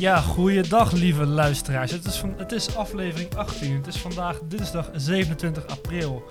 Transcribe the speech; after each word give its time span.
Ja, 0.00 0.20
goeiedag 0.20 0.92
lieve 0.92 1.26
luisteraars. 1.26 1.90
Het 1.90 2.04
is, 2.04 2.16
van, 2.16 2.34
het 2.36 2.52
is 2.52 2.76
aflevering 2.76 3.34
18. 3.34 3.76
Het 3.76 3.86
is 3.86 3.98
vandaag 3.98 4.40
dinsdag 4.48 4.90
27 4.94 5.66
april. 5.66 6.30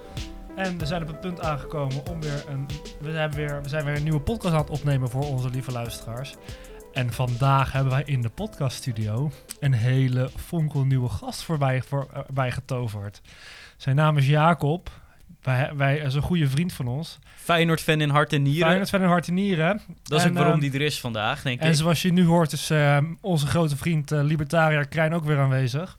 En 0.55 0.77
we 0.77 0.85
zijn 0.85 1.01
op 1.01 1.07
het 1.07 1.19
punt 1.19 1.41
aangekomen 1.41 2.07
om 2.11 2.21
weer 2.21 2.43
een... 2.47 2.67
We 2.99 3.11
zijn 3.11 3.31
weer, 3.31 3.61
we 3.61 3.69
zijn 3.69 3.85
weer 3.85 3.95
een 3.95 4.03
nieuwe 4.03 4.21
podcast 4.21 4.53
aan 4.53 4.59
het 4.59 4.69
opnemen 4.69 5.09
voor 5.09 5.27
onze 5.27 5.49
lieve 5.49 5.71
luisteraars. 5.71 6.35
En 6.93 7.13
vandaag 7.13 7.71
hebben 7.71 7.91
wij 7.91 8.03
in 8.05 8.21
de 8.21 8.29
podcaststudio 8.29 9.31
een 9.59 9.73
hele 9.73 10.29
fonkelnieuwe 10.35 11.09
gast 11.09 11.41
voorbij, 11.41 11.81
voorbij 11.81 12.51
getoverd. 12.51 13.21
Zijn 13.77 13.95
naam 13.95 14.17
is 14.17 14.27
Jacob. 14.27 14.89
Wij, 15.49 15.75
wij 15.75 15.97
is 15.97 16.13
een 16.13 16.21
goede 16.21 16.49
vriend 16.49 16.73
van 16.73 16.87
ons. 16.87 17.19
Feyenoord-fan 17.35 18.01
in 18.01 18.09
hart 18.09 18.33
en 18.33 18.41
nieren. 18.41 18.65
Feyenoord-fan 18.65 19.01
in 19.01 19.07
hart 19.07 19.27
en 19.27 19.33
nieren. 19.33 19.81
Dat 20.03 20.19
is 20.19 20.23
En, 20.23 20.29
ook 20.29 20.35
waarom 20.35 20.53
ehm, 20.53 20.61
die 20.61 20.73
er 20.73 20.85
is 20.85 20.99
vandaag, 20.99 21.41
denk 21.41 21.59
En 21.59 21.69
ik. 21.69 21.75
zoals 21.75 22.01
je 22.01 22.13
nu 22.13 22.25
hoort 22.25 22.51
is 22.51 22.69
eh, 22.69 22.97
onze 23.21 23.47
grote 23.47 23.77
vriend 23.77 24.11
eh 24.11 24.23
Libertaria 24.23 24.83
Krijn 24.83 25.13
ook 25.13 25.25
weer 25.25 25.39
aanwezig. 25.39 25.97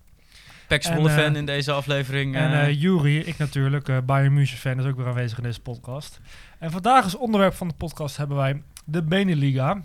Pek 0.69 0.83
Zwolle-fan 0.83 1.33
eh, 1.33 1.39
in 1.39 1.47
deze 1.47 1.73
aflevering. 1.73 2.37
En 2.37 2.53
eh, 2.61 2.81
Juri, 2.81 3.19
ik 3.19 3.39
natuurlijk, 3.39 4.07
Bayern 4.07 4.33
München 4.33 4.59
fan, 4.59 4.79
is 4.79 4.85
ook 4.85 4.97
weer 4.97 5.07
aanwezig 5.07 5.39
in 5.39 5.45
deze 5.45 5.61
podcast. 5.61 6.21
En 6.59 6.71
vandaag 6.71 7.05
als 7.05 7.17
onderwerp 7.17 7.55
van 7.55 7.69
de 7.69 7.75
podcast 7.75 8.17
hebben 8.17 8.37
wij 8.37 8.63
de 8.85 9.03
Beneliga. 9.03 9.83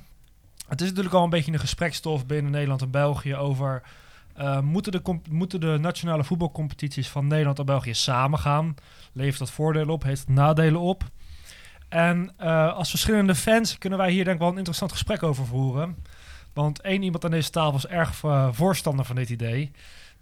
Het 0.68 0.82
is 0.82 0.88
natuurlijk 0.88 1.16
al 1.16 1.24
een 1.24 1.30
beetje 1.30 1.52
een 1.52 1.60
gesprekstof 1.60 2.26
binnen 2.26 2.52
Nederland 2.52 2.82
en 2.82 2.92
België 2.92 3.36
over... 3.36 3.82
eh, 4.36 4.60
moeten, 4.60 4.92
de 4.92 5.20
moeten 5.30 5.60
de 5.60 5.78
nationale 5.82 6.24
voetbalcompetities 6.24 7.10
van 7.10 7.28
Nederland 7.28 7.60
en 7.60 7.66
België 7.66 7.94
samengaan? 7.94 8.76
Levert 9.14 9.40
dat 9.40 9.52
voordelen 9.52 9.90
op? 9.90 10.04
Heeft 10.04 10.20
het 10.20 10.30
nadelen 10.30 10.82
op? 10.82 11.04
En 11.90 12.32
eh, 12.38 12.74
als 12.74 12.90
verschillende 12.90 13.36
fans 13.36 13.78
kunnen 13.78 14.00
wij 14.00 14.12
hier 14.12 14.24
denk 14.24 14.36
ik 14.36 14.42
wel 14.42 14.52
een 14.52 14.58
interessant 14.58 14.92
gesprek 14.92 15.24
over 15.24 15.46
voeren. 15.46 15.96
Want 16.54 16.82
één 16.82 17.02
iemand 17.04 17.26
aan 17.26 17.32
deze 17.32 17.50
tafel 17.50 17.76
is 17.76 17.88
erg 17.88 18.24
eh, 18.24 18.48
voorstander 18.52 19.06
van 19.06 19.16
dit 19.16 19.30
idee. 19.30 19.72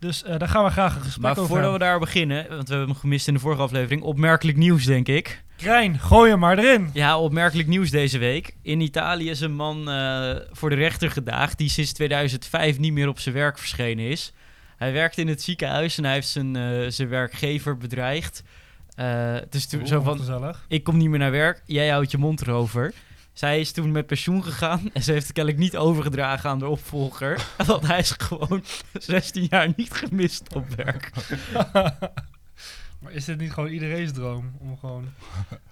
Dus 0.04 0.23
eh, 0.23 0.38
daar 0.40 0.48
gaan 0.48 0.64
we 0.64 0.70
graag 0.70 0.96
een 0.96 1.02
gesprek 1.02 1.22
maar 1.22 1.32
over 1.32 1.48
voordat 1.48 1.72
we 1.72 1.78
daar 1.78 2.00
beginnen, 2.00 2.48
want 2.50 2.68
we 2.68 2.73
hebben 2.73 2.92
hem 2.92 3.00
gemist 3.00 3.28
in 3.28 3.34
de 3.34 3.40
vorige 3.40 3.62
aflevering, 3.62 4.02
opmerkelijk 4.02 4.58
nieuws, 4.58 4.86
denk 4.86 5.08
ik. 5.08 5.44
Krijn, 5.58 6.00
gooi 6.00 6.30
hem 6.30 6.40
maar 6.40 6.58
erin. 6.58 6.90
Ja, 6.94 7.20
opmerkelijk 7.20 7.68
nieuws 7.68 7.90
deze 7.90 8.18
week. 8.18 8.56
In 8.62 8.81
Italië 8.81 9.30
is 9.30 9.42
een 9.42 9.56
man 9.56 9.90
eh, 9.90 10.36
voor 10.52 10.70
de 10.70 10.76
rechter 10.76 11.12
gedaagd 11.12 11.58
die 11.58 11.70
sinds 11.70 11.94
2005 11.94 12.80
niet 12.80 12.94
meer 12.94 13.08
op 13.08 13.20
zijn 13.20 13.36
werk 13.36 13.58
verschenen 13.58 14.06
is. 14.06 14.34
Hij 14.78 14.94
werkte 14.94 15.22
in 15.22 15.28
het 15.28 15.42
ziekenhuis 15.42 15.98
en 15.98 16.04
hij 16.04 16.14
heeft 16.14 16.28
zijn, 16.28 16.56
eh, 16.56 16.90
zijn 16.90 17.09
werkgever 17.09 17.78
bedreigd. 17.78 18.44
Het 18.96 19.56
is 19.56 19.68
toen 19.68 19.88
zo 19.88 20.02
van, 20.02 20.18
gezellig. 20.18 20.66
ik 20.68 20.84
kom 20.84 20.98
niet 20.98 21.09
meer 21.09 21.20
naar 21.20 21.31
werk, 21.31 21.62
jij 21.66 21.90
houdt 21.90 22.12
je 22.12 22.18
mond 22.18 22.42
erover. 22.42 22.94
Zij 23.34 23.59
is 23.59 23.72
toen 23.72 23.92
met 23.92 24.06
pensioen 24.06 24.44
gegaan 24.44 24.89
en 24.94 25.03
ze 25.03 25.12
heeft 25.12 25.23
het 25.23 25.34
kennelijk 25.34 25.64
niet 25.64 25.78
overgedragen 25.78 26.50
aan 26.50 26.59
de 26.59 26.67
opvolger. 26.67 27.45
Want 27.66 27.88
hij 27.88 28.00
is 28.00 28.12
gewoon 28.12 28.64
16 28.94 29.48
jaar 29.50 29.70
niet 29.75 29.94
gemist 29.94 30.56
op 30.56 30.70
werk. 30.75 31.12
maar 33.00 33.12
is 33.12 33.25
dit 33.25 33.38
niet 33.40 33.53
gewoon 33.53 33.70
iedereen's 33.70 34.12
droom 34.12 34.52
om 34.59 34.78
gewoon 34.78 35.06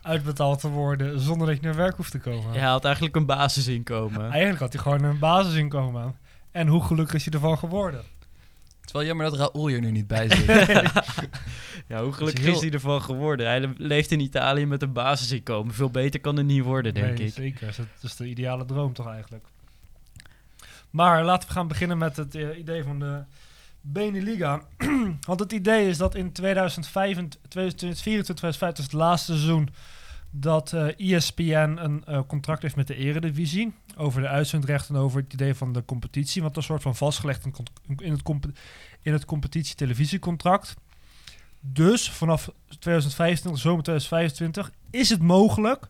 uitbetaald 0.01 0.59
te 0.59 0.67
worden 0.69 1.19
zonder 1.19 1.47
dat 1.47 1.55
je 1.55 1.61
naar 1.61 1.75
werk 1.75 1.95
hoeft 1.95 2.11
te 2.11 2.19
komen? 2.19 2.51
Hij 2.51 2.61
had 2.61 2.85
eigenlijk 2.85 3.15
een 3.15 3.25
basisinkomen. 3.25 4.29
Eigenlijk 4.31 4.59
had 4.59 4.73
hij 4.73 4.81
gewoon 4.81 5.03
een 5.03 5.19
basisinkomen. 5.19 6.15
En 6.51 6.67
hoe 6.67 6.83
gelukkig 6.83 7.15
is 7.15 7.25
hij 7.25 7.33
ervan 7.33 7.57
geworden? 7.57 7.99
Het 7.99 8.85
is 8.85 8.91
wel 8.91 9.03
jammer 9.03 9.29
dat 9.29 9.39
Raoul 9.39 9.67
hier 9.67 9.79
nu 9.79 9.91
niet 9.91 10.07
bij 10.07 10.29
zit. 10.29 10.47
Ja, 11.91 12.03
hoe 12.03 12.13
gelukkig 12.13 12.43
heel- 12.43 12.53
is 12.53 12.59
hij 12.61 12.71
ervan 12.71 13.01
geworden? 13.01 13.45
Hij 13.47 13.59
le- 13.59 13.73
leeft 13.77 14.11
in 14.11 14.19
Italië 14.19 14.65
met 14.65 14.81
een 14.81 14.93
basisinkomen. 14.93 15.73
Veel 15.73 15.89
beter 15.89 16.19
kan 16.19 16.37
het 16.37 16.45
niet 16.45 16.63
worden, 16.63 16.93
denk 16.93 17.17
Nee, 17.17 17.27
ik. 17.27 17.33
Zeker, 17.33 17.73
dat 17.75 17.85
is 18.11 18.15
de 18.15 18.27
ideale 18.27 18.65
droom 18.65 18.93
toch 18.93 19.07
eigenlijk. 19.07 19.45
Maar 20.89 21.23
laten 21.23 21.47
we 21.47 21.53
gaan 21.53 21.67
beginnen 21.67 21.97
met 21.97 22.17
het 22.17 22.35
eh, 22.35 22.57
idee 22.57 22.83
van 22.83 22.99
de 22.99 23.23
Beneliga. 23.81 24.61
Want 25.27 25.39
het 25.39 25.51
idee 25.51 25.87
is 25.87 25.97
dat 25.97 26.15
in 26.15 26.31
2025, 26.31 27.39
2024, 27.47 28.35
2025 28.35 28.85
is 28.85 28.91
het 28.91 29.01
laatste 29.01 29.31
seizoen 29.31 29.69
dat 30.29 30.73
eh 30.73 31.15
ESPN 31.15 31.77
een 31.81 32.03
eh, 32.05 32.19
contract 32.27 32.61
heeft 32.61 32.75
met 32.75 32.87
de 32.87 32.95
Eredivisie 32.95 33.73
over 33.95 34.21
de 34.21 34.27
uitzendrechten 34.27 34.95
en 34.95 35.01
over 35.01 35.21
het 35.21 35.33
idee 35.33 35.53
van 35.55 35.73
de 35.73 35.85
competitie, 35.85 36.41
wat 36.41 36.57
een 36.57 36.63
soort 36.63 36.81
van 36.81 36.95
vastgelegd 36.95 37.45
in, 37.45 37.53
in 37.97 38.11
het, 38.11 38.23
in 39.01 39.13
het 39.13 39.25
competitie-televisiecontract. 39.25 40.75
Dus 41.61 42.09
vanaf 42.09 42.51
2025, 42.79 43.61
zomer 43.61 43.83
2025, 43.83 44.71
is 44.89 45.09
het 45.09 45.21
mogelijk 45.21 45.87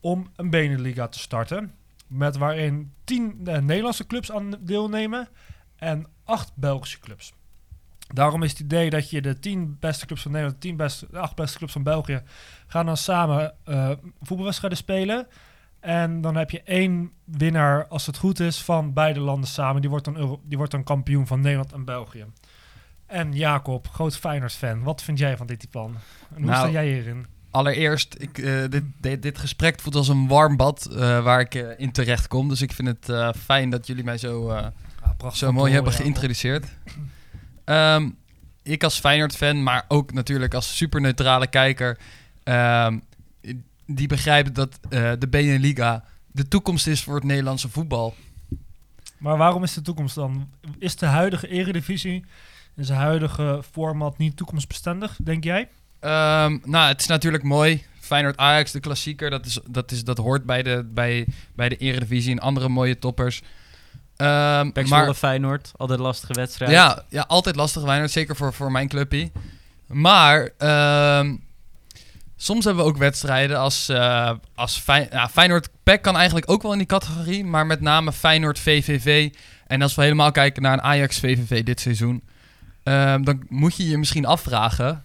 om 0.00 0.30
een 0.36 0.50
Beneliga 0.50 1.08
te 1.08 1.18
starten. 1.18 1.74
Met 2.06 2.36
waarin 2.36 2.92
tien 3.04 3.40
eh, 3.44 3.58
Nederlandse 3.58 4.06
clubs 4.06 4.32
aan 4.32 4.54
deelnemen 4.60 5.28
en 5.76 6.06
acht 6.24 6.52
Belgische 6.54 6.98
clubs. 6.98 7.32
Daarom 8.14 8.42
is 8.42 8.50
het 8.50 8.60
idee 8.60 8.90
dat 8.90 9.10
je 9.10 9.22
de 9.22 9.38
tien 9.38 9.76
beste 9.80 10.06
clubs 10.06 10.22
van 10.22 10.30
Nederland, 10.30 10.60
de, 10.60 10.68
tien 10.68 10.76
beste, 10.76 11.06
de 11.10 11.18
acht 11.18 11.34
beste 11.34 11.58
clubs 11.58 11.72
van 11.72 11.82
België, 11.82 12.22
gaan 12.66 12.86
dan 12.86 12.96
samen 12.96 13.54
eh, 13.64 13.90
voetbalwedstrijden 14.20 14.78
spelen. 14.78 15.26
En 15.80 16.20
dan 16.20 16.36
heb 16.36 16.50
je 16.50 16.62
één 16.62 17.12
winnaar, 17.24 17.86
als 17.86 18.06
het 18.06 18.16
goed 18.16 18.40
is, 18.40 18.62
van 18.62 18.92
beide 18.92 19.20
landen 19.20 19.48
samen. 19.48 19.80
Die 19.80 19.90
wordt 19.90 20.04
dan, 20.04 20.16
Euro- 20.16 20.40
die 20.44 20.56
wordt 20.56 20.72
dan 20.72 20.84
kampioen 20.84 21.26
van 21.26 21.40
Nederland 21.40 21.72
en 21.72 21.84
België. 21.84 22.26
En 23.10 23.32
Jacob, 23.32 23.88
groot 23.88 24.16
Feyenoord-fan, 24.16 24.82
wat 24.82 25.02
vind 25.02 25.18
jij 25.18 25.36
van 25.36 25.46
dit 25.46 25.70
plan? 25.70 25.96
En 26.34 26.36
hoe 26.36 26.44
Nou, 26.44 26.56
sta 26.56 26.70
jij 26.70 26.92
hierin? 26.92 27.26
Allereerst, 27.50 28.14
ik, 28.18 28.38
eh, 28.38 28.64
dit, 28.68 28.82
dit, 29.00 29.22
dit 29.22 29.38
gesprek 29.38 29.80
voelt 29.80 29.94
als 29.94 30.08
een 30.08 30.28
warm 30.28 30.56
bad 30.56 30.84
eh, 30.86 31.22
waar 31.22 31.40
ik 31.40 31.54
eh, 31.54 31.68
in 31.76 31.92
terecht 31.92 32.28
kom. 32.28 32.48
Dus 32.48 32.62
ik 32.62 32.72
vind 32.72 32.88
het 32.88 33.36
fijn 33.36 33.70
dat 33.70 33.86
jullie 33.86 34.04
mij 34.04 34.18
zo, 34.18 34.44
prachtig 35.16 35.36
zo 35.36 35.52
mooi 35.52 35.72
hebben 35.72 35.92
geïntroduceerd. 35.92 36.66
Ehm, 37.64 38.10
ik 38.62 38.84
als 38.84 38.98
Feyenoord-fan, 38.98 39.62
maar 39.62 39.84
ook 39.88 40.12
natuurlijk 40.12 40.54
als 40.54 40.76
superneutrale 40.76 41.46
kijker... 41.46 41.98
ehm, 42.42 42.98
die 43.86 44.08
begrijpt 44.08 44.54
dat 44.54 44.78
de 45.18 45.28
Beneliga 45.30 46.04
de 46.26 46.48
toekomst 46.48 46.86
is 46.86 47.02
voor 47.02 47.14
het 47.14 47.24
Nederlandse 47.24 47.68
voetbal. 47.68 48.14
Maar 49.18 49.36
waarom 49.36 49.62
is 49.62 49.74
de 49.74 49.82
toekomst 49.82 50.14
dan? 50.14 50.48
Is 50.78 50.96
de 50.96 51.06
huidige 51.06 51.48
eredivisie 51.48 52.24
in 52.76 52.84
zijn 52.84 52.98
huidige 52.98 53.62
format 53.72 54.18
niet 54.18 54.36
toekomstbestendig, 54.36 55.16
denk 55.22 55.44
jij? 55.44 55.68
Ehm, 56.00 56.58
nou, 56.64 56.88
het 56.88 57.00
is 57.00 57.06
natuurlijk 57.06 57.42
mooi. 57.42 57.84
Feyenoord-Ajax, 58.00 58.70
de 58.72 58.80
klassieker, 58.80 59.30
dat, 59.30 59.46
is, 59.46 59.58
dat, 59.66 59.90
is, 59.90 60.04
dat 60.04 60.18
hoort 60.18 60.44
bij 60.44 60.62
de, 60.62 60.86
bij, 60.94 61.26
bij 61.54 61.68
de 61.68 61.76
eredivisie 61.76 62.32
en 62.32 62.38
andere 62.38 62.68
mooie 62.68 62.98
toppers. 62.98 63.42
Ehm, 64.16 64.70
Pek 64.70 64.88
maar 64.88 65.14
Feyenoord, 65.14 65.72
altijd 65.76 66.00
lastige 66.00 66.32
wedstrijd. 66.32 66.70
ja, 66.70 67.04
ja, 67.08 67.24
altijd 67.28 67.56
lastig 67.56 67.82
Feyenoord, 67.82 68.10
zeker 68.10 68.36
voor, 68.36 68.52
voor 68.52 68.72
mijn 68.72 68.88
clubje. 68.88 69.30
Maar 69.86 70.50
ehm, 70.58 71.36
soms 72.36 72.64
hebben 72.64 72.84
we 72.84 72.90
ook 72.90 72.96
wedstrijden 72.96 73.58
als, 73.58 73.88
eh 73.88 74.30
als 74.54 74.78
Fey- 74.78 75.08
ja, 75.10 75.28
Feyenoord-PEC 75.28 76.02
kan 76.02 76.16
eigenlijk 76.16 76.50
ook 76.50 76.62
wel 76.62 76.72
in 76.72 76.78
die 76.78 76.86
categorie, 76.86 77.44
maar 77.44 77.66
met 77.66 77.80
name 77.80 78.12
Feyenoord-VVV. 78.12 79.32
En 79.66 79.82
als 79.82 79.94
we 79.94 80.02
helemaal 80.02 80.30
kijken 80.32 80.62
naar 80.62 80.72
een 80.72 80.82
Ajax-VVV 80.82 81.62
dit 81.62 81.80
seizoen, 81.80 82.22
ehm, 82.90 83.22
dan 83.22 83.42
moet 83.48 83.76
je 83.76 83.88
je 83.88 83.98
misschien 83.98 84.24
afvragen, 84.26 85.04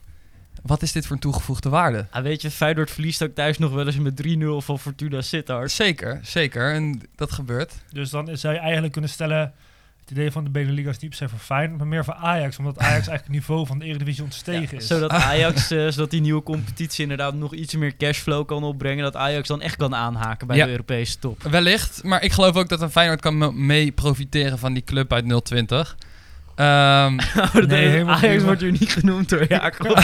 wat 0.63 0.81
is 0.81 0.91
dit 0.91 1.06
voor 1.06 1.16
een 1.16 1.22
toegevoegde 1.22 1.69
waarde? 1.69 2.06
Ah, 2.12 2.23
weet 2.23 2.41
je, 2.41 2.51
Feyenoord 2.51 2.91
verliest 2.91 3.23
ook 3.23 3.35
thuis 3.35 3.57
nog 3.57 3.72
wel 3.72 3.85
eens 3.85 3.97
met 3.97 4.16
3-0 4.16 4.62
van 4.66 4.79
Fortuna 4.79 5.22
Sittard. 5.22 5.72
Zeker, 5.72 6.19
zeker. 6.24 6.74
En 6.74 7.01
dat 7.16 7.31
gebeurt. 7.31 7.74
Dus 7.91 8.09
dan 8.09 8.29
zou 8.38 8.53
je 8.53 8.59
eigenlijk 8.59 8.91
kunnen 8.91 9.09
stellen... 9.09 9.53
het 10.01 10.12
idee 10.12 10.31
van 10.31 10.44
de 10.44 10.50
Beneliga 10.50 10.90
is 10.90 10.97
niet 10.97 11.09
per 11.09 11.19
se 11.19 11.29
voor 11.29 11.40
Feyenoord... 11.40 11.78
maar 11.78 11.88
meer 11.88 12.03
voor 12.03 12.13
Ajax, 12.13 12.57
omdat 12.57 12.78
Ajax 12.78 12.94
eigenlijk 12.95 13.24
het 13.24 13.31
niveau 13.31 13.66
van 13.66 13.79
de 13.79 13.85
eredivisie 13.85 14.24
ontstegen 14.24 14.78
is. 14.78 14.88
Zodat 14.88 15.12
Ajax, 15.31 15.72
eh, 15.72 15.88
zodat 15.88 16.12
die 16.12 16.21
nieuwe 16.21 16.44
competitie 16.44 17.01
inderdaad 17.01 17.33
nog 17.33 17.54
iets 17.54 17.75
meer 17.75 17.95
cashflow 17.98 18.45
kan 18.48 18.63
opbrengen. 18.63 19.04
Dat 19.04 19.15
Ajax 19.15 19.48
dan 19.48 19.62
echt 19.62 19.75
kan 19.75 19.95
aanhaken 19.95 20.48
bij 20.48 20.57
Ja. 20.57 20.65
de 20.65 20.71
Europese 20.71 21.19
top. 21.19 21.42
Wellicht, 21.44 22.04
maar 22.04 22.24
ik 22.24 22.31
geloof 22.31 22.56
ook 22.56 22.69
dat 22.69 22.81
een 22.81 22.92
Feyenoord 22.92 23.21
kan 23.21 23.38
me- 23.38 23.51
mee 23.54 23.92
profiteren 23.92 24.60
van 24.60 24.74
die 24.74 24.83
club 24.83 25.13
uit 25.13 25.25
020. 25.45 25.95
Ehm, 26.56 27.19
Oh, 27.38 27.54
dat 27.54 27.68
Nee, 27.68 28.04
Ajax 28.06 28.19
prima. 28.19 28.44
wordt 28.44 28.62
niet 28.80 28.92
genoemd 28.92 29.30
door 29.30 29.46
Jacob. 29.48 29.88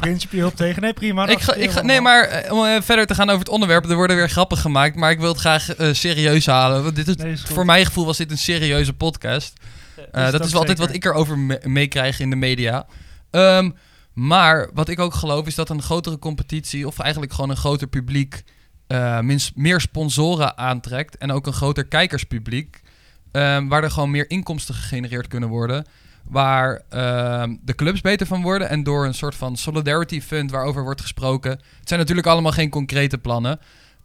Principieel 0.00 0.46
op 0.46 0.56
tegen? 0.56 0.82
Nee, 0.82 0.92
prima. 0.92 1.26
ik 1.26 1.40
ga, 1.40 1.54
ik 1.54 1.70
ga, 1.70 1.82
nee, 1.82 2.00
maar 2.00 2.22
eh, 2.24 2.52
om 2.52 2.64
eh, 2.64 2.82
verder 2.82 3.06
te 3.06 3.14
gaan 3.14 3.26
over 3.28 3.38
het 3.38 3.48
onderwerp, 3.48 3.84
er 3.90 3.96
worden 3.96 4.16
weer 4.16 4.30
grappen 4.30 4.56
gemaakt, 4.58 4.96
maar 4.96 5.10
ik 5.10 5.18
wil 5.20 5.28
het 5.28 5.38
graag 5.38 5.74
eh, 5.74 5.92
serieus 5.92 6.46
halen. 6.46 6.82
Want 6.82 6.96
dit 6.96 7.08
is, 7.08 7.16
Nee, 7.16 7.32
is 7.32 7.40
goed. 7.40 7.54
voor 7.54 7.64
mijn 7.64 7.86
gevoel 7.86 8.04
was 8.06 8.16
dit 8.16 8.30
een 8.30 8.38
serieuze 8.38 8.92
podcast. 8.92 9.52
Eh, 10.12 10.30
dat 10.30 10.44
is 10.44 10.50
wel 10.52 10.60
altijd 10.60 10.78
wat 10.78 10.94
ik 10.94 11.04
erover 11.04 11.38
me- 11.38 11.60
meekrijg 11.64 12.20
in 12.20 12.30
de 12.30 12.36
media. 12.36 12.86
Ehm, 13.30 13.70
maar 14.12 14.68
wat 14.74 14.88
ik 14.88 14.98
ook 15.00 15.14
geloof 15.14 15.46
is 15.46 15.54
dat 15.54 15.68
een 15.70 15.82
grotere 15.82 16.18
competitie, 16.18 16.86
of 16.86 16.98
eigenlijk 16.98 17.32
gewoon 17.32 17.50
een 17.50 17.56
groter 17.56 17.86
publiek, 17.86 18.42
eh, 18.86 19.20
minst- 19.20 19.52
meer 19.56 19.80
sponsoren 19.80 20.58
aantrekt. 20.58 21.16
En 21.16 21.32
ook 21.32 21.46
een 21.46 21.52
groter 21.52 21.84
kijkerspubliek. 21.86 22.82
Ehm, 23.34 23.66
waar 23.68 23.82
er 23.82 23.90
gewoon 23.90 24.10
meer 24.10 24.30
inkomsten 24.30 24.74
gegenereerd 24.74 25.28
kunnen 25.28 25.48
worden. 25.48 25.84
Waar 26.24 26.82
ehm, 26.88 27.56
de 27.62 27.74
clubs 27.74 28.00
beter 28.00 28.26
van 28.26 28.42
worden. 28.42 28.68
En 28.68 28.82
door 28.82 29.06
een 29.06 29.14
soort 29.14 29.34
van 29.34 29.56
solidarity 29.56 30.20
fund 30.20 30.50
waarover 30.50 30.82
wordt 30.82 31.00
gesproken. 31.00 31.50
Het 31.50 31.88
zijn 31.88 32.00
natuurlijk 32.00 32.26
allemaal 32.26 32.52
geen 32.52 32.70
concrete 32.70 33.18
plannen. 33.18 33.58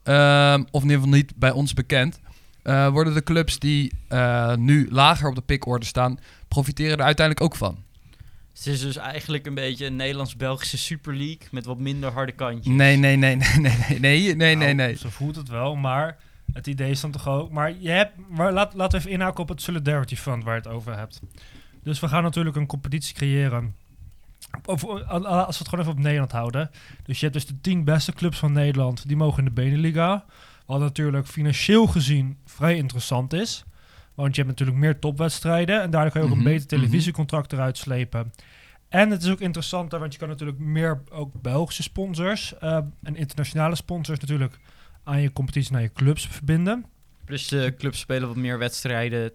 ehm, 0.03 0.63
of 0.71 0.83
in 0.83 0.89
ieder 0.89 1.03
geval 1.03 1.17
niet 1.17 1.33
bij 1.35 1.51
ons 1.51 1.73
bekend. 1.73 2.19
eh, 2.63 2.87
worden 2.87 3.13
de 3.13 3.23
clubs 3.23 3.59
die 3.59 3.91
eh, 4.07 4.55
nu 4.55 4.87
lager 4.91 5.29
op 5.29 5.35
de 5.35 5.41
pickorde 5.41 5.85
staan, 5.85 6.19
profiteren 6.47 6.97
er 6.97 7.03
uiteindelijk 7.03 7.45
ook 7.45 7.55
van. 7.55 7.77
Het 8.53 8.65
is 8.67 8.79
dus 8.81 8.95
eigenlijk 8.97 9.45
een 9.45 9.53
beetje 9.53 9.85
een 9.85 9.95
Nederlands-Belgische 9.95 10.77
Super 10.77 11.13
League 11.15 11.47
met 11.51 11.65
wat 11.65 11.77
minder 11.79 12.11
harde 12.11 12.31
kantjes. 12.31 12.73
Nee, 12.75 12.97
nee, 12.97 13.15
nee, 13.15 13.35
nee, 13.35 13.47
nee, 13.59 13.75
nee, 13.87 13.99
nee, 13.99 14.21
nee, 14.21 14.35
nee, 14.35 14.55
Nou, 14.55 14.73
nee. 14.73 14.97
Zo 14.97 15.09
voelt 15.09 15.35
het 15.35 15.49
wel, 15.49 15.75
maar 15.75 16.17
het 16.53 16.67
idee 16.67 16.91
is 16.91 17.01
dan 17.01 17.11
toch 17.11 17.27
ook... 17.27 17.51
Maar, 17.51 17.73
je 17.79 17.89
hebt, 17.89 18.11
maar 18.29 18.53
laat, 18.53 18.73
laten 18.73 18.91
we 18.91 18.97
even 18.97 19.19
inhaken 19.19 19.39
op 19.39 19.49
het 19.49 19.61
Solidarity 19.61 20.15
Fund 20.15 20.43
waar 20.43 20.55
je 20.55 20.61
het 20.61 20.69
over 20.69 20.97
hebt. 20.97 21.21
Dus 21.83 21.99
we 21.99 22.07
gaan 22.07 22.23
natuurlijk 22.23 22.55
een 22.55 22.65
competitie 22.65 23.15
creëren. 23.15 23.75
Of, 24.65 24.85
als 24.85 25.57
we 25.57 25.59
het 25.59 25.67
gewoon 25.69 25.85
even 25.85 25.97
op 25.97 26.03
Nederland 26.03 26.31
houden. 26.31 26.69
Dus 27.03 27.19
je 27.19 27.25
hebt 27.25 27.37
dus 27.37 27.47
de 27.47 27.61
tien 27.61 27.83
beste 27.83 28.13
clubs 28.13 28.37
van 28.37 28.51
Nederland, 28.51 29.07
die 29.07 29.17
mogen 29.17 29.39
in 29.39 29.45
de 29.45 29.51
Beneliga. 29.51 30.25
Wat 30.65 30.79
natuurlijk 30.79 31.27
financieel 31.27 31.87
gezien 31.87 32.37
vrij 32.45 32.75
interessant 32.75 33.33
is. 33.33 33.63
Want 34.13 34.35
je 34.35 34.41
hebt 34.41 34.59
natuurlijk 34.59 34.77
meer 34.77 34.99
topwedstrijden. 34.99 35.81
En 35.81 35.89
daardoor 35.89 36.11
kan 36.11 36.21
je 36.21 36.27
ook 36.27 36.35
Mhm, 36.35 36.45
een 36.47 36.53
beter 36.53 36.67
televisiecontract 36.67 37.53
eruit 37.53 37.77
slepen. 37.77 38.33
En 38.89 39.09
het 39.09 39.23
is 39.23 39.29
ook 39.29 39.39
interessanter, 39.39 39.99
want 39.99 40.13
je 40.13 40.19
kan 40.19 40.27
natuurlijk 40.27 40.59
meer 40.59 41.01
ook 41.11 41.41
Belgische 41.41 41.83
sponsors 41.83 42.57
eh, 42.57 42.77
en 43.03 43.15
internationale 43.15 43.75
sponsors 43.75 44.19
natuurlijk 44.19 44.59
aan 45.03 45.21
je 45.21 45.33
competitie, 45.33 45.71
naar 45.71 45.81
je 45.81 45.91
clubs 45.93 46.27
verbinden. 46.27 46.85
Plus 47.25 47.47
de 47.47 47.73
clubs 47.77 47.99
spelen 47.99 48.27
wat 48.27 48.37
meer 48.37 48.57
wedstrijden 48.57 49.31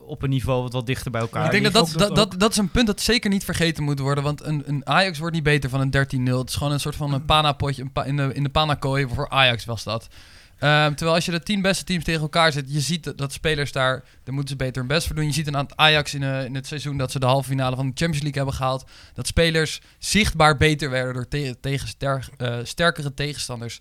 op 0.00 0.22
een 0.22 0.30
niveau 0.30 0.62
wat 0.62 0.72
wat 0.72 0.86
dichter 0.86 1.10
bij 1.10 1.20
elkaar 1.20 1.44
ik 1.44 1.50
denk 1.50 1.64
dat 1.64 1.72
dat, 1.72 1.88
dat 1.98 1.98
dat, 1.98 2.30
dat, 2.30 2.40
dat 2.40 2.50
is 2.50 2.56
een 2.56 2.70
punt 2.70 2.86
dat 2.86 3.00
zeker 3.00 3.30
niet 3.30 3.44
vergeten 3.44 3.84
moet 3.84 3.98
worden. 3.98 4.24
Want 4.24 4.44
een, 4.44 4.62
een 4.66 4.86
Ajax 4.86 5.18
wordt 5.18 5.34
niet 5.34 5.44
beter 5.44 5.70
van 5.70 5.80
een 5.80 5.90
13-0. 6.30 6.38
Het 6.38 6.48
is 6.48 6.54
gewoon 6.54 6.72
een 6.72 6.80
soort 6.80 6.96
van 6.96 7.12
een 7.12 7.24
pana-potje. 7.24 7.82
Een 7.82 7.92
pa- 7.92 8.04
in, 8.04 8.16
de, 8.16 8.30
in 8.34 8.42
de 8.42 8.48
pana-kooi 8.48 9.08
voor 9.08 9.28
Ajax 9.28 9.64
was 9.64 9.84
dat. 9.84 10.08
Ehm, 10.58 10.88
terwijl 10.94 11.14
als 11.14 11.24
je 11.24 11.30
de 11.30 11.42
tien 11.42 11.62
beste 11.62 11.84
teams 11.84 12.04
tegen 12.04 12.20
elkaar 12.20 12.52
zet, 12.52 12.72
je 12.72 12.80
ziet 12.80 13.04
dat, 13.04 13.18
dat 13.18 13.32
spelers 13.32 13.72
daar, 13.72 14.04
daar 14.24 14.34
moeten 14.34 14.48
ze 14.50 14.56
beter 14.56 14.76
hun 14.78 14.86
best 14.86 15.06
voor 15.06 15.16
doen. 15.16 15.24
Je 15.24 15.32
ziet 15.32 15.46
een 15.46 15.56
aantal 15.56 15.76
Ajax 15.76 16.14
in, 16.14 16.22
eh, 16.22 16.44
in 16.44 16.54
het 16.54 16.66
seizoen 16.66 16.96
dat 16.96 17.10
ze 17.12 17.18
de 17.18 17.26
halve 17.26 17.48
finale 17.48 17.76
van 17.76 17.86
de 17.86 17.92
Champions 17.94 18.22
League 18.22 18.42
hebben 18.42 18.54
gehaald. 18.54 18.90
Dat 19.14 19.26
spelers 19.26 19.80
zichtbaar 19.98 20.56
beter 20.56 20.90
werden 20.90 21.14
door 21.14 21.28
te- 21.28 21.56
tegen 21.60 21.88
ster- 21.88 22.28
eh, 22.36 22.56
sterkere 22.62 23.14
tegenstanders 23.14 23.80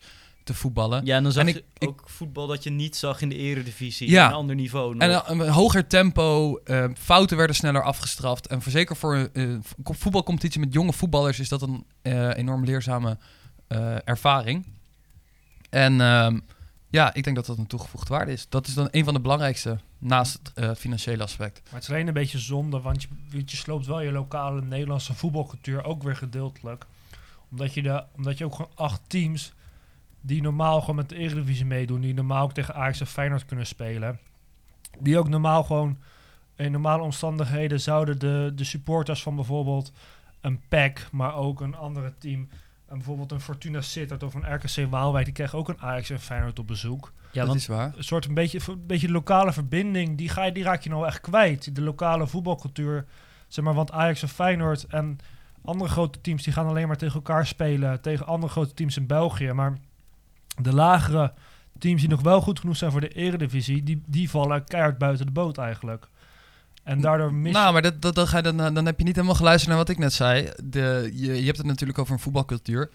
te 0.54 0.60
voetballen. 0.60 1.06
Ja, 1.06 1.16
en 1.16 1.24
dan 1.24 1.32
zag 1.32 1.46
En 1.46 1.54
je 1.54 1.60
ik- 1.60 1.66
ik- 1.78 1.88
ook 1.90 2.04
voetbal 2.06 2.48
dat 2.48 2.64
je 2.64 2.70
niet 2.70 2.96
zag 2.96 3.22
in 3.22 3.30
de 3.30 3.36
eredivisie. 3.36 4.10
Ja. 4.10 4.28
Een 4.28 4.34
ander 4.34 4.56
niveau 4.56 4.96
nog. 4.96 5.02
En 5.02 5.40
een 5.40 5.50
hoger 5.50 5.88
tempo, 5.88 6.58
eh, 6.64 6.86
fouten 6.98 7.38
werden 7.38 7.56
sneller 7.56 7.84
afgestraft. 7.84 8.48
En 8.48 8.62
voor 8.62 8.72
zeker 8.72 8.96
voor 8.96 9.16
een 9.16 9.30
eh, 9.34 9.58
vo- 9.62 9.94
voetbalcompetitie 9.94 10.60
met 10.60 10.74
jonge 10.74 10.94
voetballers 10.94 11.40
is 11.40 11.50
dat 11.50 11.62
een 11.62 11.86
eh, 12.02 12.38
enorm 12.38 12.64
leerzame 12.66 13.18
eh, 13.68 13.96
ervaring. 14.08 14.66
En 15.70 16.02
ehm, 16.02 16.40
ja, 16.90 17.14
ik 17.14 17.24
denk 17.24 17.36
dat 17.36 17.46
dat 17.46 17.58
een 17.58 17.68
toegevoegde 17.68 18.14
waarde 18.14 18.32
is. 18.32 18.46
Dat 18.50 18.68
is 18.68 18.74
dan 18.74 18.88
een 18.92 19.04
van 19.04 19.14
de 19.14 19.20
belangrijkste 19.20 19.80
naast 19.98 20.40
het 20.54 20.80
financiële 20.80 21.24
aspect. 21.24 21.62
Maar 21.64 21.74
het 21.74 21.84
is 21.84 21.90
alleen 21.90 22.08
een 22.08 22.14
beetje 22.14 22.40
zonde, 22.40 22.80
want 22.82 23.02
je, 23.02 23.08
want 23.32 23.52
je 23.52 23.58
sloopt 23.58 23.86
wel 23.86 24.02
je 24.02 24.12
lokale 24.12 24.62
Nederlandse 24.62 25.14
voetbalcultuur 25.14 25.84
ook 25.84 26.04
weer 26.04 26.16
gedeeltelijk. 26.16 26.86
Omdat 27.52 27.74
je, 27.74 27.82
de, 27.82 28.04
omdat 28.16 28.38
je 28.38 28.46
ook 28.46 28.56
gewoon 28.56 28.72
acht 28.76 29.02
teams 29.08 29.54
die 30.30 30.42
normaal 30.42 30.80
gewoon 30.80 30.96
met 30.96 31.10
de 31.10 31.16
Eredivisie 31.16 31.66
meedoen, 31.66 32.02
die 32.02 32.14
normaal 32.14 32.44
ook 32.44 32.54
tegen 32.54 32.76
Ajax 32.76 33.00
en 33.00 33.08
Feyenoord 33.08 33.46
kunnen 33.46 33.66
spelen, 33.66 34.20
die 35.00 35.18
ook 35.18 35.30
normaal 35.30 35.64
gewoon 35.64 35.98
in 36.56 36.72
normale 36.72 37.04
omstandigheden 37.04 37.80
zouden 37.80 38.20
de, 38.20 38.52
de 38.56 38.64
supporters 38.64 39.24
van 39.24 39.36
bijvoorbeeld 39.36 39.92
een 40.42 40.62
PEC, 40.68 41.08
maar 41.12 41.36
ook 41.36 41.62
een 41.62 41.76
andere 41.76 42.14
team, 42.18 42.50
en 42.86 42.96
bijvoorbeeld 42.96 43.32
een 43.32 43.42
Fortuna 43.42 43.82
Sittard 43.82 44.24
of 44.24 44.34
een 44.34 44.54
RKC 44.54 44.90
Waalwijk, 44.90 45.26
die 45.26 45.34
krijgen 45.34 45.58
ook 45.58 45.70
een 45.70 45.82
Ajax 45.82 46.10
en 46.10 46.20
Feyenoord 46.20 46.60
op 46.60 46.68
bezoek 46.68 47.14
ja, 47.32 47.40
dat 47.40 47.48
want 47.48 47.60
is 47.60 47.68
waar. 47.68 47.94
een 47.98 48.04
soort 48.04 48.26
een 48.26 48.34
beetje, 48.34 48.60
een 48.68 48.86
beetje 48.86 49.12
lokale 49.12 49.54
verbinding, 49.54 50.18
die, 50.18 50.30
ga 50.30 50.44
je, 50.44 50.52
die 50.52 50.64
raak 50.64 50.82
je 50.82 50.90
nou 50.90 51.06
echt 51.06 51.22
kwijt. 51.22 51.76
De 51.76 51.82
lokale 51.82 52.28
voetbalcultuur, 52.28 53.06
zeg 53.48 53.66
maar, 53.66 53.74
want 53.74 53.92
Ajax 53.92 54.22
en 54.22 54.30
Feyenoord 54.30 54.84
en 54.84 55.18
andere 55.62 55.90
grote 55.90 56.22
teams, 56.22 56.44
die 56.44 56.54
gaan 56.54 56.68
alleen 56.68 56.88
maar 56.88 56.98
tegen 56.98 57.16
elkaar 57.16 57.48
spelen, 57.48 58.02
tegen 58.02 58.26
andere 58.26 58.52
grote 58.52 58.74
teams 58.74 58.98
in 58.98 59.08
België. 59.08 59.52
Maar 59.52 59.78
de 60.62 60.74
lagere 60.74 61.34
teams 61.80 62.02
die 62.02 62.10
nog 62.10 62.22
wel 62.22 62.42
goed 62.42 62.60
genoeg 62.60 62.78
zijn 62.78 62.92
voor 62.92 63.02
de 63.02 63.14
eredivisie, 63.14 63.84
die, 63.84 64.04
die 64.06 64.30
vallen 64.30 64.64
keihard 64.64 64.98
buiten 64.98 65.26
de 65.26 65.32
boot 65.32 65.58
eigenlijk. 65.58 66.08
En 66.84 67.02
daardoor 67.02 67.34
mis 67.34 67.54
Nou, 67.54 67.74
maar 67.74 67.82
dat, 67.82 68.02
dat, 68.02 68.16
dan, 68.16 68.28
ga 68.28 68.38
je, 68.38 68.44
dan, 68.44 68.74
dan 68.74 68.86
heb 68.86 69.00
je 69.00 69.06
niet 69.06 69.16
helemaal 69.16 69.36
geluisterd 69.36 69.70
naar 69.70 69.78
wat 69.78 69.90
ik 69.90 69.98
net 69.98 70.14
zei. 70.14 70.50
De, 70.64 71.12
je, 71.14 71.40
je 71.40 71.46
hebt 71.46 71.58
het 71.58 71.66
natuurlijk 71.66 72.00
over 72.00 72.14
een 72.14 72.20
voetbalcultuur. 72.20 72.90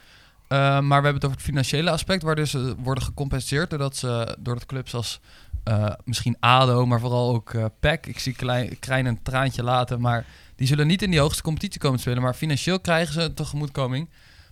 Uh, 0.49 0.59
maar 0.59 0.81
we 0.81 0.93
hebben 0.93 1.15
het 1.15 1.25
over 1.25 1.37
het 1.37 1.47
financiële 1.47 1.91
aspect, 1.91 2.23
waar 2.23 2.35
dus 2.35 2.55
uh, 2.55 2.71
worden 2.79 3.05
gecompenseerd 3.05 3.71
doordat 3.71 3.97
ze, 3.97 4.37
doordat 4.39 4.67
clubs 4.67 4.95
als 4.95 5.21
uh, 5.69 5.93
misschien 6.05 6.37
ADO, 6.41 6.87
maar 6.87 7.01
vooral 7.01 7.35
ook 7.35 7.53
uh, 7.53 7.65
PEC. 7.81 8.07
Ik 8.07 8.19
zie 8.19 8.35
klein, 8.35 8.79
Krijn 8.79 9.07
een 9.07 9.23
traantje 9.23 9.63
laten, 9.63 10.01
maar 10.01 10.27
die 10.57 10.67
zullen 10.67 10.87
niet 10.87 11.03
in 11.03 11.11
die 11.11 11.21
hoogste 11.21 11.43
competitie 11.43 11.81
komen 11.81 12.01
spelen. 12.01 12.23
Maar 12.23 12.35
financieel 12.35 12.81
krijgen 12.81 13.13
ze 13.13 13.21
een 13.21 13.35
tegemoetkoming. 13.35 14.09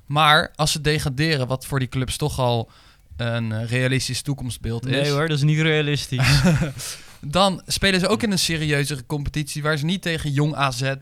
Maar 0.07 0.53
als 0.55 0.73
ze 0.73 0.81
degraderen, 0.81 1.47
wat 1.47 1.67
voor 1.67 1.79
die 1.79 1.89
clubs 1.89 2.17
toch 2.17 2.39
al 2.39 2.71
een 3.17 3.67
realistisch 3.67 4.23
toekomstbeeld 4.23 4.85
nee, 4.85 5.01
is. 5.01 5.07
Nee 5.07 5.13
hoor, 5.17 5.29
dat 5.29 5.37
is 5.37 5.43
niet 5.43 5.61
realistisch. 5.61 6.41
dan 7.21 7.63
spelen 7.67 8.01
ze 8.01 8.09
ook 8.09 8.23
in 8.23 8.33
een 8.33 8.39
serieuzere 8.39 9.07
competitie 9.07 9.63
waar 9.63 9.77
ze 9.77 9.85
niet 9.85 10.03
tegen 10.03 10.31
jong 10.31 10.55
AZ, 10.55 10.93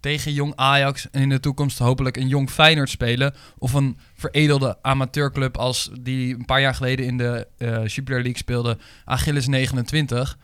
tegen 0.00 0.32
jong 0.32 0.52
Ajax 0.56 1.10
en 1.10 1.22
in 1.22 1.28
de 1.28 1.40
toekomst 1.40 1.78
hopelijk 1.78 2.16
een 2.16 2.28
jong 2.28 2.50
Feyenoord 2.50 2.90
spelen. 2.90 3.34
Of 3.58 3.72
een 3.72 3.98
veredelde 4.14 4.78
amateurclub 4.82 5.56
als 5.56 5.90
die 6.00 6.34
een 6.34 6.44
paar 6.44 6.60
jaar 6.60 6.74
geleden 6.74 7.06
in 7.06 7.18
de 7.18 7.46
uh, 7.58 7.80
Super 7.84 8.14
League 8.14 8.36
speelde, 8.36 8.78
Achilles 9.04 9.46
29. 9.46 10.38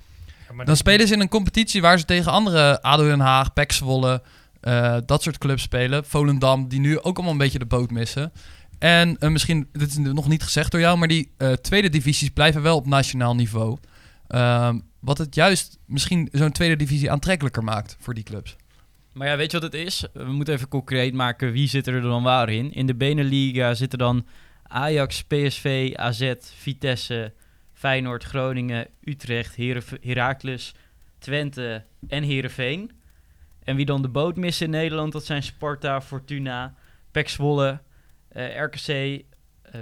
Ja, 0.56 0.64
dan 0.64 0.76
spelen 0.76 1.06
ze 1.06 1.14
in 1.14 1.20
een 1.20 1.28
competitie 1.28 1.80
waar 1.80 1.98
ze 1.98 2.04
tegen 2.04 2.32
andere 2.32 2.82
ADO 2.82 3.04
Den 3.04 3.20
Haag, 3.20 3.52
PEC 3.52 3.72
Zwolle, 3.72 4.22
uh, 4.62 4.96
dat 5.06 5.22
soort 5.22 5.38
clubs 5.38 5.62
spelen. 5.62 6.04
Volendam, 6.04 6.68
die 6.68 6.80
nu 6.80 6.98
ook 6.98 7.14
allemaal 7.14 7.32
een 7.32 7.38
beetje 7.38 7.58
de 7.58 7.66
boot 7.66 7.90
missen. 7.90 8.32
En 8.80 9.16
uh, 9.18 9.30
misschien, 9.30 9.68
dit 9.72 9.88
is 9.88 9.96
nog 9.96 10.28
niet 10.28 10.42
gezegd 10.42 10.70
door 10.70 10.80
jou, 10.80 10.98
maar 10.98 11.08
die 11.08 11.32
uh, 11.38 11.52
tweede 11.52 11.88
divisies 11.88 12.28
blijven 12.28 12.62
wel 12.62 12.76
op 12.76 12.86
nationaal 12.86 13.34
niveau. 13.34 13.78
Uh, 14.28 14.74
wat 15.00 15.18
het 15.18 15.34
juist 15.34 15.78
misschien 15.86 16.28
zo'n 16.32 16.52
tweede 16.52 16.76
divisie 16.76 17.10
aantrekkelijker 17.10 17.64
maakt 17.64 17.96
voor 18.00 18.14
die 18.14 18.24
clubs. 18.24 18.56
Maar 19.12 19.28
ja, 19.28 19.36
weet 19.36 19.50
je 19.50 19.60
wat 19.60 19.72
het 19.72 19.82
is? 19.86 20.06
We 20.12 20.32
moeten 20.32 20.54
even 20.54 20.68
concreet 20.68 21.14
maken 21.14 21.52
wie 21.52 21.68
zit 21.68 21.86
er 21.86 22.00
dan 22.00 22.22
waar 22.22 22.48
in. 22.48 22.72
In 22.72 22.86
de 22.86 22.94
Beneliga 22.94 23.74
zitten 23.74 23.98
dan 23.98 24.26
Ajax, 24.62 25.22
PSV, 25.22 25.92
AZ, 25.96 26.32
Vitesse, 26.40 27.32
Feyenoord, 27.72 28.24
Groningen, 28.24 28.86
Utrecht, 29.04 29.56
Heracles, 30.00 30.74
Twente 31.18 31.84
en 32.08 32.22
Heerenveen. 32.22 32.90
En 33.64 33.76
wie 33.76 33.86
dan 33.86 34.02
de 34.02 34.08
boot 34.08 34.36
missen 34.36 34.64
in 34.64 34.72
Nederland, 34.72 35.12
dat 35.12 35.24
zijn 35.24 35.42
Sparta, 35.42 36.00
Fortuna, 36.00 36.74
PEC 37.10 37.28
Zwolle, 37.28 37.80
uh, 38.36 38.62
RKC, 38.62 38.88
uh, 38.88 39.22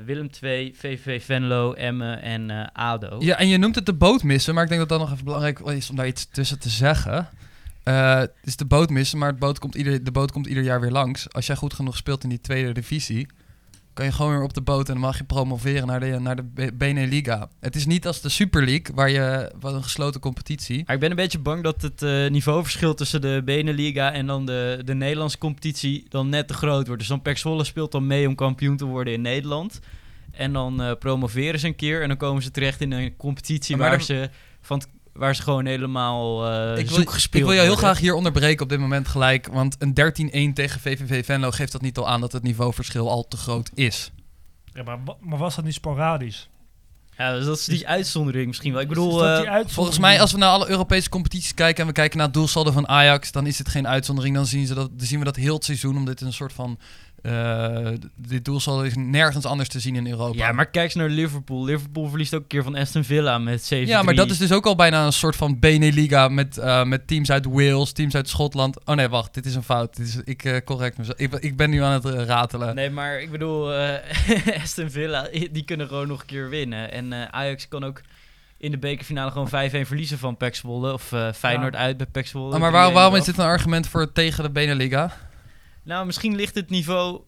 Willem 0.04 0.28
II, 0.42 0.74
VVV 0.74 1.24
Venlo, 1.24 1.72
Emmen 1.72 2.22
en 2.22 2.50
uh, 2.50 2.66
ADO. 2.72 3.16
Ja, 3.18 3.38
en 3.38 3.48
je 3.48 3.58
noemt 3.58 3.74
het 3.74 3.86
de 3.86 3.94
boot 3.94 4.22
missen, 4.22 4.54
maar 4.54 4.62
ik 4.62 4.68
denk 4.68 4.80
dat 4.80 4.88
dat 4.88 5.00
nog 5.00 5.12
even 5.12 5.24
belangrijk 5.24 5.58
is 5.58 5.90
om 5.90 5.96
daar 5.96 6.06
iets 6.06 6.28
tussen 6.30 6.58
te 6.58 6.68
zeggen. 6.68 7.28
Het 7.82 8.32
is 8.42 8.56
de 8.56 8.64
boot 8.64 8.90
missen, 8.90 9.18
maar 9.18 9.34
boot 9.34 9.58
komt 9.58 9.74
ieder, 9.74 10.04
de 10.04 10.10
boot 10.10 10.32
komt 10.32 10.46
ieder 10.46 10.62
jaar 10.62 10.80
weer 10.80 10.90
langs. 10.90 11.32
Als 11.32 11.46
jij 11.46 11.56
goed 11.56 11.74
genoeg 11.74 11.96
speelt 11.96 12.22
in 12.22 12.28
die 12.28 12.40
tweede 12.40 12.72
divisie, 12.72 13.26
kan 13.98 14.06
je 14.06 14.12
gewoon 14.12 14.32
weer 14.32 14.42
op 14.42 14.54
de 14.54 14.60
boot 14.60 14.88
en 14.88 14.94
dan 14.94 15.02
mag 15.02 15.18
je 15.18 15.24
promoveren 15.24 15.86
naar 15.86 16.00
de, 16.00 16.18
naar 16.20 16.36
de 16.36 16.72
Beneliga. 16.74 17.48
Het 17.60 17.76
is 17.76 17.86
niet 17.86 18.06
als 18.06 18.20
de 18.20 18.28
Super 18.28 18.64
League, 18.64 18.94
waar 18.94 19.10
je 19.10 19.52
wat 19.60 19.74
een 19.74 19.82
gesloten 19.82 20.20
competitie. 20.20 20.82
Maar 20.86 20.94
ik 20.94 21.00
ben 21.00 21.10
een 21.10 21.16
beetje 21.16 21.38
bang 21.38 21.62
dat 21.62 21.82
het 21.82 22.02
uh, 22.02 22.30
niveauverschil 22.30 22.94
tussen 22.94 23.20
de 23.20 23.42
Beneliga 23.44 24.12
en 24.12 24.26
dan 24.26 24.46
de, 24.46 24.82
de 24.84 24.94
Nederlandse 24.94 25.38
competitie 25.38 26.06
dan 26.08 26.28
net 26.28 26.48
te 26.48 26.54
groot 26.54 26.86
wordt. 26.86 27.00
Dus 27.00 27.08
dan 27.08 27.22
Pek 27.22 27.38
Zwolle 27.38 27.64
speelt 27.64 27.92
dan 27.92 28.06
mee 28.06 28.28
om 28.28 28.34
kampioen 28.34 28.76
te 28.76 28.84
worden 28.84 29.12
in 29.12 29.20
Nederland. 29.20 29.80
En 30.30 30.52
dan 30.52 30.82
uh, 30.82 30.92
promoveren 30.98 31.60
ze 31.60 31.66
een 31.66 31.76
keer 31.76 32.02
en 32.02 32.08
dan 32.08 32.16
komen 32.16 32.42
ze 32.42 32.50
terecht 32.50 32.80
in 32.80 32.92
een 32.92 33.16
competitie 33.16 33.76
waar 33.76 33.90
dan... 33.90 34.00
ze 34.00 34.30
van 34.60 34.82
waar 35.18 35.34
ze 35.34 35.42
gewoon 35.42 35.66
helemaal 35.66 36.52
uh, 36.52 36.78
ik 36.78 36.88
wil, 36.88 36.96
zoek 36.96 37.10
gespeeld 37.10 37.42
Ik 37.42 37.48
wil 37.48 37.58
jou 37.58 37.68
heel 37.68 37.76
graag 37.76 37.98
hier 37.98 38.14
onderbreken 38.14 38.62
op 38.62 38.68
dit 38.68 38.78
moment 38.78 39.08
gelijk. 39.08 39.46
Want 39.46 39.76
een 39.78 40.50
13-1 40.50 40.54
tegen 40.54 40.80
VVV 40.80 41.24
Venlo 41.24 41.50
geeft 41.50 41.72
dat 41.72 41.80
niet 41.80 41.98
al 41.98 42.08
aan 42.08 42.20
dat 42.20 42.32
het 42.32 42.42
niveauverschil 42.42 43.10
al 43.10 43.28
te 43.28 43.36
groot 43.36 43.70
is. 43.74 44.10
Ja, 44.72 44.82
maar, 44.82 44.98
maar 45.20 45.38
was 45.38 45.54
dat 45.54 45.64
niet 45.64 45.74
sporadisch? 45.74 46.48
Ja, 47.16 47.32
dus 47.32 47.44
dat 47.44 47.58
is 47.58 47.64
die 47.64 47.88
uitzondering 47.88 48.46
misschien 48.46 48.72
wel. 48.72 48.80
Ik 48.80 48.88
bedoel, 48.88 49.24
uh, 49.24 49.60
volgens 49.66 49.98
mij 49.98 50.20
als 50.20 50.32
we 50.32 50.38
naar 50.38 50.50
alle 50.50 50.68
Europese 50.68 51.08
competities 51.08 51.54
kijken 51.54 51.80
en 51.80 51.86
we 51.86 51.92
kijken 51.94 52.16
naar 52.16 52.26
het 52.26 52.34
doelsaldo 52.34 52.70
van 52.70 52.88
Ajax, 52.88 53.32
dan 53.32 53.46
is 53.46 53.58
het 53.58 53.68
geen 53.68 53.88
uitzondering. 53.88 54.34
Dan 54.34 54.46
zien, 54.46 54.66
ze 54.66 54.74
dat, 54.74 54.98
dan 54.98 55.06
zien 55.06 55.18
we 55.18 55.24
dat 55.24 55.36
heel 55.36 55.54
het 55.54 55.64
seizoen, 55.64 55.96
omdat 55.96 56.18
het 56.18 56.28
een 56.28 56.32
soort 56.32 56.52
van 56.52 56.78
uh, 57.22 57.88
dit 58.16 58.44
doelsaldo 58.44 58.82
is 58.82 58.94
nergens 58.96 59.44
anders 59.44 59.68
te 59.68 59.80
zien 59.80 59.96
in 59.96 60.06
Europa. 60.06 60.38
Ja, 60.38 60.52
maar 60.52 60.66
kijk 60.66 60.84
eens 60.84 60.94
naar 60.94 61.08
Liverpool. 61.08 61.64
Liverpool 61.64 62.08
verliest 62.08 62.34
ook 62.34 62.40
een 62.40 62.46
keer 62.46 62.62
van 62.62 62.76
Aston 62.76 63.04
Villa 63.04 63.38
met 63.38 63.64
7 63.64 63.86
Ja, 63.86 64.02
maar 64.02 64.14
dat 64.14 64.30
is 64.30 64.38
dus 64.38 64.52
ook 64.52 64.66
al 64.66 64.76
bijna 64.76 65.06
een 65.06 65.12
soort 65.12 65.36
van 65.36 65.58
Beneliga 65.58 66.28
met, 66.28 66.58
uh, 66.58 66.84
met 66.84 67.06
teams 67.06 67.30
uit 67.30 67.44
Wales, 67.44 67.92
teams 67.92 68.14
uit 68.14 68.28
Schotland. 68.28 68.84
Oh 68.84 68.94
nee, 68.94 69.08
wacht, 69.08 69.34
dit 69.34 69.46
is 69.46 69.54
een 69.54 69.62
fout. 69.62 69.96
Dit 69.96 70.06
is, 70.06 70.20
ik 70.24 70.44
uh, 70.44 70.56
correct 70.64 70.98
mezelf. 70.98 71.18
Ik, 71.18 71.32
ik, 71.34 71.56
ben 71.56 71.70
nu 71.70 71.82
aan 71.82 71.92
het 71.92 72.04
ratelen. 72.04 72.74
Nee, 72.74 72.90
maar 72.90 73.20
ik 73.20 73.30
bedoel, 73.30 73.72
Aston 74.62 74.90
Villa, 74.90 75.28
die 75.50 75.64
kunnen 75.64 75.88
gewoon 75.88 76.08
nog 76.08 76.20
een 76.20 76.26
keer 76.26 76.48
winnen. 76.48 76.92
En 76.92 77.32
Ajax 77.32 77.68
kan 77.68 77.84
ook 77.84 78.00
in 78.58 78.70
de 78.70 78.78
bekerfinale 78.78 79.30
gewoon 79.30 79.48
5-1 79.48 79.86
verliezen 79.86 80.18
van 80.18 80.36
PEC 80.36 80.54
Zwolle. 80.54 80.92
Of 80.92 81.12
eh, 81.12 81.32
Feyenoord 81.32 81.74
uit 81.76 81.96
bij 81.96 82.06
PEC 82.06 82.26
Zwolle. 82.26 82.54
Ah, 82.54 82.60
maar 82.60 82.72
waar- 82.72 82.90
3-1 82.90 82.94
waarom 82.94 83.14
is 83.14 83.24
dit 83.24 83.38
een 83.38 83.44
argument 83.44 83.88
voor 83.88 84.12
tegen 84.12 84.42
de 84.42 84.50
Beneliga? 84.50 85.12
Nou, 85.82 86.06
misschien 86.06 86.36
ligt 86.36 86.54
het 86.54 86.70
niveau... 86.70 87.20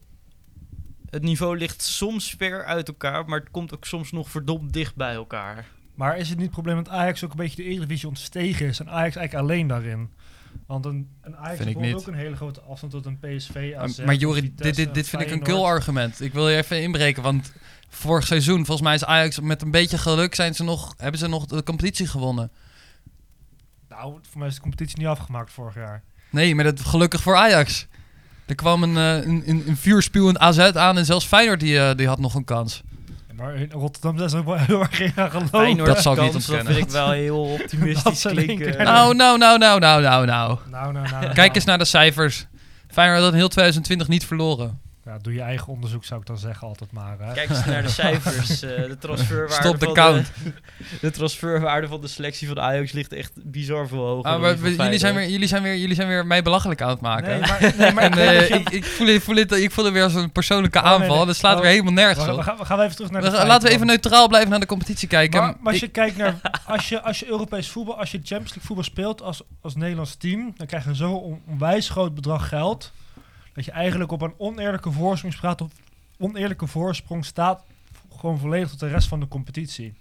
Het 1.09 1.23
niveau 1.23 1.57
ligt 1.57 1.81
soms 1.81 2.35
ver 2.37 2.65
uit 2.65 2.87
elkaar, 2.87 3.25
maar 3.25 3.39
het 3.39 3.51
komt 3.51 3.73
ook 3.73 3.85
soms 3.85 4.11
nog 4.11 4.29
verdomd 4.29 4.73
dicht 4.73 4.95
bij 4.95 5.13
elkaar. 5.13 5.65
Maar 5.95 6.17
is 6.17 6.29
het 6.29 6.37
niet 6.37 6.45
het 6.45 6.53
probleem 6.53 6.75
dat 6.75 6.89
Ajax 6.89 7.23
ook 7.23 7.31
een 7.31 7.37
beetje 7.37 7.63
de 7.63 7.69
Eredivisie 7.69 8.07
ontstegen 8.07 8.65
is 8.67 8.79
en 8.79 8.89
Ajax 8.89 9.15
eigenlijk 9.15 9.47
alleen 9.47 9.67
daarin? 9.67 10.09
Want 10.65 10.85
een, 10.85 11.09
een 11.21 11.37
Ajax 11.37 11.57
Vind 11.57 11.69
ik 11.69 11.77
heeft 11.77 11.95
ook 11.95 12.07
een 12.07 12.13
hele 12.13 12.35
grote 12.35 12.61
afstand 12.61 12.91
tot 12.91 13.05
een 13.05 13.19
PSV, 13.19 13.73
AZ, 13.77 13.99
maar 13.99 14.15
Jori, 14.15 14.53
dit, 14.55 14.75
dit, 14.75 14.93
dit 14.93 15.07
vind 15.09 15.21
ik 15.21 15.31
een 15.31 15.41
kul 15.41 15.65
argument. 15.65 16.21
Ik 16.21 16.33
wil 16.33 16.49
je 16.49 16.57
even 16.57 16.81
inbreken, 16.81 17.23
want 17.23 17.53
vorig 17.89 18.27
seizoen, 18.27 18.65
volgens 18.65 18.81
mij 18.81 18.95
is 18.95 19.05
Ajax 19.05 19.39
met 19.39 19.61
een 19.61 19.71
beetje 19.71 19.97
geluk, 19.97 20.35
zijn 20.35 20.55
ze 20.55 20.63
nog, 20.63 20.93
hebben 20.97 21.19
ze 21.19 21.27
nog 21.27 21.45
de 21.45 21.63
competitie 21.63 22.07
gewonnen. 22.07 22.51
Nou, 23.89 24.19
voor 24.29 24.39
mij 24.39 24.47
is 24.47 24.55
de 24.55 24.61
competitie 24.61 24.97
niet 24.97 25.07
afgemaakt 25.07 25.51
vorig 25.51 25.75
jaar. 25.75 26.03
Nee, 26.29 26.55
maar 26.55 26.63
dat 26.63 26.79
gelukkig 26.79 27.21
voor 27.21 27.35
Ajax. 27.35 27.87
Er 28.51 28.57
kwam 28.57 28.83
een, 28.83 28.97
eh, 28.97 29.27
een, 29.27 29.43
een, 29.45 29.63
een 29.67 29.77
vuurspuwend 29.77 30.37
AZ 30.37 30.59
aan 30.59 30.97
en 30.97 31.05
zelfs 31.05 31.25
Feyenoord 31.25 31.59
die, 31.59 31.79
eh, 31.79 31.95
die 31.95 32.07
had 32.07 32.19
nog 32.19 32.35
een 32.35 32.43
kans. 32.43 32.81
Maar 33.35 33.55
in 33.55 33.71
Rotterdam 33.71 34.17
zijn 34.17 34.29
ze 34.29 34.37
ook 34.37 34.45
wel 34.45 34.57
heel 34.57 34.79
erg 34.79 34.99
in 34.99 35.11
gaan 35.15 35.47
dat 35.51 36.01
zal 36.01 36.13
ik 36.13 36.21
niet 36.21 36.31
kans, 36.31 36.45
dat 36.45 36.55
ontkennen. 36.55 36.73
vind 36.73 36.85
ik 36.85 36.91
wel 36.91 37.11
heel 37.11 37.43
optimistisch 37.61 38.21
klinken. 38.21 38.57
denken. 38.57 38.83
Nou, 38.83 39.15
nou, 39.15 39.37
nou, 39.37 39.57
nou, 39.57 39.79
nou, 39.79 40.01
nou, 40.01 40.25
nou. 40.25 40.57
Nou, 40.69 40.91
nou, 40.91 41.09
nou. 41.09 41.33
Kijk 41.33 41.55
eens 41.55 41.65
naar 41.65 41.77
de 41.77 41.85
cijfers. 41.85 42.47
Feyenoord 42.87 43.21
had 43.21 43.31
in 43.31 43.37
heel 43.37 43.47
2020 43.47 44.07
niet 44.07 44.25
verloren. 44.25 44.79
Ja, 45.05 45.17
doe 45.21 45.33
je 45.33 45.41
eigen 45.41 45.67
onderzoek, 45.67 46.05
zou 46.05 46.19
ik 46.21 46.25
dan 46.27 46.37
zeggen, 46.37 46.67
altijd 46.67 46.91
maar. 46.91 47.15
Hè? 47.19 47.33
Kijk 47.33 47.49
eens 47.49 47.65
naar 47.65 47.81
de 47.81 47.89
cijfers. 47.89 48.61
eh, 48.61 48.69
de 48.87 48.97
transferwaarde 49.05 49.53
Stop 49.53 49.79
de 49.79 49.85
van 49.85 49.93
count. 49.93 50.31
De, 50.43 50.51
de 51.01 51.11
transferwaarde 51.11 51.87
van 51.87 52.01
de 52.01 52.07
selectie 52.07 52.47
van 52.47 52.59
Ajax 52.59 52.91
ligt 52.91 53.13
echt 53.13 53.31
bizar 53.43 53.87
veel 53.87 54.05
hoger. 54.07 54.31
Ah, 54.31 54.41
maar 54.41 54.55
jullie, 54.57 54.97
zijn 54.99 55.15
weer, 55.15 55.29
jullie, 55.29 55.47
zijn 55.47 55.63
weer, 55.63 55.77
jullie 55.77 55.95
zijn 55.95 56.07
weer 56.07 56.25
mij 56.25 56.41
belachelijk 56.41 56.81
aan 56.81 56.89
het 56.89 57.01
maken. 57.01 57.29
Nee, 57.29 57.39
maar, 57.39 57.73
nee, 57.77 57.91
maar 57.91 58.03
En, 58.17 58.63
ik 58.71 58.85
voel, 58.85 59.07
ik, 59.07 59.21
voel 59.21 59.35
het, 59.35 59.51
ik 59.51 59.71
voel 59.71 59.85
het 59.85 59.93
weer 59.93 60.03
als 60.03 60.13
een 60.15 60.31
persoonlijke 60.31 60.77
Oh, 60.79 60.85
aanval. 60.85 61.17
nee. 61.17 61.25
Dat 61.25 61.35
slaat 61.35 61.55
Oh, 61.55 61.61
weer 61.61 61.69
helemaal 61.71 61.93
nergens 61.93 62.27
op. 62.27 62.35
we, 62.35 62.43
gaan, 62.43 62.57
we 62.57 62.65
gaan 62.65 62.79
even 62.79 62.95
terug 62.95 63.11
naar 63.11 63.21
de 63.21 63.29
laten 63.45 63.67
we 63.67 63.73
even 63.73 63.85
neutraal 63.87 64.27
blijven 64.27 64.49
naar 64.49 64.59
de 64.59 64.65
competitie 64.65 65.07
kijken. 65.07 65.39
Maar, 65.41 65.55
maar 65.59 65.73
als 65.73 65.75
Ik- 65.75 65.81
je 65.81 65.87
kijkt 65.87 66.17
naar 66.17 66.35
als 66.65 66.89
je, 66.89 67.01
als 67.01 67.19
je 67.19 67.27
Europees 67.27 67.67
voetbal, 67.69 67.97
als 67.99 68.11
je 68.11 68.17
Champions 68.17 68.49
League 68.49 68.63
voetbal 68.65 68.85
speelt 68.85 69.21
als, 69.21 69.41
als 69.61 69.75
Nederlands 69.75 70.15
team, 70.15 70.53
dan 70.57 70.67
krijg 70.67 70.85
je 70.85 70.93
zo'n 70.95 71.13
on- 71.21 71.41
onwijs 71.47 71.89
groot 71.89 72.15
bedrag 72.15 72.47
geld 72.47 72.91
dat 73.53 73.65
je 73.65 73.71
eigenlijk 73.71 74.11
op 74.11 74.21
een 74.21 74.33
oneerlijke 74.37 74.91
voorsprong 74.91 75.33
staat, 75.33 75.61
of 75.61 75.71
oneerlijke 76.17 76.67
voorsprong 76.67 77.25
staat 77.25 77.63
gewoon 78.17 78.39
volledig 78.39 78.69
tot 78.69 78.79
de 78.79 78.87
rest 78.87 79.07
van 79.07 79.19
de 79.19 79.27
competitie. 79.27 79.93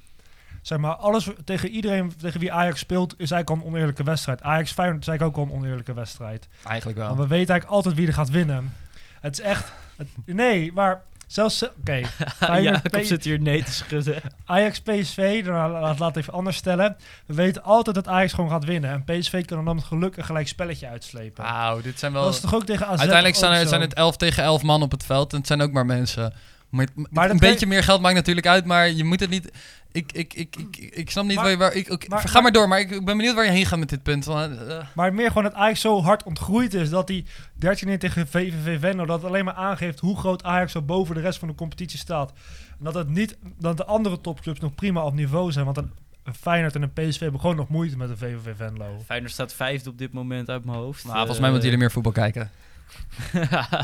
Zeg 0.62 0.78
maar, 0.78 0.94
alles 0.94 1.28
tegen 1.44 1.68
iedereen 1.68 2.12
tegen 2.16 2.40
wie 2.40 2.52
Ajax 2.52 2.80
speelt 2.80 3.12
is 3.12 3.30
eigenlijk 3.30 3.50
al 3.50 3.56
een 3.56 3.72
oneerlijke 3.72 4.02
wedstrijd. 4.02 4.42
Ajax 4.42 4.72
Feyenoord 4.72 5.00
is 5.02 5.08
eigenlijk 5.08 5.38
ook 5.38 5.44
al 5.46 5.52
een 5.52 5.58
oneerlijke 5.58 5.92
wedstrijd. 5.94 6.48
Eigenlijk 6.64 6.98
wel. 6.98 7.06
Want 7.06 7.18
we 7.20 7.26
weten 7.26 7.48
eigenlijk 7.48 7.70
altijd 7.76 7.94
wie 7.94 8.06
er 8.06 8.12
gaat 8.12 8.30
winnen. 8.30 8.72
Het 9.20 9.38
is 9.38 9.44
echt... 9.44 9.72
het- 9.96 10.08
nee, 10.26 10.72
maar 10.72 11.02
zelfs... 11.32 11.62
Oké, 11.62 12.00
Feyenoord, 12.36 12.90
P- 12.90 12.98
zit 13.02 13.24
hier 13.24 13.40
nee 13.40 13.62
te 13.62 13.72
schudden. 13.72 14.22
Ajax 14.44 14.80
PSV, 14.80 15.44
dan 15.44 15.70
laat, 15.70 15.98
laat 15.98 16.16
even 16.16 16.32
anders 16.32 16.56
stellen. 16.56 16.96
We 17.26 17.34
weten 17.34 17.62
altijd 17.62 17.96
dat 17.96 18.08
Ajax 18.08 18.32
gewoon 18.32 18.50
gaat 18.50 18.64
winnen. 18.64 18.90
En 18.90 19.04
PSV 19.04 19.44
kan 19.44 19.64
dan 19.64 19.74
met 19.74 19.84
geluk 19.84 20.16
een 20.16 20.24
gelijk 20.24 20.48
spelletje 20.48 20.88
uitslepen. 20.88 21.44
Wauw, 21.44 21.80
dit 21.80 21.98
zijn 21.98 22.12
wel... 22.12 22.24
dat 22.24 22.34
is 22.34 22.40
toch 22.40 22.54
ook 22.54 22.64
tegen 22.64 22.86
AZ 22.86 22.98
Uiteindelijk 22.98 23.36
zijn, 23.36 23.52
er, 23.52 23.68
zijn 23.68 23.80
het 23.80 23.94
11 23.94 24.16
tegen 24.16 24.42
11 24.42 24.62
man 24.62 24.82
op 24.82 24.90
het 24.90 25.04
veld. 25.04 25.32
En 25.32 25.38
het 25.38 25.46
zijn 25.46 25.62
ook 25.62 25.72
maar 25.72 25.86
mensen. 25.86 26.32
Maar, 26.70 26.86
Maar 27.10 27.30
een 27.30 27.38
beetje 27.38 27.66
meer 27.66 27.82
geld 27.84 28.00
maakt 28.00 28.14
natuurlijk 28.14 28.46
uit, 28.46 28.64
maar 28.64 28.90
je 28.90 29.04
moet 29.04 29.20
het 29.20 29.30
niet... 29.30 29.50
Ik, 29.92 30.12
ik, 30.12 30.34
ik, 30.34 30.56
ik, 30.56 30.76
ik 30.76 31.10
snap 31.10 31.24
niet 31.24 31.36
Maar- 31.36 31.56
waar 31.56 31.72
ik, 31.74 32.08
maar- 32.08 32.20
ga 32.20 32.32
maar- 32.32 32.42
maar 32.42 32.52
door, 32.52 32.68
maar 32.68 32.80
ik, 32.80 32.90
ik 32.90 33.04
ben 33.04 33.16
benieuwd 33.16 33.34
waar 33.34 33.44
je 33.44 33.50
heen 33.50 33.66
gaat 33.66 33.78
met 33.78 33.88
dit 33.88 34.02
punt. 34.02 34.24
Want, 34.24 34.66
eh, 34.66 34.78
Maar 34.94 35.14
meer 35.14 35.28
gewoon 35.28 35.42
dat 35.42 35.54
Ajax 35.54 35.80
zo 35.80 36.02
hard 36.02 36.22
ontgroeid 36.22 36.74
is 36.74 36.90
dat 36.90 37.08
hij 37.08 37.24
13 37.54 37.98
tegen 37.98 38.28
VVV 38.28 38.80
Venlo 38.80 39.06
dat 39.06 39.24
alleen 39.24 39.44
maar 39.44 39.54
aangeeft 39.54 40.00
hoe 40.00 40.16
groot 40.18 40.42
Ajax 40.42 40.72
zo 40.72 40.82
boven 40.82 41.14
de 41.14 41.20
rest 41.20 41.38
van 41.38 41.48
de 41.48 41.54
competitie 41.54 41.98
staat. 41.98 42.32
En 42.78 42.84
dat 42.84 42.94
het 42.94 43.08
niet 43.08 43.36
dat 43.58 43.76
de 43.76 43.84
andere 43.84 44.20
topclubs 44.20 44.60
nog 44.60 44.74
prima 44.74 45.04
op 45.04 45.14
niveau 45.14 45.52
zijn, 45.52 45.64
want 45.64 45.76
een, 45.76 45.90
een 46.24 46.34
Feyenoord 46.34 46.74
en 46.74 46.82
een 46.82 46.92
PSV 46.92 47.20
hebben 47.20 47.40
gewoon 47.40 47.56
nog 47.56 47.68
moeite 47.68 47.96
met 47.96 48.10
een 48.10 48.18
VVV 48.18 48.56
Venlo. 48.56 49.02
Feyenoord 49.06 49.32
staat 49.32 49.52
vijfde 49.54 49.90
op 49.90 49.98
dit 49.98 50.12
moment 50.12 50.48
uit 50.48 50.64
mijn 50.64 50.78
hoofd. 50.78 51.04
nou, 51.04 51.16
volgens 51.26 51.38
mij 51.40 51.50
moeten 51.50 51.68
jullie 51.68 51.82
meer 51.84 51.92
voetbal 51.92 52.12
kijken. 52.12 52.50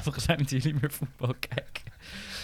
volgens 0.02 0.26
mij 0.26 0.36
moeten 0.36 0.56
jullie 0.58 0.78
meer 0.80 0.92
voetbal 0.92 1.34
kijken. 1.38 1.82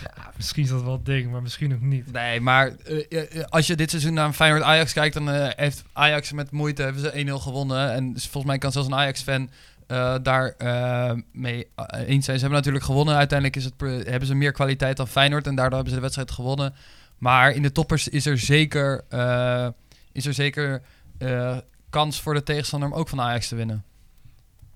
Ja, 0.02 0.30
misschien 0.36 0.62
is 0.62 0.68
dat 0.68 0.82
wel 0.82 0.92
het 0.92 1.06
ding, 1.06 1.30
maar 1.30 1.42
misschien 1.42 1.74
ook 1.74 1.80
niet. 1.80 2.12
Nee, 2.12 2.40
maar 2.40 2.72
eh, 2.76 3.38
eh, 3.38 3.44
als 3.48 3.66
je 3.66 3.76
dit 3.76 3.90
seizoen 3.90 4.14
naar 4.14 4.32
Feyenoord 4.32 4.62
Ajax 4.62 4.92
kijkt, 4.92 5.14
dan 5.14 5.30
eh, 5.30 5.48
heeft 5.56 5.84
Ajax 5.92 6.32
met 6.32 6.50
moeite 6.50 6.82
hebben 6.82 7.02
ze 7.02 7.26
1-0 7.26 7.32
gewonnen. 7.32 7.92
En 7.92 8.04
volgens 8.04 8.44
mij 8.44 8.58
kan 8.58 8.72
zelfs 8.72 8.88
een 8.88 8.94
Ajax-fan 8.94 9.50
eh, 9.86 10.14
daar 10.22 10.54
eh, 10.58 11.12
mee 11.32 11.66
eh, 11.74 12.08
eens 12.08 12.24
zijn. 12.24 12.36
Ze 12.36 12.42
hebben 12.42 12.58
natuurlijk 12.58 12.84
gewonnen. 12.84 13.16
Uiteindelijk 13.16 13.58
is 13.58 13.64
het, 13.64 13.74
hebben 14.06 14.26
ze 14.26 14.34
meer 14.34 14.52
kwaliteit 14.52 14.96
dan 14.96 15.08
Feyenoord 15.08 15.46
en 15.46 15.54
daardoor 15.54 15.74
hebben 15.74 15.90
ze 15.90 15.96
de 15.96 16.02
wedstrijd 16.02 16.30
gewonnen. 16.30 16.74
Maar 17.18 17.50
in 17.50 17.62
de 17.62 17.72
toppers 17.72 18.08
is 18.08 18.26
er 18.26 18.38
zeker, 18.38 19.04
eh, 19.08 19.68
is 20.12 20.26
er 20.26 20.34
zeker 20.34 20.82
eh, 21.18 21.56
kans 21.90 22.20
voor 22.20 22.34
de 22.34 22.42
tegenstander 22.42 22.90
om 22.90 22.94
ook 22.94 23.08
van 23.08 23.20
Ajax 23.20 23.48
te 23.48 23.54
winnen. 23.54 23.84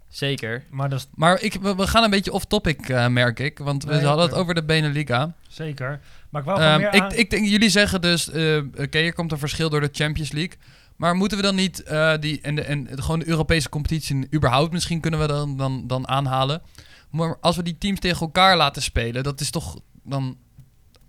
Zeker. 0.09 0.65
Maar 0.71 0.89
dat 0.89 0.99
is 0.99 1.07
Maar 1.15 1.41
ik, 1.43 1.55
we, 1.55 1.75
we 1.75 1.87
gaan 1.87 2.05
een 2.05 2.11
beetje 2.11 2.33
off-topic, 2.33 2.89
eh, 2.89 3.07
merk 3.09 3.39
ik. 3.41 3.59
Want 3.59 3.85
we 3.85 3.95
Nee, 3.95 4.05
hadden 4.05 4.27
het 4.27 4.35
over 4.35 4.55
de 4.55 4.65
Beneliga. 4.65 5.35
zeker. 5.49 6.01
Maar 6.31 6.41
ik 6.41 6.47
wou 6.47 6.61
Ehm, 6.61 6.77
meer 6.81 6.95
ik, 6.95 7.01
aan- 7.01 7.13
ik 7.13 7.31
denk, 7.31 7.47
jullie 7.47 7.69
zeggen 7.69 8.01
dus, 8.01 8.31
eh, 8.31 8.63
oké, 8.79 8.99
hier 8.99 9.13
komt 9.15 9.33
een 9.33 9.39
verschil 9.39 9.71
door 9.71 9.81
de 9.81 9.89
Champions 9.93 10.33
League. 10.33 10.59
Maar 10.97 11.15
moeten 11.15 11.37
we 11.37 11.43
dan 11.43 11.55
niet 11.55 11.83
eh, 11.83 12.15
die 12.21 12.41
en, 12.41 12.55
de, 12.55 12.63
en 12.63 12.89
gewoon 13.03 13.19
de 13.19 13.29
Europese 13.29 13.69
competitie 13.69 14.27
überhaupt 14.35 14.73
misschien 14.73 15.01
kunnen 15.01 15.21
we 15.21 15.27
dan, 15.27 15.57
dan, 15.57 15.87
dan 15.87 16.09
aanhalen? 16.09 16.63
Maar 17.11 17.37
als 17.41 17.57
we 17.57 17.63
die 17.63 17.79
teams 17.79 18.01
tegen 18.01 18.21
elkaar 18.21 18.57
laten 18.57 18.83
spelen, 18.83 19.23
dat 19.23 19.41
is 19.41 19.51
toch 19.51 19.81
dan. 20.03 20.37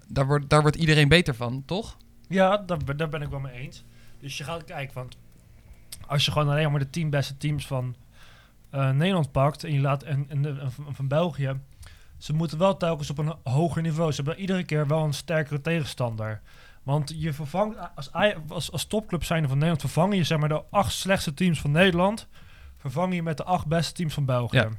Daar 0.07 0.25
wordt, 0.25 0.49
daar 0.49 0.61
wordt 0.61 0.77
iedereen 0.77 1.07
beter 1.07 1.35
van, 1.35 1.63
toch? 1.65 1.97
Ja, 2.29 2.57
daar, 2.57 2.95
daar 2.97 3.09
ben 3.09 3.21
ik 3.21 3.29
wel 3.29 3.39
mee 3.39 3.53
eens. 3.53 3.83
Dus 4.19 4.37
je 4.37 4.43
gaat 4.43 4.63
kijken, 4.63 4.93
want 4.95 5.17
als 6.07 6.25
je 6.25 6.31
gewoon 6.31 6.49
alleen 6.49 6.71
maar 6.71 6.79
de 6.79 6.89
tien 6.89 7.09
beste 7.09 7.37
teams 7.37 7.67
van 7.67 7.95
eh, 8.69 8.89
Nederland 8.89 9.31
pakt 9.31 9.63
en 9.63 9.73
je 9.73 9.79
laat 9.79 10.03
en, 10.03 10.25
en, 10.29 10.41
de- 10.41 10.57
en 10.59 10.71
van, 10.71 10.95
van 10.95 11.07
België, 11.07 11.59
ze 12.17 12.33
moeten 12.33 12.57
wel 12.57 12.77
telkens 12.77 13.09
op 13.09 13.17
een 13.17 13.35
hoger 13.43 13.81
niveau. 13.81 14.11
Ze 14.11 14.21
hebben 14.21 14.41
iedere 14.41 14.63
keer 14.63 14.87
wel 14.87 15.03
een 15.03 15.13
sterkere 15.13 15.61
tegenstander. 15.61 16.41
Want 16.83 17.13
je 17.17 17.33
vervangt 17.33 17.77
als, 17.95 18.11
als, 18.47 18.71
als 18.71 18.85
topclub 18.85 19.23
zijnde 19.23 19.47
van 19.47 19.57
Nederland 19.57 19.81
vervang 19.81 20.15
je 20.15 20.23
zeg 20.23 20.37
maar 20.37 20.49
de 20.49 20.63
acht 20.69 20.91
slechtste 20.93 21.33
teams 21.33 21.59
van 21.61 21.71
Nederland, 21.71 22.27
vervang 22.77 23.13
je 23.13 23.23
met 23.23 23.37
de 23.37 23.43
acht 23.43 23.65
beste 23.67 23.93
teams 23.93 24.13
van 24.13 24.25
België. 24.25 24.57
Ja. 24.57 24.69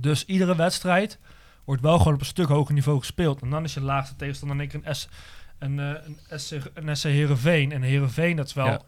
Dus 0.00 0.24
iedere 0.24 0.56
wedstrijd 0.56 1.18
wordt 1.64 1.82
wel 1.82 1.98
gewoon 1.98 2.14
op 2.14 2.20
een 2.20 2.26
stuk 2.26 2.48
hoger 2.48 2.74
niveau 2.74 2.98
gespeeld. 2.98 3.42
En 3.42 3.50
dan 3.50 3.64
is 3.64 3.74
je 3.74 3.80
laagste 3.80 4.16
tegenstander 4.16 4.56
in 4.56 4.62
één 4.62 4.70
keer 4.80 4.88
een 4.88 4.94
S 4.96 5.08
een, 5.58 5.78
eh, 5.80 5.88
een, 6.28 6.38
SC, 6.40 6.56
een 6.74 6.96
SC 6.96 7.02
Heerenveen. 7.04 7.72
En 7.72 7.82
Heerenveen, 7.82 8.36
dat 8.36 8.46
is 8.46 8.52
wel 8.54 8.66
Ja. 8.66 8.80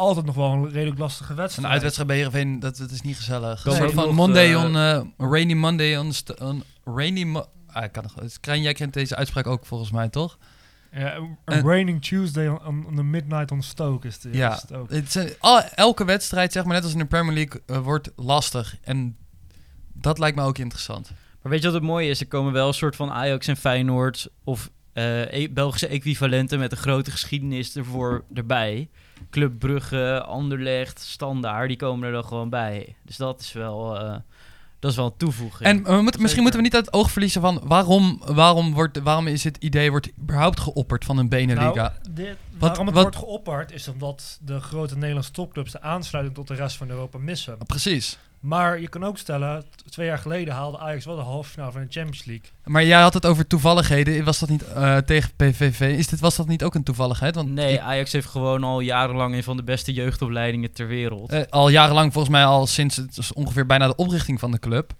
Altijd 0.00 0.26
nog 0.26 0.34
wel 0.34 0.52
een 0.52 0.70
redelijk 0.70 0.98
lastige 0.98 1.30
Een 1.30 1.36
wedstrijd. 1.36 1.68
uitwedstrijd 1.72 2.08
bij 2.08 2.16
Heerenveen, 2.18 2.60
dat, 2.60 2.76
dat 2.76 2.90
is 2.90 3.00
niet 3.00 3.16
gezellig. 3.16 3.64
Een 3.64 3.82
nog, 3.82 3.92
van 3.92 4.14
Monday 4.14 4.52
eh, 4.54 4.64
on... 4.64 4.76
eh, 4.76 5.30
rainy 5.30 5.54
Monday 5.54 5.96
on... 5.96 6.62
rainy... 6.84 7.24
Mo 7.24 7.46
ah, 7.66 7.84
ik 7.84 7.92
kan 7.92 8.02
nog... 8.02 8.14
het- 8.14 8.40
Krijn, 8.40 8.62
jij 8.62 8.72
kent 8.72 8.92
deze 8.94 9.16
uitspraak 9.16 9.46
ook 9.46 9.66
volgens 9.66 9.90
mij, 9.90 10.08
toch? 10.08 10.38
Ja, 10.92 11.14
een 11.16 11.36
En- 11.44 11.62
raining 11.66 12.02
Tuesday 12.04 12.48
on, 12.48 12.86
the 12.96 13.02
midnight 13.02 13.50
on 13.52 13.62
Stoke 13.62 14.06
is, 14.06 14.18
de, 14.20 14.28
Ja. 14.32 14.60
het 14.88 15.12
zijn, 15.12 15.30
al, 15.38 15.60
elke 15.74 16.04
wedstrijd, 16.04 16.52
zeg 16.52 16.64
maar, 16.64 16.74
net 16.74 16.82
als 16.82 16.92
in 16.92 16.98
de 16.98 17.04
Premier 17.04 17.34
League, 17.34 17.62
eh, 17.66 17.78
wordt 17.78 18.10
lastig. 18.16 18.76
En 18.82 19.16
dat 19.92 20.18
lijkt 20.18 20.36
me 20.36 20.42
ook 20.42 20.58
interessant. 20.58 21.10
Maar 21.42 21.52
weet 21.52 21.60
je 21.60 21.66
wat 21.66 21.74
het 21.76 21.84
mooie 21.84 22.08
is? 22.08 22.20
Er 22.20 22.26
komen 22.26 22.52
wel 22.52 22.68
een 22.68 22.74
soort 22.74 22.96
van 22.96 23.10
Ajax 23.10 23.46
en 23.46 23.56
Feyenoord 23.56 24.28
of 24.44 24.70
eh, 24.92 25.32
e- 25.32 25.48
Belgische 25.48 25.86
equivalenten 25.86 26.58
met 26.58 26.72
een 26.72 26.78
grote 26.78 27.10
geschiedenis 27.10 27.76
ervoor 27.76 28.24
erbij. 28.34 28.88
Club 29.30 29.58
Brugge, 29.58 30.22
Anderlecht, 30.26 31.00
Standaard, 31.00 31.68
die 31.68 31.76
komen 31.76 32.06
er 32.06 32.12
dan 32.12 32.24
gewoon 32.24 32.48
bij. 32.50 32.94
Dus 33.04 33.16
dat 33.16 33.40
is 33.40 33.52
wel, 33.52 33.98
eh, 34.00 34.16
dat 34.78 34.90
is 34.90 34.96
wel 34.96 35.06
een 35.06 35.16
toevoeging. 35.16 35.68
En 35.68 35.82
we 35.96 36.02
moeten, 36.02 36.20
misschien 36.22 36.42
moeten 36.42 36.60
we 36.60 36.66
niet 36.66 36.74
uit 36.76 36.86
het 36.86 36.94
oog 36.94 37.10
verliezen 37.10 37.40
van 37.40 37.60
waarom, 37.64 38.22
waarom, 38.26 38.72
wordt, 38.74 38.98
waarom 39.02 39.26
is 39.26 39.44
het 39.44 39.56
idee 39.56 39.90
wordt 39.90 40.10
überhaupt 40.18 40.60
geopperd 40.60 41.04
van 41.04 41.18
een 41.18 41.28
Beneliga? 41.28 41.72
Nou, 41.72 41.90
dit, 42.10 42.26
Wat- 42.26 42.36
waarom 42.68 42.86
het 42.86 42.94
wat- 42.94 43.02
wordt 43.02 43.18
geopperd 43.18 43.72
is 43.72 43.88
omdat 43.88 44.38
de 44.42 44.60
grote 44.60 44.96
Nederlandse 44.96 45.32
topclubs 45.32 45.72
de 45.72 45.80
aansluiting 45.82 46.36
tot 46.36 46.48
de 46.48 46.54
rest 46.54 46.76
van 46.76 46.90
Europa 46.90 47.18
missen. 47.18 47.56
Precies. 47.66 48.18
Maar 48.40 48.80
je 48.80 48.88
kan 48.88 49.04
ook 49.04 49.18
stellen, 49.18 49.64
twee 49.90 50.06
jaar 50.06 50.18
geleden 50.18 50.54
haalde 50.54 50.78
Ajax 50.78 51.04
wel 51.04 51.16
de 51.16 51.22
halve 51.22 51.50
finale 51.50 51.72
van 51.72 51.80
de 51.80 51.86
Champions 51.90 52.24
League. 52.24 52.50
Maar 52.64 52.84
jij 52.84 53.00
had 53.00 53.14
het 53.14 53.26
over 53.26 53.46
toevalligheden. 53.46 54.24
Was 54.24 54.38
dat 54.38 54.48
niet 54.48 54.62
eh, 54.72 54.96
tegen 54.96 55.30
PVV? 55.36 55.80
Is 55.98 56.06
dit, 56.06 56.20
was 56.20 56.36
dat 56.36 56.46
niet 56.48 56.62
ook 56.64 56.74
een 56.74 56.82
toevalligheid? 56.82 57.34
Want 57.34 57.50
nee, 57.50 57.72
ik- 57.72 57.78
Ajax 57.80 58.12
heeft 58.12 58.26
gewoon 58.26 58.64
al 58.64 58.80
jarenlang 58.80 59.34
een 59.34 59.42
van 59.42 59.56
de 59.56 59.62
beste 59.62 59.92
jeugdopleidingen 59.92 60.72
ter 60.72 60.86
wereld. 60.86 61.30
eh, 61.32 61.40
al 61.50 61.68
jarenlang, 61.68 62.12
volgens 62.12 62.34
mij 62.34 62.44
al 62.44 62.66
sinds 62.66 62.96
het 62.96 63.16
is 63.16 63.32
ongeveer 63.32 63.66
bijna 63.66 63.86
de 63.86 63.94
oprichting 63.96 64.40
van 64.40 64.50
de 64.50 64.58
club. 64.58 64.92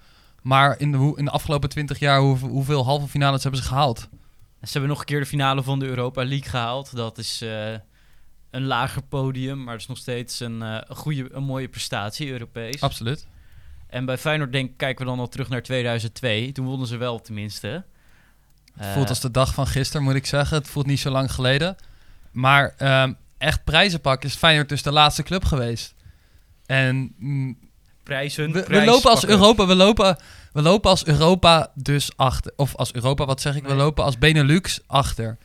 Maar 0.42 0.74
in 0.78 0.92
de, 0.92 1.12
in 1.16 1.24
de 1.24 1.30
afgelopen 1.30 1.68
twintig 1.68 1.98
jaar, 1.98 2.20
hoe, 2.20 2.38
hoeveel 2.38 2.84
halve 2.84 3.08
finales 3.08 3.42
hebben 3.42 3.62
ze 3.62 3.68
gehaald? 3.68 3.98
Ze 4.62 4.68
hebben 4.72 4.88
nog 4.90 4.98
een 4.98 5.04
keer 5.04 5.20
de 5.20 5.26
finale 5.26 5.62
van 5.62 5.78
de 5.78 5.86
Europa 5.86 6.24
League 6.24 6.48
gehaald. 6.50 6.96
Dat 6.96 7.18
is, 7.18 7.42
eh, 7.42 7.74
een 8.50 8.64
lager 8.66 9.02
podium, 9.02 9.62
maar 9.64 9.72
het 9.72 9.82
is 9.82 9.88
nog 9.88 9.98
steeds 9.98 10.40
een, 10.40 10.62
eh, 10.62 10.78
een 10.86 10.96
goede, 10.96 11.28
een 11.32 11.42
mooie 11.42 11.68
prestatie, 11.68 12.30
Europees. 12.30 12.80
Absoluut. 12.80 13.26
En 13.86 14.04
bij 14.04 14.18
Feyenoord 14.18 14.52
denk, 14.52 14.78
kijken 14.78 15.04
we 15.04 15.10
dan 15.10 15.20
al 15.20 15.28
terug 15.28 15.48
naar 15.48 15.62
2002. 15.62 16.52
Toen 16.52 16.66
wonnen 16.66 16.86
ze 16.86 16.96
wel 16.96 17.20
tenminste. 17.20 17.84
Het 18.74 18.86
Eh, 18.86 18.92
voelt 18.92 19.08
als 19.08 19.20
de 19.20 19.30
dag 19.30 19.54
van 19.54 19.66
gisteren, 19.66 20.02
moet 20.02 20.14
ik 20.14 20.26
zeggen. 20.26 20.56
Het 20.56 20.68
voelt 20.68 20.86
niet 20.86 21.00
zo 21.00 21.10
lang 21.10 21.32
geleden. 21.32 21.76
Maar 22.30 22.74
ehm, 22.76 23.12
echt 23.38 23.64
prijzen 23.64 24.00
pakken 24.00 24.28
is 24.28 24.34
Feyenoord 24.34 24.68
dus 24.68 24.82
de 24.82 24.92
laatste 24.92 25.22
club 25.22 25.44
geweest. 25.44 25.94
En 26.66 27.14
mm, 27.18 27.58
prijzen, 28.02 28.52
we, 28.52 28.84
lopen 28.84 29.10
als 29.10 29.20
pakken. 29.20 29.28
Europa, 29.28 29.66
we 29.66 29.74
lopen, 29.74 30.18
we 30.52 30.62
lopen 30.62 30.90
als 30.90 31.06
Europa 31.06 31.70
dus 31.74 32.16
achter. 32.16 32.52
Of 32.56 32.76
als 32.76 32.92
Europa, 32.92 33.26
wat 33.26 33.40
zeg 33.40 33.56
ik? 33.56 33.66
We 33.66 33.74
lopen 33.74 34.04
als 34.04 34.18
Benelux 34.18 34.80
achter. 34.86 35.38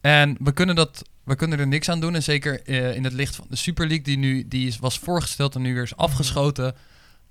En 0.00 0.36
we 0.40 0.52
kunnen, 0.52 0.74
dat, 0.74 1.02
we 1.24 1.36
kunnen 1.36 1.58
er 1.58 1.66
niks 1.66 1.88
aan 1.88 2.00
doen. 2.00 2.14
En 2.14 2.22
zeker 2.22 2.62
eh, 2.62 2.94
in 2.94 3.04
het 3.04 3.12
licht 3.12 3.36
van 3.36 3.46
de 3.48 3.56
Super 3.56 3.86
League, 3.86 4.04
die 4.04 4.16
nu 4.18 4.48
die 4.48 4.66
is, 4.66 4.78
was 4.78 4.98
voorgesteld 4.98 5.54
en 5.54 5.62
nu 5.62 5.74
weer 5.74 5.82
is 5.82 5.96
afgeschoten. 5.96 6.74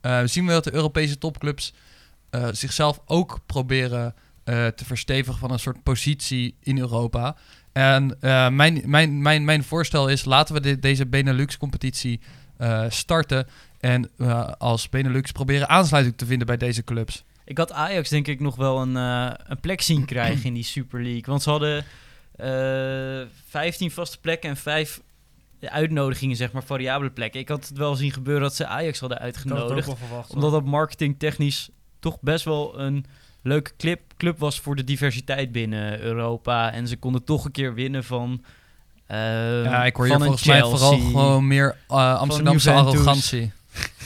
eh, 0.01 0.21
zien 0.25 0.45
we 0.45 0.51
dat 0.51 0.63
de 0.63 0.73
Europese 0.73 1.17
topclubs 1.17 1.73
eh, 2.29 2.47
zichzelf 2.51 2.99
ook 3.05 3.39
proberen 3.45 4.15
te 4.75 4.85
verstevigen 4.85 5.39
van 5.39 5.51
een 5.51 5.59
soort 5.59 5.83
positie 5.83 6.55
in 6.59 6.77
Europa. 6.77 7.35
En 7.71 8.17
mijn, 8.55 8.81
mijn, 8.85 9.21
mijn, 9.21 9.45
mijn 9.45 9.63
voorstel 9.63 10.07
is, 10.09 10.25
laten 10.25 10.53
we 10.55 10.61
de- 10.61 10.79
deze 10.79 11.05
Benelux-competitie 11.05 12.19
starten. 12.89 13.47
En 13.79 14.09
als 14.57 14.89
Benelux 14.89 15.31
proberen 15.31 15.69
aansluiting 15.69 16.17
te 16.17 16.25
vinden 16.25 16.47
bij 16.47 16.57
deze 16.57 16.83
clubs. 16.83 17.23
Ik 17.45 17.57
had 17.57 17.71
Ajax 17.71 18.09
denk 18.09 18.27
ik 18.27 18.39
nog 18.39 18.55
wel 18.55 18.81
een, 18.81 18.95
een 18.95 19.59
plek 19.61 19.81
zien 19.81 20.05
krijgen 20.05 20.43
in 20.43 20.53
die 20.53 20.63
Super 20.63 21.01
League. 21.01 21.23
Want 21.25 21.41
ze 21.43 21.49
hadden 21.49 21.85
15 23.47 23.91
vaste 23.91 24.19
plekken 24.19 24.49
en 24.49 24.57
5 24.57 25.01
uitnodigingen, 25.59 26.35
zeg 26.35 26.51
maar, 26.51 26.63
variabele 26.63 27.11
plekken. 27.11 27.39
Ik 27.39 27.49
had 27.49 27.67
het 27.67 27.77
wel 27.77 27.95
zien 27.95 28.11
gebeuren 28.11 28.43
dat 28.43 28.55
ze 28.55 28.65
Ajax 28.65 28.99
hadden 28.99 29.17
Ik 29.17 29.23
had 29.23 29.33
het 29.35 29.45
ook 29.45 29.53
uitgenodigd. 29.55 29.87
wel 29.87 29.95
verwacht. 29.95 30.33
Omdat 30.33 30.51
dat 30.51 30.65
marketingtechnisch 30.65 31.69
toch 31.99 32.17
best 32.21 32.45
wel 32.45 32.79
een 32.79 33.05
leuke 33.41 33.71
clip, 33.77 34.01
club 34.17 34.39
was 34.39 34.59
voor 34.59 34.75
de 34.75 34.83
diversiteit 34.83 35.51
binnen 35.51 35.99
Europa. 35.99 36.71
En 36.71 36.87
ze 36.87 36.97
konden 36.97 37.23
toch 37.23 37.45
een 37.45 37.51
keer 37.51 37.73
winnen 37.73 38.03
van. 38.03 38.43
eh, 39.07 39.63
ja, 39.63 39.85
ik 39.85 39.95
hoor 39.95 40.07
van 40.07 40.17
hier 40.17 40.25
volgens 40.25 40.47
mij 40.47 40.61
vooral 40.61 40.99
gewoon 40.99 41.47
meer 41.47 41.77
eh, 41.87 42.19
Amsterdamse 42.19 42.71
arrogantie. 42.71 43.51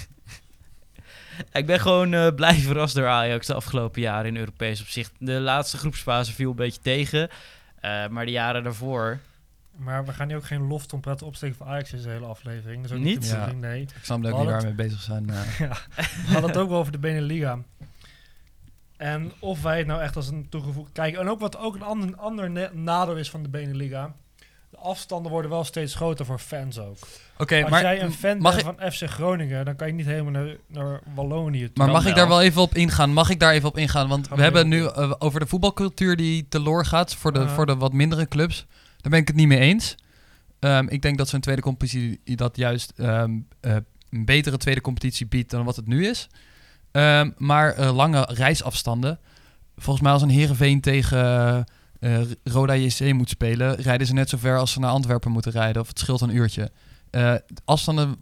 Ik 1.51 1.65
ben 1.65 1.79
gewoon 1.79 2.13
eh, 2.13 2.27
blij 2.35 2.55
verrast 2.55 2.95
door 2.95 3.07
Ajax 3.07 3.47
de 3.47 3.53
afgelopen 3.53 4.01
jaren 4.01 4.25
in 4.25 4.37
Europees 4.37 4.81
opzicht. 4.81 5.11
De 5.19 5.31
laatste 5.31 5.77
groepsfase 5.77 6.33
viel 6.33 6.49
een 6.49 6.55
beetje 6.55 6.81
tegen. 6.81 7.29
Eh, 7.85 8.07
maar 8.09 8.25
de 8.25 8.31
jaren 8.31 8.63
daarvoor. 8.63 9.19
Maar 9.75 10.05
we 10.05 10.13
gaan 10.13 10.27
hier 10.27 10.37
ook 10.37 10.45
geen 10.45 10.67
lofttrompet 10.67 11.21
opsteken 11.21 11.55
voor 11.55 11.65
Ajax 11.65 11.91
in 11.91 11.97
deze 11.97 12.09
hele 12.09 12.25
aflevering. 12.25 12.81
Dat 12.81 12.91
is 12.91 12.97
ook 12.97 13.03
niet, 13.03 13.59
nee. 13.59 13.81
Ik 13.81 13.89
snap 14.01 14.17
ook 14.17 14.23
We 14.31 14.37
niet 14.37 14.45
waar 14.45 14.59
we 14.59 14.65
mee 14.65 14.73
bezig 14.73 15.01
zijn. 15.01 15.29
eh. 15.29 15.59
Ja, 15.59 15.77
we 15.95 16.31
hadden 16.31 16.49
het 16.49 16.59
ook 16.59 16.69
wel 16.69 16.79
over 16.79 16.91
de 16.91 16.97
Beneliga. 16.97 17.59
En 18.97 19.31
of 19.39 19.61
wij 19.61 19.77
het 19.77 19.87
nou 19.87 20.01
echt 20.01 20.15
als 20.15 20.27
een 20.27 20.49
toegevoegd... 20.49 20.91
Kijk, 20.91 21.15
en 21.15 21.27
ook 21.29 21.39
wat 21.39 21.57
ook 21.57 21.75
een 21.75 21.83
ander, 21.83 22.15
ander 22.15 22.75
nadeel 22.75 23.15
is 23.15 23.29
van 23.29 23.43
de 23.43 23.49
Beneliga. 23.49 24.15
De 24.75 24.81
afstanden 24.81 25.31
worden 25.31 25.51
wel 25.51 25.63
steeds 25.63 25.95
groter 25.95 26.25
voor 26.25 26.39
fans 26.39 26.79
ook. 26.79 26.97
Oké, 27.37 27.61
als 27.61 27.69
maar, 27.69 27.81
jij 27.81 28.01
een 28.01 28.11
fan 28.11 28.37
mag 28.37 28.55
bent 28.55 28.77
van 28.77 28.91
FC 28.91 29.09
Groningen, 29.09 29.65
dan 29.65 29.75
kan 29.75 29.87
je 29.87 29.93
niet 29.93 30.05
helemaal 30.05 30.31
naar, 30.31 30.55
naar 30.67 31.01
Wallonië 31.13 31.63
toe. 31.63 31.71
maar 31.73 31.89
mag 31.89 32.05
ik 32.05 32.15
daar 32.15 32.27
wel 32.27 32.41
even 32.41 32.61
op 32.61 32.75
ingaan? 32.75 33.13
Mag 33.13 33.29
ik 33.29 33.39
daar 33.39 33.53
even 33.53 33.69
op 33.69 33.77
ingaan? 33.77 34.07
Want 34.07 34.27
we 34.29 34.41
hebben 34.41 34.67
nu 34.67 34.85
eh, 34.85 35.13
over 35.19 35.39
de 35.39 35.45
voetbalcultuur 35.45 36.15
die 36.15 36.47
teloor 36.49 36.85
gaat 36.85 37.15
voor 37.15 37.33
de, 37.33 37.47
voor 37.47 37.65
de 37.65 37.75
wat 37.75 37.93
mindere 37.93 38.27
clubs. 38.27 38.65
Daar 39.01 39.11
ben 39.11 39.19
ik 39.19 39.27
het 39.27 39.35
niet 39.35 39.47
mee 39.47 39.59
eens. 39.59 39.95
Ehm, 40.59 40.87
ik 40.89 41.01
denk 41.01 41.17
dat 41.17 41.29
zo'n 41.29 41.39
tweede 41.39 41.61
competitie 41.61 42.19
dat 42.23 42.57
juist 42.57 42.93
ehm, 42.95 43.31
eh, 43.59 43.75
een 44.09 44.25
betere 44.25 44.57
tweede 44.57 44.81
competitie 44.81 45.25
biedt 45.25 45.51
dan 45.51 45.65
wat 45.65 45.75
het 45.75 45.87
nu 45.87 46.07
is. 46.07 46.29
Ehm, 46.91 47.31
maar 47.37 47.73
eh, 47.73 47.95
lange 47.95 48.27
reisafstanden. 48.29 49.19
Volgens 49.77 50.03
mij 50.03 50.13
als 50.13 50.21
een 50.21 50.29
Heerenveen 50.29 50.81
tegen 50.81 51.65
eh, 52.05 52.21
Roda 52.43 52.75
JC 52.75 53.13
moet 53.13 53.29
spelen, 53.29 53.75
rijden 53.75 54.07
ze 54.07 54.13
net 54.13 54.29
zo 54.29 54.37
ver 54.37 54.57
als 54.57 54.71
ze 54.71 54.79
naar 54.79 54.89
Antwerpen 54.89 55.31
moeten 55.31 55.51
rijden. 55.51 55.81
Of 55.81 55.87
het 55.87 55.99
scheelt 55.99 56.21
een 56.21 56.35
uurtje. 56.35 56.71
Eh, 57.09 57.35
afstanden 57.65 58.15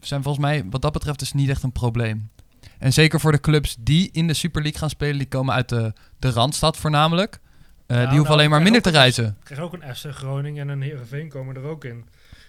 zijn 0.00 0.22
volgens 0.22 0.44
mij 0.44 0.64
wat 0.70 0.82
dat 0.82 0.92
betreft 0.92 1.18
dus 1.18 1.32
niet 1.32 1.48
echt 1.48 1.62
een 1.62 1.72
probleem. 1.72 2.30
En 2.78 2.92
zeker 2.92 3.20
voor 3.20 3.32
de 3.32 3.40
clubs 3.40 3.76
die 3.80 4.08
in 4.12 4.26
de 4.26 4.34
Super 4.34 4.62
League 4.62 4.80
gaan 4.80 4.90
spelen, 4.90 5.18
die 5.18 5.28
komen 5.28 5.54
uit 5.54 5.68
de, 5.68 5.92
de 6.18 6.30
Randstad 6.30 6.76
voornamelijk. 6.76 7.40
Eh, 7.86 7.96
die 7.96 8.04
hoeven 8.04 8.22
nou, 8.22 8.32
alleen 8.32 8.50
maar 8.50 8.62
minder 8.62 8.82
te 8.82 8.90
reizen. 8.90 9.26
Ik 9.26 9.44
krijg 9.44 9.60
ook 9.60 9.72
een 9.72 9.94
FC 9.94 10.06
Groningen 10.10 10.62
en 10.62 10.68
een 10.68 10.82
Heerenveen 10.82 11.28
komen 11.28 11.56
er 11.56 11.64
ook 11.64 11.84
in. 11.84 12.04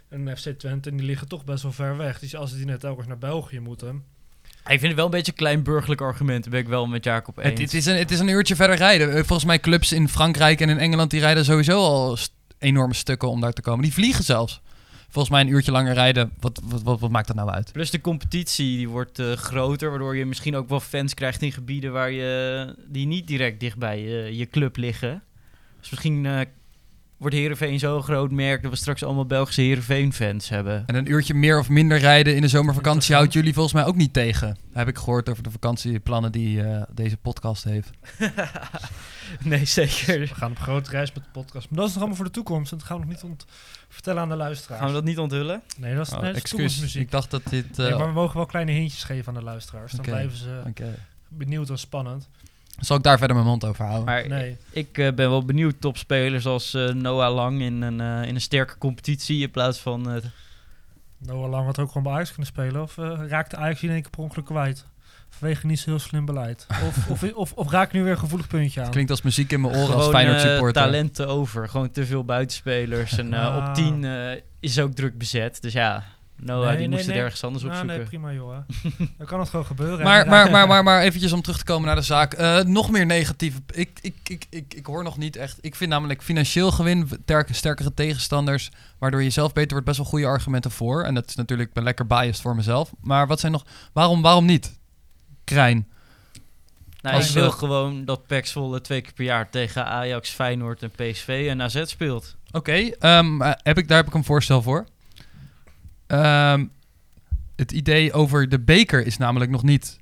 Een 0.09 0.37
FC 0.37 0.49
Twente, 0.49 0.89
en 0.89 0.97
die 0.97 1.05
liggen 1.05 1.27
toch 1.27 1.43
best 1.43 1.63
wel 1.63 1.71
ver 1.71 1.97
weg. 1.97 2.19
Dus 2.19 2.35
als 2.35 2.53
die 2.53 2.65
net 2.65 2.79
telkens 2.79 3.07
naar 3.07 3.17
België 3.17 3.59
moeten... 3.59 4.03
Ik 4.67 4.79
vind 4.79 4.81
het 4.81 4.95
wel 4.95 5.05
een 5.05 5.11
beetje 5.11 5.31
een 5.31 5.37
klein 5.37 5.63
burgerlijk 5.63 6.01
argument. 6.01 6.43
Daar 6.43 6.51
ben 6.51 6.61
ik 6.61 6.67
wel 6.67 6.87
met 6.87 7.03
Jacob 7.03 7.37
eens. 7.37 7.49
Het, 7.49 7.59
het, 7.59 7.73
is 7.73 7.85
een, 7.85 7.97
het 7.97 8.11
is 8.11 8.19
een 8.19 8.27
uurtje 8.27 8.55
verder 8.55 8.75
rijden. 8.75 9.09
Eh, 9.09 9.15
Volgens 9.15 9.45
mij 9.45 9.59
clubs 9.59 9.91
in 9.91 10.09
Frankrijk 10.09 10.61
en 10.61 10.69
in 10.69 10.77
Engeland 10.77 11.11
die 11.11 11.19
rijden 11.19 11.45
sowieso 11.45 11.79
al 11.79 12.15
st- 12.17 12.31
enorme 12.57 12.93
stukken 12.93 13.29
om 13.29 13.41
daar 13.41 13.53
te 13.53 13.61
komen. 13.61 13.81
Die 13.83 13.93
vliegen 13.93 14.23
zelfs. 14.23 14.61
Volgens 15.09 15.29
mij 15.33 15.41
een 15.43 15.49
uurtje 15.55 15.71
langer 15.71 15.93
rijden. 15.93 16.31
Wat, 16.39 16.61
wat, 16.63 16.83
wat, 16.83 16.99
wat 16.99 17.09
maakt 17.09 17.27
dat 17.27 17.35
nou 17.35 17.49
uit? 17.49 17.71
Plus 17.71 17.91
de 17.91 18.01
competitie 18.01 18.77
die 18.77 18.89
wordt 18.89 19.19
eh, 19.19 19.31
groter, 19.31 19.89
waardoor 19.89 20.15
je 20.17 20.25
misschien 20.25 20.55
ook 20.55 20.69
wel 20.69 20.79
fans 20.79 21.13
krijgt 21.13 21.41
in 21.41 21.51
gebieden 21.51 21.91
waar 21.91 22.11
je, 22.11 22.75
die 22.87 23.07
niet 23.07 23.27
direct 23.27 23.59
dicht 23.59 23.77
bij 23.77 24.01
je, 24.01 24.37
je 24.37 24.45
club 24.45 24.75
liggen. 24.77 25.23
Dus 25.79 25.89
misschien 25.89 26.25
eh, 26.25 26.39
wordt 27.17 27.35
Heerenveen 27.35 27.79
zo'n 27.79 28.03
groot 28.03 28.31
merk 28.31 28.61
dat 28.61 28.71
we 28.71 28.77
straks 28.77 29.03
allemaal 29.03 29.25
Belgische 29.25 29.61
Heerenveen-fans 29.61 30.49
hebben. 30.49 30.83
En 30.85 30.95
een 30.95 31.11
uurtje 31.11 31.33
meer 31.33 31.59
of 31.59 31.69
minder 31.69 31.97
rijden 31.97 32.35
in 32.35 32.41
de 32.41 32.47
zomervakantie 32.47 33.15
houdt 33.15 33.33
jullie 33.33 33.53
volgens 33.53 33.73
mij 33.73 33.85
ook 33.85 33.95
niet 33.95 34.13
tegen. 34.13 34.57
Heb 34.73 34.87
ik 34.87 34.97
gehoord 34.97 35.29
over 35.29 35.43
de 35.43 35.51
vakantieplannen 35.51 36.31
die 36.31 36.63
eh, 36.63 36.81
deze 36.93 37.17
podcast 37.17 37.63
heeft. 37.63 37.89
nee, 39.43 39.65
zeker. 39.65 40.19
We 40.19 40.27
gaan 40.27 40.51
op 40.51 40.59
grote 40.59 40.89
reis 40.91 41.13
met 41.13 41.23
de 41.23 41.29
podcast. 41.31 41.69
Maar 41.69 41.79
dat 41.79 41.87
is 41.87 41.93
nog 41.93 41.97
allemaal 42.03 42.15
voor 42.17 42.25
de 42.25 42.31
toekomst. 42.31 42.71
En 42.71 42.77
dat 42.77 42.87
gaan 42.87 42.99
we 42.99 43.05
nog 43.05 43.13
niet 43.13 43.23
ont 43.23 43.45
vertellen 43.89 44.21
aan 44.21 44.29
de 44.29 44.35
luisteraars. 44.35 44.79
Gaan 44.79 44.89
we 44.89 44.95
dat 44.95 45.03
niet 45.03 45.17
onthullen? 45.17 45.61
Nee, 45.77 45.95
dat 45.95 46.07
is, 46.07 46.13
Oh, 46.13 46.19
nee, 46.21 46.25
dat 46.27 46.35
is 46.35 46.41
excuus, 46.41 46.59
toekomstmuziek. 46.59 47.01
ik 47.01 47.11
dacht 47.11 47.31
dat 47.31 47.41
dit... 47.49 47.79
eh, 47.79 47.85
Nee, 47.85 47.95
maar 47.97 48.07
we 48.07 48.13
mogen 48.13 48.35
wel 48.37 48.45
kleine 48.45 48.71
hintjes 48.71 49.03
geven 49.03 49.27
aan 49.27 49.39
de 49.39 49.45
luisteraars. 49.45 49.91
Dan 49.91 50.05
blijven 50.05 50.37
ze 50.37 50.61
oké. 50.67 50.95
benieuwd 51.27 51.69
en 51.69 51.77
spannend. 51.77 52.29
Zal 52.79 52.97
ik 52.97 53.03
daar 53.03 53.17
verder 53.17 53.35
mijn 53.35 53.47
mond 53.47 53.65
over 53.65 53.85
houden? 53.85 54.05
Maar 54.05 54.27
Nee. 54.27 54.57
ik 54.71 54.97
eh, 54.97 55.13
ben 55.13 55.29
wel 55.29 55.45
benieuwd 55.45 55.75
topspelers 55.81 56.45
als 56.45 56.73
eh, 56.73 56.89
Noah 56.89 57.33
Lang 57.33 57.61
in 57.61 57.81
een, 57.81 58.01
eh, 58.01 58.27
in 58.27 58.35
een 58.35 58.41
sterke 58.41 58.77
competitie 58.77 59.41
in 59.41 59.51
plaats 59.51 59.79
van... 59.79 60.11
eh, 60.11 60.21
Noah 61.17 61.49
Lang 61.49 61.65
had 61.65 61.79
ook 61.79 61.87
gewoon 61.87 62.03
bij 62.03 62.11
Ajax 62.13 62.27
kunnen 62.29 62.47
spelen. 62.47 62.81
Of 62.81 62.97
eh, 62.97 63.19
raakte 63.27 63.55
Ajax 63.55 63.81
in 63.83 63.89
één 63.89 64.01
keer 64.01 64.09
per 64.11 64.19
ongeluk 64.19 64.45
kwijt. 64.45 64.85
Vanwege 65.29 65.65
niet 65.65 65.79
zo 65.79 65.89
heel 65.89 65.99
slim 65.99 66.25
beleid. 66.25 66.67
Of, 66.87 67.09
of, 67.09 67.33
of, 67.33 67.53
of 67.53 67.71
raak 67.71 67.87
ik 67.87 67.93
nu 67.93 68.03
weer 68.03 68.11
een 68.11 68.17
gevoelig 68.19 68.47
puntje 68.47 68.81
aan. 68.81 68.91
Klinkt 68.91 69.11
als 69.11 69.21
muziek 69.21 69.51
in 69.51 69.61
mijn 69.61 69.73
oren 69.73 69.83
als 69.85 69.93
gewoon 69.93 70.11
Feyenoord 70.11 70.37
eh, 70.43 70.49
supporter. 70.49 70.81
talenten 70.83 71.27
over. 71.27 71.69
Gewoon 71.69 71.91
te 71.91 72.05
veel 72.05 72.23
buitenspelers. 72.25 73.17
En 73.17 73.33
eh, 73.33 73.45
Ah. 73.57 73.67
op 73.69 73.73
10 73.75 74.03
eh, 74.03 74.41
is 74.59 74.79
ook 74.79 74.93
druk 74.93 75.17
bezet. 75.17 75.61
Dus 75.61 75.73
ja, 75.73 76.03
Noah 76.39 76.67
Nee, 76.67 76.77
die 76.77 76.77
nee, 76.77 76.87
moest 76.87 77.07
nee. 77.07 77.15
het 77.15 77.23
ergens 77.23 77.43
anders 77.43 77.63
Nou, 77.63 77.75
opzoeken. 77.75 77.97
nee, 77.97 78.07
prima 78.07 78.33
joh. 78.33 78.57
Dan 79.17 79.27
kan 79.27 79.39
het 79.39 79.49
gewoon 79.49 79.65
gebeuren. 79.65 80.03
Maar, 80.03 80.27
maar, 80.27 80.51
maar, 80.51 80.67
maar, 80.67 80.83
maar 80.83 81.01
eventjes 81.01 81.31
om 81.31 81.41
terug 81.41 81.57
te 81.57 81.63
komen 81.63 81.85
naar 81.85 81.95
de 81.95 82.01
zaak. 82.01 82.33
Eh, 82.33 82.59
nog 82.59 82.89
meer 82.91 83.05
negatieve. 83.05 83.59
Ik, 83.73 83.99
ik, 84.01 84.15
ik, 84.23 84.45
ik, 84.49 84.73
ik 84.73 84.85
hoor 84.85 85.03
nog 85.03 85.17
niet 85.17 85.35
echt. 85.35 85.57
Ik 85.61 85.75
vind 85.75 85.89
namelijk 85.89 86.21
financieel 86.23 86.71
gewin, 86.71 87.09
sterke, 87.23 87.53
sterkere 87.53 87.93
tegenstanders. 87.93 88.71
Waardoor 88.97 89.23
je 89.23 89.29
zelf 89.29 89.53
beter 89.53 89.71
wordt, 89.71 89.85
best 89.85 89.97
wel 89.97 90.05
goede 90.07 90.25
argumenten 90.25 90.71
voor. 90.71 91.03
En 91.03 91.13
dat 91.13 91.27
is 91.27 91.35
natuurlijk 91.35 91.73
ben 91.73 91.83
lekker 91.83 92.07
biased 92.07 92.41
voor 92.41 92.55
mezelf. 92.55 92.91
Maar 93.01 93.27
wat 93.27 93.39
zijn 93.39 93.51
nog. 93.51 93.65
Waarom, 93.93 94.21
waarom 94.21 94.45
niet? 94.45 94.77
Krijn. 95.43 95.87
Nou, 97.01 97.15
Als, 97.15 97.27
ik 97.27 97.33
wil 97.33 97.51
gewoon 97.51 98.05
dat 98.05 98.27
PEC 98.27 98.45
Zwolle 98.45 98.81
twee 98.81 99.01
keer 99.01 99.13
per 99.13 99.25
jaar 99.25 99.49
tegen 99.49 99.85
Ajax, 99.85 100.29
Feyenoord 100.29 100.83
en 100.83 100.91
PSV 100.91 101.47
en 101.49 101.61
AZ 101.61 101.81
speelt. 101.85 102.35
Oké, 102.51 102.71
ehm, 102.71 103.41
eh, 103.41 103.51
heb 103.63 103.77
ik, 103.77 103.87
daar 103.87 103.97
heb 103.97 104.07
ik 104.07 104.13
een 104.13 104.23
voorstel 104.23 104.61
voor. 104.61 104.85
Ehm, 106.07 106.65
het 107.55 107.71
idee 107.71 108.13
over 108.13 108.49
de 108.49 108.59
beker 108.59 109.05
is 109.05 109.17
namelijk 109.17 109.51
nog 109.51 109.63
niet 109.63 109.99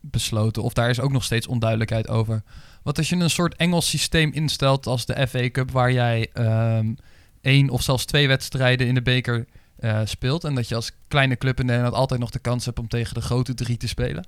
besloten. 0.00 0.62
Of 0.62 0.72
daar 0.72 0.90
is 0.90 1.00
ook 1.00 1.12
nog 1.12 1.24
steeds 1.24 1.46
onduidelijkheid 1.46 2.08
over. 2.08 2.42
Wat 2.82 2.98
als 2.98 3.08
je 3.08 3.16
een 3.16 3.30
soort 3.30 3.56
Engels 3.56 3.88
systeem 3.88 4.32
instelt 4.32 4.86
als 4.86 5.06
de 5.06 5.26
FA 5.28 5.50
Cup... 5.50 5.70
waar 5.70 5.92
jij 5.92 6.30
ehm, 6.32 6.94
één 7.40 7.68
of 7.68 7.82
zelfs 7.82 8.04
twee 8.04 8.28
wedstrijden 8.28 8.86
in 8.86 8.94
de 8.94 9.02
beker 9.02 9.46
eh, 9.76 10.00
speelt... 10.04 10.44
en 10.44 10.54
dat 10.54 10.68
je 10.68 10.74
als 10.74 10.92
kleine 11.08 11.36
club 11.36 11.60
in 11.60 11.66
Nederland 11.66 11.94
altijd 11.94 12.20
nog 12.20 12.30
de 12.30 12.38
kans 12.38 12.64
hebt... 12.64 12.78
om 12.78 12.88
tegen 12.88 13.14
de 13.14 13.20
grote 13.20 13.54
drie 13.54 13.76
te 13.76 13.88
spelen? 13.88 14.26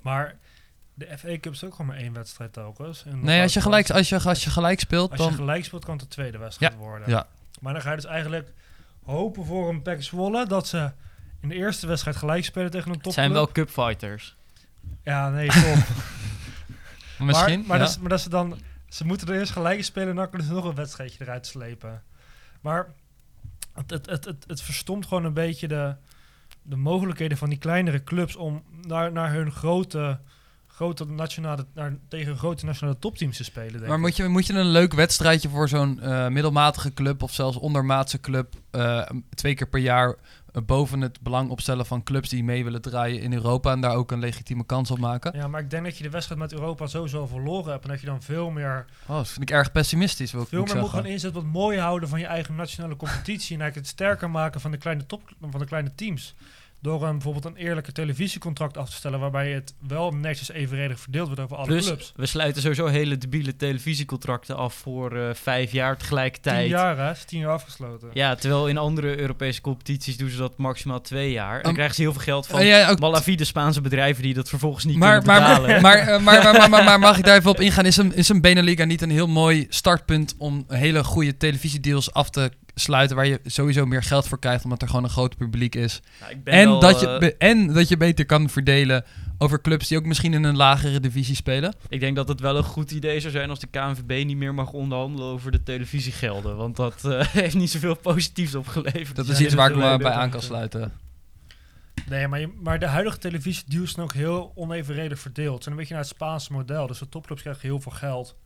Maar 0.00 0.36
de 0.94 1.18
FA 1.18 1.38
Cup 1.40 1.52
is 1.52 1.64
ook 1.64 1.70
gewoon 1.70 1.86
maar 1.86 1.96
één 1.96 2.12
wedstrijd 2.12 2.52
telkens. 2.52 3.04
En 3.04 3.24
Nee, 3.24 3.42
als 3.42 3.52
je 3.52 3.60
gelijk, 3.60 3.90
als 3.90 4.08
je, 4.08 4.20
als 4.20 4.44
je 4.44 4.50
gelijk 4.50 4.80
speelt, 4.80 5.10
Als 5.10 5.28
je 5.28 5.34
gelijk 5.34 5.64
speelt, 5.64 5.84
kan 5.84 5.96
het 5.96 6.02
de 6.02 6.14
tweede 6.14 6.38
wedstrijd 6.38 6.74
worden. 6.74 7.10
Ja, 7.10 7.26
Maar 7.60 7.72
dan 7.72 7.82
ga 7.82 7.90
je 7.90 7.96
dus 7.96 8.04
eigenlijk 8.04 8.52
hopen 9.14 9.44
voor 9.44 9.68
een 9.68 9.82
PEC 9.82 10.02
Zwolle 10.02 10.46
dat 10.46 10.66
ze 10.66 10.92
in 11.40 11.48
de 11.48 11.54
eerste 11.54 11.86
wedstrijd 11.86 12.16
gelijk 12.16 12.44
spelen 12.44 12.70
tegen 12.70 12.86
een 12.86 12.94
Het 12.94 13.02
topclub. 13.02 13.24
zijn 13.24 13.36
wel 13.36 13.52
cupfighters. 13.52 14.36
Ja, 15.02 15.30
nee, 15.30 15.48
top. 15.48 15.76
misschien. 17.26 17.58
Maar, 17.58 17.66
maar, 17.68 17.76
ja. 17.78 17.82
dat, 17.82 17.88
is- 17.88 17.98
maar 17.98 18.08
dat 18.08 18.20
ze 18.20 18.28
dan... 18.28 18.58
Ze 18.88 19.04
moeten 19.06 19.28
er 19.28 19.34
eerst 19.38 19.52
gelijk 19.52 19.84
spelen 19.84 20.08
en 20.08 20.16
dan 20.16 20.28
kunnen 20.28 20.46
ze 20.46 20.52
nog 20.52 20.64
een 20.64 20.74
wedstrijdje 20.74 21.18
eruit 21.24 21.46
slepen. 21.46 22.02
Maar 22.60 22.86
Het, 23.74 23.90
het, 23.90 24.06
het, 24.06 24.24
het, 24.24 24.44
het 24.46 24.62
verstomt 24.62 25.06
gewoon 25.06 25.24
een 25.24 25.32
beetje 25.34 25.68
de, 25.68 25.94
de 26.62 26.76
mogelijkheden 26.76 27.38
van 27.38 27.48
die 27.48 27.58
kleinere 27.58 28.04
clubs 28.04 28.36
om 28.36 28.62
naar, 28.86 29.12
naar 29.12 29.32
hun 29.32 29.52
grote, 29.52 30.20
grote 30.78 31.04
nationale, 31.04 31.66
naar, 31.74 31.96
tegen 32.08 32.36
grote 32.36 32.64
nationale 32.64 32.98
topteams 32.98 33.36
te 33.36 33.44
spelen. 33.44 33.72
Denk 33.72 33.86
Maar 33.86 33.96
ik. 33.96 34.00
moet 34.00 34.16
je, 34.16 34.28
moet 34.28 34.46
je 34.46 34.52
een 34.52 34.70
leuk 34.70 34.94
wedstrijdje 34.94 35.48
voor 35.48 35.68
zo'n 35.68 36.00
eh, 36.00 36.28
middelmatige 36.28 36.94
club 36.94 37.22
of 37.22 37.32
zelfs 37.32 37.56
ondermaatse 37.56 38.20
club 38.20 38.54
eh, 38.70 39.02
twee 39.34 39.54
keer 39.54 39.68
per 39.68 39.80
jaar 39.80 40.14
eh, 40.52 40.62
boven 40.62 41.00
het 41.00 41.20
belang 41.20 41.50
opstellen 41.50 41.86
van 41.86 42.02
clubs 42.02 42.28
die 42.28 42.44
mee 42.44 42.64
willen 42.64 42.80
draaien 42.80 43.20
in 43.20 43.32
Europa 43.32 43.72
en 43.72 43.80
daar 43.80 43.94
ook 43.94 44.10
een 44.10 44.18
legitieme 44.18 44.66
kans 44.66 44.90
op 44.90 44.98
maken? 44.98 45.36
Ja, 45.36 45.48
maar 45.48 45.60
ik 45.60 45.70
denk 45.70 45.84
dat 45.84 45.96
je 45.96 46.02
de 46.02 46.10
wedstrijd 46.10 46.40
met 46.40 46.52
Europa 46.52 46.86
sowieso 46.86 47.26
verloren 47.26 47.70
hebt. 47.70 47.84
En 47.84 47.90
dat 47.90 48.00
je 48.00 48.06
dan 48.06 48.22
veel 48.22 48.50
meer, 48.50 48.86
Oh, 49.06 49.16
dat 49.16 49.28
vind 49.28 49.50
ik 49.50 49.50
erg 49.50 49.72
pessimistisch, 49.72 50.32
wil 50.32 50.42
ik 50.42 50.48
veel 50.48 50.58
moet 50.58 50.68
meer 50.68 50.76
moet 50.76 50.84
zeggen. 50.84 51.04
gaan 51.04 51.12
inzetten 51.12 51.42
het 51.42 51.52
mooi 51.52 51.78
houden 51.78 52.08
van 52.08 52.20
je 52.20 52.26
eigen 52.26 52.54
nationale 52.54 52.96
competitie. 52.96 53.54
En 53.54 53.60
eigenlijk 53.60 53.74
het 53.74 53.86
sterker 53.86 54.30
maken 54.30 54.60
van 54.60 54.70
de 54.70 54.76
kleine, 54.76 55.06
top, 55.06 55.22
van 55.50 55.60
de 55.60 55.66
kleine 55.66 55.94
teams. 55.94 56.34
Door 56.80 57.02
een, 57.02 57.12
bijvoorbeeld 57.12 57.44
een 57.44 57.56
eerlijke 57.56 57.92
televisiecontract 57.92 58.76
af 58.76 58.88
te 58.90 58.96
stellen. 58.96 59.20
Waarbij 59.20 59.52
het 59.52 59.74
wel 59.88 60.10
netjes 60.10 60.50
evenredig 60.50 61.00
verdeeld 61.00 61.26
wordt 61.26 61.42
over 61.42 61.56
alle 61.56 61.66
Plus, 61.66 61.86
clubs. 61.86 62.12
we 62.16 62.26
sluiten 62.26 62.62
sowieso 62.62 62.86
hele 62.86 63.18
debiele 63.18 63.56
televisiecontracten 63.56 64.56
af 64.56 64.74
voor 64.74 65.16
eh, 65.16 65.34
vijf 65.34 65.72
jaar 65.72 65.96
tegelijkertijd. 65.96 66.60
Tien 66.60 66.68
jaar, 66.68 66.98
hè? 66.98 67.10
Is 67.10 67.24
tien 67.24 67.40
jaar 67.40 67.52
afgesloten. 67.52 68.08
Ja, 68.12 68.34
terwijl 68.34 68.68
in 68.68 68.78
andere 68.78 69.18
Europese 69.18 69.60
competities 69.60 70.16
doen 70.16 70.30
ze 70.30 70.36
dat 70.36 70.58
maximaal 70.58 71.00
twee 71.00 71.32
jaar. 71.32 71.56
En 71.56 71.62
dan 71.62 71.68
Um, 71.68 71.74
krijgen 71.74 71.94
ze 71.94 72.02
heel 72.02 72.12
veel 72.12 72.22
geld 72.22 72.46
van 72.46 72.66
ja, 72.66 72.88
ook 72.90 72.98
malafide 72.98 73.44
Spaanse 73.44 73.80
bedrijven 73.80 74.22
die 74.22 74.34
dat 74.34 74.48
vervolgens 74.48 74.84
niet 74.84 74.96
maar, 74.96 75.22
kunnen 75.22 75.42
maar, 75.42 75.60
betalen. 75.60 75.82
maar, 75.82 76.22
maar, 76.22 76.22
maar, 76.42 76.52
maar, 76.52 76.70
maar, 76.70 76.84
maar 76.84 76.98
mag 76.98 77.18
ik 77.18 77.24
daar 77.24 77.36
even 77.36 77.50
op 77.50 77.60
ingaan? 77.60 77.86
Is 77.86 77.96
een, 77.96 78.14
is 78.14 78.28
een 78.28 78.40
Beneliga 78.40 78.84
niet 78.84 79.02
een 79.02 79.10
heel 79.10 79.28
mooi 79.28 79.66
startpunt 79.68 80.34
om 80.38 80.64
hele 80.68 81.04
goede 81.04 81.36
televisiedeals 81.36 82.12
af 82.12 82.30
te 82.30 82.50
sluiten 82.78 83.16
waar 83.16 83.26
je 83.26 83.40
sowieso 83.44 83.86
meer 83.86 84.02
geld 84.02 84.28
voor 84.28 84.38
krijgt 84.38 84.64
omdat 84.64 84.82
er 84.82 84.88
gewoon 84.88 85.04
een 85.04 85.10
groot 85.10 85.36
publiek 85.36 85.74
is? 85.74 86.00
Nou, 86.20 86.32
ik 86.32 86.44
ben 86.44 86.54
En, 86.54 86.68
wel, 86.68 86.80
dat 86.80 87.00
je, 87.00 87.06
eh, 87.38 87.48
en 87.50 87.72
dat 87.72 87.88
je 87.88 87.96
beter 87.96 88.26
kan 88.26 88.48
verdelen 88.48 89.04
over 89.38 89.60
clubs 89.60 89.88
die 89.88 89.98
ook 89.98 90.04
misschien 90.04 90.34
in 90.34 90.44
een 90.44 90.56
lagere 90.56 91.00
divisie 91.00 91.34
spelen. 91.34 91.74
ik 91.88 92.00
denk 92.00 92.16
dat 92.16 92.28
het 92.28 92.40
wel 92.40 92.56
een 92.56 92.62
goed 92.64 92.90
idee 92.90 93.20
zou 93.20 93.32
zijn 93.32 93.50
als 93.50 93.58
de 93.60 93.66
KNVB 93.66 94.24
niet 94.24 94.36
meer 94.36 94.54
mag 94.54 94.72
onderhandelen 94.72 95.28
over 95.28 95.50
de 95.50 95.62
televisiegelden. 95.62 96.56
Want 96.56 96.76
dat 96.76 97.04
eh, 97.04 97.26
heeft 97.42 97.54
niet 97.54 97.70
zoveel 97.70 97.94
positiefs 97.96 98.54
opgeleverd. 98.54 99.16
Dat 99.16 99.28
is 99.28 99.40
iets 99.40 99.54
waar 99.54 99.70
ik 99.70 99.76
me 99.76 99.96
bij 99.98 100.12
aan 100.12 100.30
kan 100.30 100.42
sluiten. 100.42 100.92
Nee, 102.08 102.28
maar, 102.28 102.40
je- 102.40 102.52
maar 102.62 102.78
de 102.78 102.86
huidige 102.86 103.18
televisiedeals 103.18 103.90
zijn 103.92 104.04
ook 104.04 104.12
heel 104.12 104.52
onevenredig 104.54 105.18
verdeeld. 105.18 105.54
Het 105.54 105.62
zijn 105.62 105.74
een 105.74 105.80
beetje 105.80 105.94
naar 105.94 106.04
het 106.04 106.12
Spaanse 106.12 106.52
model. 106.52 106.86
Dus 106.86 106.98
de 106.98 107.08
topclubs 107.08 107.40
krijgen 107.42 107.62
heel 107.62 107.80
veel 107.80 107.92
geld. 107.92 108.36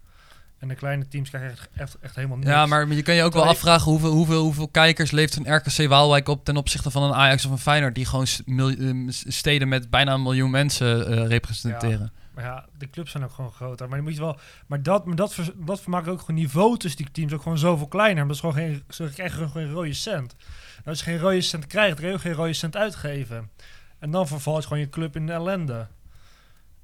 En 0.62 0.68
de 0.68 0.74
kleine 0.74 1.08
teams 1.08 1.28
krijgen 1.28 1.50
echt, 1.50 1.68
echt, 1.74 1.98
echt 2.00 2.14
helemaal 2.14 2.36
niks. 2.36 2.50
Ja, 2.50 2.66
maar 2.66 2.88
je 2.88 3.02
kan 3.02 3.14
je 3.14 3.22
ook 3.22 3.32
wel 3.32 3.46
afvragen 3.46 3.90
hoeveel, 3.90 4.10
hoeveel, 4.10 4.42
hoeveel 4.42 4.68
kijkers 4.68 5.10
leeft 5.10 5.36
een 5.36 5.54
RKC 5.56 5.88
Waalwijk 5.88 6.28
op 6.28 6.44
ten 6.44 6.56
opzichte 6.56 6.90
van 6.90 7.02
een 7.02 7.14
Ajax 7.14 7.44
of 7.44 7.50
een 7.50 7.58
Feyenoord 7.58 7.94
die 7.94 8.06
gewoon 8.06 8.26
eh, 8.46 9.06
steden 9.08 9.68
met 9.68 9.90
bijna 9.90 10.12
een 10.12 10.22
miljoen 10.22 10.50
mensen 10.50 11.06
eh, 11.06 11.26
representeren. 11.26 12.12
Maar 12.34 12.44
ja, 12.44 12.66
de 12.78 12.90
clubs 12.90 13.10
zijn 13.10 13.24
ook 13.24 13.32
gewoon 13.32 13.52
groter. 13.52 13.88
Maar, 13.88 13.96
je 13.96 14.02
moet 14.02 14.14
je 14.14 14.20
wel, 14.20 14.38
maar 14.66 14.82
dat, 14.82 15.06
maar 15.06 15.16
dat, 15.16 15.86
maakt 15.86 16.08
ook 16.08 16.20
gewoon 16.20 16.40
niveau 16.40 16.78
tussen 16.78 17.02
die 17.02 17.12
teams 17.12 17.32
ook 17.32 17.42
gewoon 17.42 17.58
zoveel 17.58 17.88
kleiner. 17.88 18.26
Maar 18.26 18.34
dat 18.34 18.44
is 18.44 18.50
gewoon 18.50 18.54
geen, 18.54 18.82
ze 18.88 19.10
krijgen 19.14 19.36
gewoon 19.36 19.52
geen 19.52 19.72
rode 19.72 19.92
cent. 19.92 20.34
En 20.76 20.84
als 20.84 20.98
je 20.98 21.04
geen 21.04 21.18
rode 21.18 21.40
cent 21.40 21.66
krijgt, 21.66 21.90
dan 21.90 21.98
kun 22.00 22.08
je 22.08 22.14
ook 22.14 22.20
geen 22.20 22.32
rode 22.32 22.52
cent 22.52 22.76
uitgeven. 22.76 23.50
En 23.98 24.10
dan 24.10 24.26
vervalt 24.26 24.64
gewoon 24.64 24.78
je 24.78 24.88
club 24.88 25.16
in 25.16 25.26
de 25.26 25.32
ellende. 25.32 25.86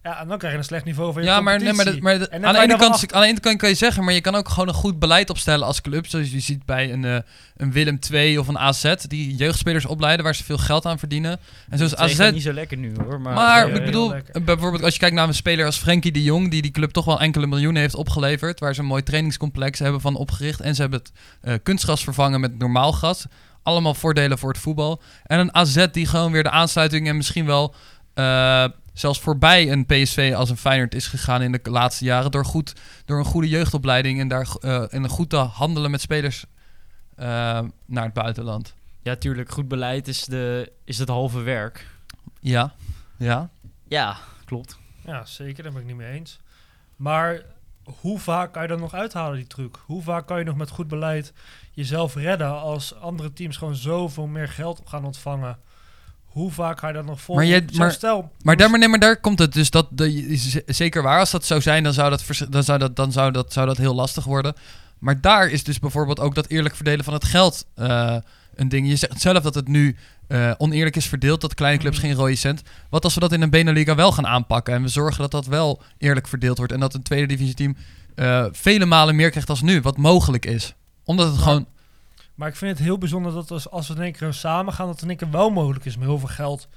Ja, 0.08 0.20
en 0.20 0.28
dan 0.28 0.38
krijg 0.38 0.52
je 0.52 0.58
een 0.58 0.64
slecht 0.64 0.84
niveau 0.84 1.12
van 1.12 1.22
je 1.22 1.28
Ja, 1.28 1.40
maar, 1.40 1.58
nee, 1.58 1.72
maar, 1.72 1.84
aan, 1.84 2.52
de 2.54 2.60
ene 2.60 2.76
kant, 2.76 2.94
af- 2.94 3.12
aan 3.12 3.20
de 3.20 3.26
ene 3.26 3.40
kant 3.40 3.58
kan 3.58 3.68
je 3.68 3.74
zeggen, 3.74 4.04
maar 4.04 4.14
je 4.14 4.20
kan 4.20 4.34
ook 4.34 4.48
gewoon 4.48 4.68
een 4.68 4.74
goed 4.74 4.98
beleid 4.98 5.30
opstellen 5.30 5.66
als 5.66 5.80
club. 5.80 6.06
Zoals 6.06 6.30
je 6.30 6.40
ziet 6.40 6.64
bij 6.64 6.92
een, 6.92 7.04
eh, 7.04 7.16
een 7.56 7.72
Willem 7.72 7.98
II 8.12 8.38
of 8.38 8.48
een 8.48 8.58
AZ, 8.58 8.94
die 9.08 9.34
jeugdspelers 9.36 9.86
opleiden 9.86 10.24
waar 10.24 10.34
ze 10.34 10.44
veel 10.44 10.58
geld 10.58 10.86
aan 10.86 10.98
verdienen. 10.98 11.38
En 11.68 11.78
zoals 11.78 11.96
AZ 11.96 12.30
niet 12.32 12.42
zo 12.42 12.52
lekker 12.52 12.76
nu 12.76 12.92
hoor. 13.04 13.20
Maar, 13.20 13.34
Maar 13.34 13.68
Ja, 13.68 13.74
ik 13.74 13.84
bedoel, 13.84 14.14
bijvoorbeeld 14.44 14.82
als 14.82 14.92
je 14.92 14.98
kijkt 15.00 15.14
naar 15.14 15.28
een 15.28 15.34
speler 15.34 15.66
als 15.66 15.76
Frenkie 15.78 16.12
de 16.12 16.22
Jong, 16.22 16.50
die 16.50 16.62
die 16.62 16.70
club 16.70 16.90
toch 16.90 17.04
wel 17.04 17.20
enkele 17.20 17.46
miljoenen 17.46 17.82
heeft 17.82 17.94
opgeleverd, 17.94 18.60
waar 18.60 18.74
ze 18.74 18.80
een 18.80 18.86
mooi 18.86 19.02
trainingscomplex 19.02 19.78
hebben 19.78 20.00
van 20.00 20.16
opgericht. 20.16 20.60
En 20.60 20.74
ze 20.74 20.80
hebben 20.80 20.98
het 20.98 21.12
eh, 21.40 21.54
kunstgras 21.62 22.04
vervangen 22.04 22.40
met 22.40 22.58
normaal 22.58 22.92
gas. 22.92 23.26
Allemaal 23.62 23.94
voordelen 23.94 24.38
voor 24.38 24.48
het 24.52 24.58
voetbal. 24.60 25.00
En 25.24 25.38
een 25.38 25.54
AZ 25.54 25.86
die 25.92 26.06
gewoon 26.06 26.32
weer 26.32 26.42
de 26.42 26.50
aansluiting 26.50 27.08
en 27.08 27.16
misschien 27.16 27.46
wel 27.46 27.74
eh, 28.14 28.64
zelfs 28.98 29.20
voorbij 29.20 29.72
een 29.72 29.86
PSV 29.86 30.32
als 30.36 30.50
een 30.50 30.56
Feyenoord 30.56 30.94
is 30.94 31.06
gegaan 31.06 31.42
in 31.42 31.52
de 31.52 31.60
laatste 31.62 32.04
jaren. 32.04 32.30
Door, 32.30 32.44
goed, 32.44 32.72
door 33.04 33.18
een 33.18 33.24
goede 33.24 33.48
jeugdopleiding 33.48 34.20
en, 34.20 34.28
daar, 34.28 34.48
eh, 34.60 34.94
en 34.94 35.02
een 35.02 35.08
goed 35.08 35.30
te 35.30 35.36
handelen 35.36 35.90
met 35.90 36.00
spelers 36.00 36.44
eh, 37.14 37.26
naar 37.86 38.04
het 38.04 38.12
buitenland. 38.12 38.74
ja, 39.02 39.16
tuurlijk. 39.16 39.50
Goed 39.50 39.68
beleid 39.68 40.08
is, 40.08 40.24
de, 40.24 40.72
is 40.84 40.98
het 40.98 41.08
halve 41.08 41.40
werk. 41.40 41.86
Ja, 42.40 42.74
ja. 43.16 43.50
Ja, 43.88 44.16
klopt. 44.44 44.78
Ja, 45.04 45.24
zeker, 45.24 45.62
daar 45.62 45.72
ben 45.72 45.80
ik 45.80 45.86
niet 45.86 45.96
mee 45.96 46.12
eens. 46.12 46.38
Maar 46.96 47.42
hoe 48.00 48.18
vaak 48.18 48.52
kan 48.52 48.62
je 48.62 48.68
dat 48.68 48.78
nog 48.78 48.94
uithalen, 48.94 49.36
die 49.36 49.46
truc? 49.46 49.76
Hoe 49.86 50.02
vaak 50.02 50.26
kan 50.26 50.38
je 50.38 50.44
nog 50.44 50.56
met 50.56 50.70
goed 50.70 50.88
beleid 50.88 51.32
jezelf 51.72 52.14
redden 52.14 52.60
als 52.60 52.94
andere 52.94 53.32
teams 53.32 53.56
gewoon 53.56 53.76
zoveel 53.76 54.26
meer 54.26 54.48
geld 54.48 54.82
gaan 54.84 55.04
ontvangen? 55.04 55.58
Hoe 56.28 56.50
vaak 56.50 56.78
ga 56.78 56.86
je 56.88 56.94
dat 56.94 57.04
nog 57.04 57.20
vol? 57.20 57.34
Maar 57.34 57.46
jij- 57.46 57.64
maar- 57.76 57.92
stel, 57.92 58.32
Maar 58.42 58.56
daar, 58.56 58.70
maar, 58.70 58.78
nee, 58.78 58.88
maar 58.88 58.98
daar 58.98 59.16
komt 59.20 59.38
het 59.38 59.52
dus 59.52 59.70
dat 59.70 59.86
de, 59.90 60.62
zeker 60.66 61.02
waar. 61.02 61.18
Als 61.18 61.30
dat 61.30 61.44
zou 61.44 61.60
zijn, 61.60 61.82
dan 61.82 61.92
zou 61.92 62.10
dat, 62.10 62.24
dan 62.50 62.62
zou 62.64 62.78
dat, 62.78 62.96
dan 62.96 63.12
zou 63.12 63.32
dat, 63.32 63.52
zou 63.52 63.66
dat 63.66 63.76
heel 63.76 63.94
lastig 63.94 64.24
worden. 64.24 64.54
Maar 64.98 65.20
daar 65.20 65.48
is 65.48 65.64
dus 65.64 65.78
bijvoorbeeld 65.78 66.20
ook 66.20 66.34
dat 66.34 66.46
eerlijk 66.48 66.74
verdelen 66.76 67.04
van 67.04 67.14
het 67.14 67.24
geld 67.24 67.66
eh, 67.74 68.16
een 68.54 68.68
ding. 68.68 68.88
Je 68.88 68.96
zegt 68.96 69.20
zelf 69.20 69.42
dat 69.42 69.54
het 69.54 69.68
nu 69.68 69.96
eh, 70.28 70.50
oneerlijk 70.58 70.96
is 70.96 71.06
verdeeld, 71.06 71.40
dat 71.40 71.54
kleine 71.54 71.78
clubs 71.80 71.96
Mhm. 71.98 72.06
geen 72.06 72.14
rode 72.16 72.34
cent. 72.36 72.62
Wat 72.90 73.04
als 73.04 73.14
we 73.14 73.20
dat 73.20 73.32
in 73.32 73.42
een 73.42 73.50
Beneliga 73.50 73.94
wel 73.94 74.12
gaan 74.12 74.26
aanpakken 74.26 74.74
en 74.74 74.82
we 74.82 74.88
zorgen 74.88 75.20
dat 75.20 75.30
dat 75.30 75.46
wel 75.46 75.82
eerlijk 75.98 76.28
verdeeld 76.28 76.58
wordt 76.58 76.72
en 76.72 76.80
dat 76.80 76.94
een 76.94 77.02
tweede 77.02 77.26
divisieteam 77.26 77.76
eh 78.14 78.44
vele 78.52 78.84
malen 78.84 79.16
meer 79.16 79.30
krijgt 79.30 79.50
als 79.50 79.62
nu, 79.62 79.80
wat 79.80 79.96
mogelijk 79.96 80.46
is. 80.46 80.74
Omdat 81.04 81.26
het 81.26 81.36
Ja. 81.36 81.42
gewoon 81.42 81.66
maar 82.38 82.48
ik 82.48 82.56
vind 82.56 82.70
het 82.78 82.86
heel 82.86 82.98
bijzonder 82.98 83.32
dat 83.32 83.50
als, 83.50 83.70
als 83.70 83.88
we 83.88 83.94
in 83.94 84.02
één 84.02 84.12
keer 84.12 84.32
samen 84.32 84.72
gaan, 84.72 84.86
dat 84.86 84.94
het 84.94 85.02
in 85.02 85.08
één 85.08 85.18
keer 85.18 85.30
wel 85.30 85.50
mogelijk 85.50 85.84
is 85.84 85.96
om 85.96 86.02
heel 86.02 86.18
veel 86.18 86.28
geld 86.28 86.68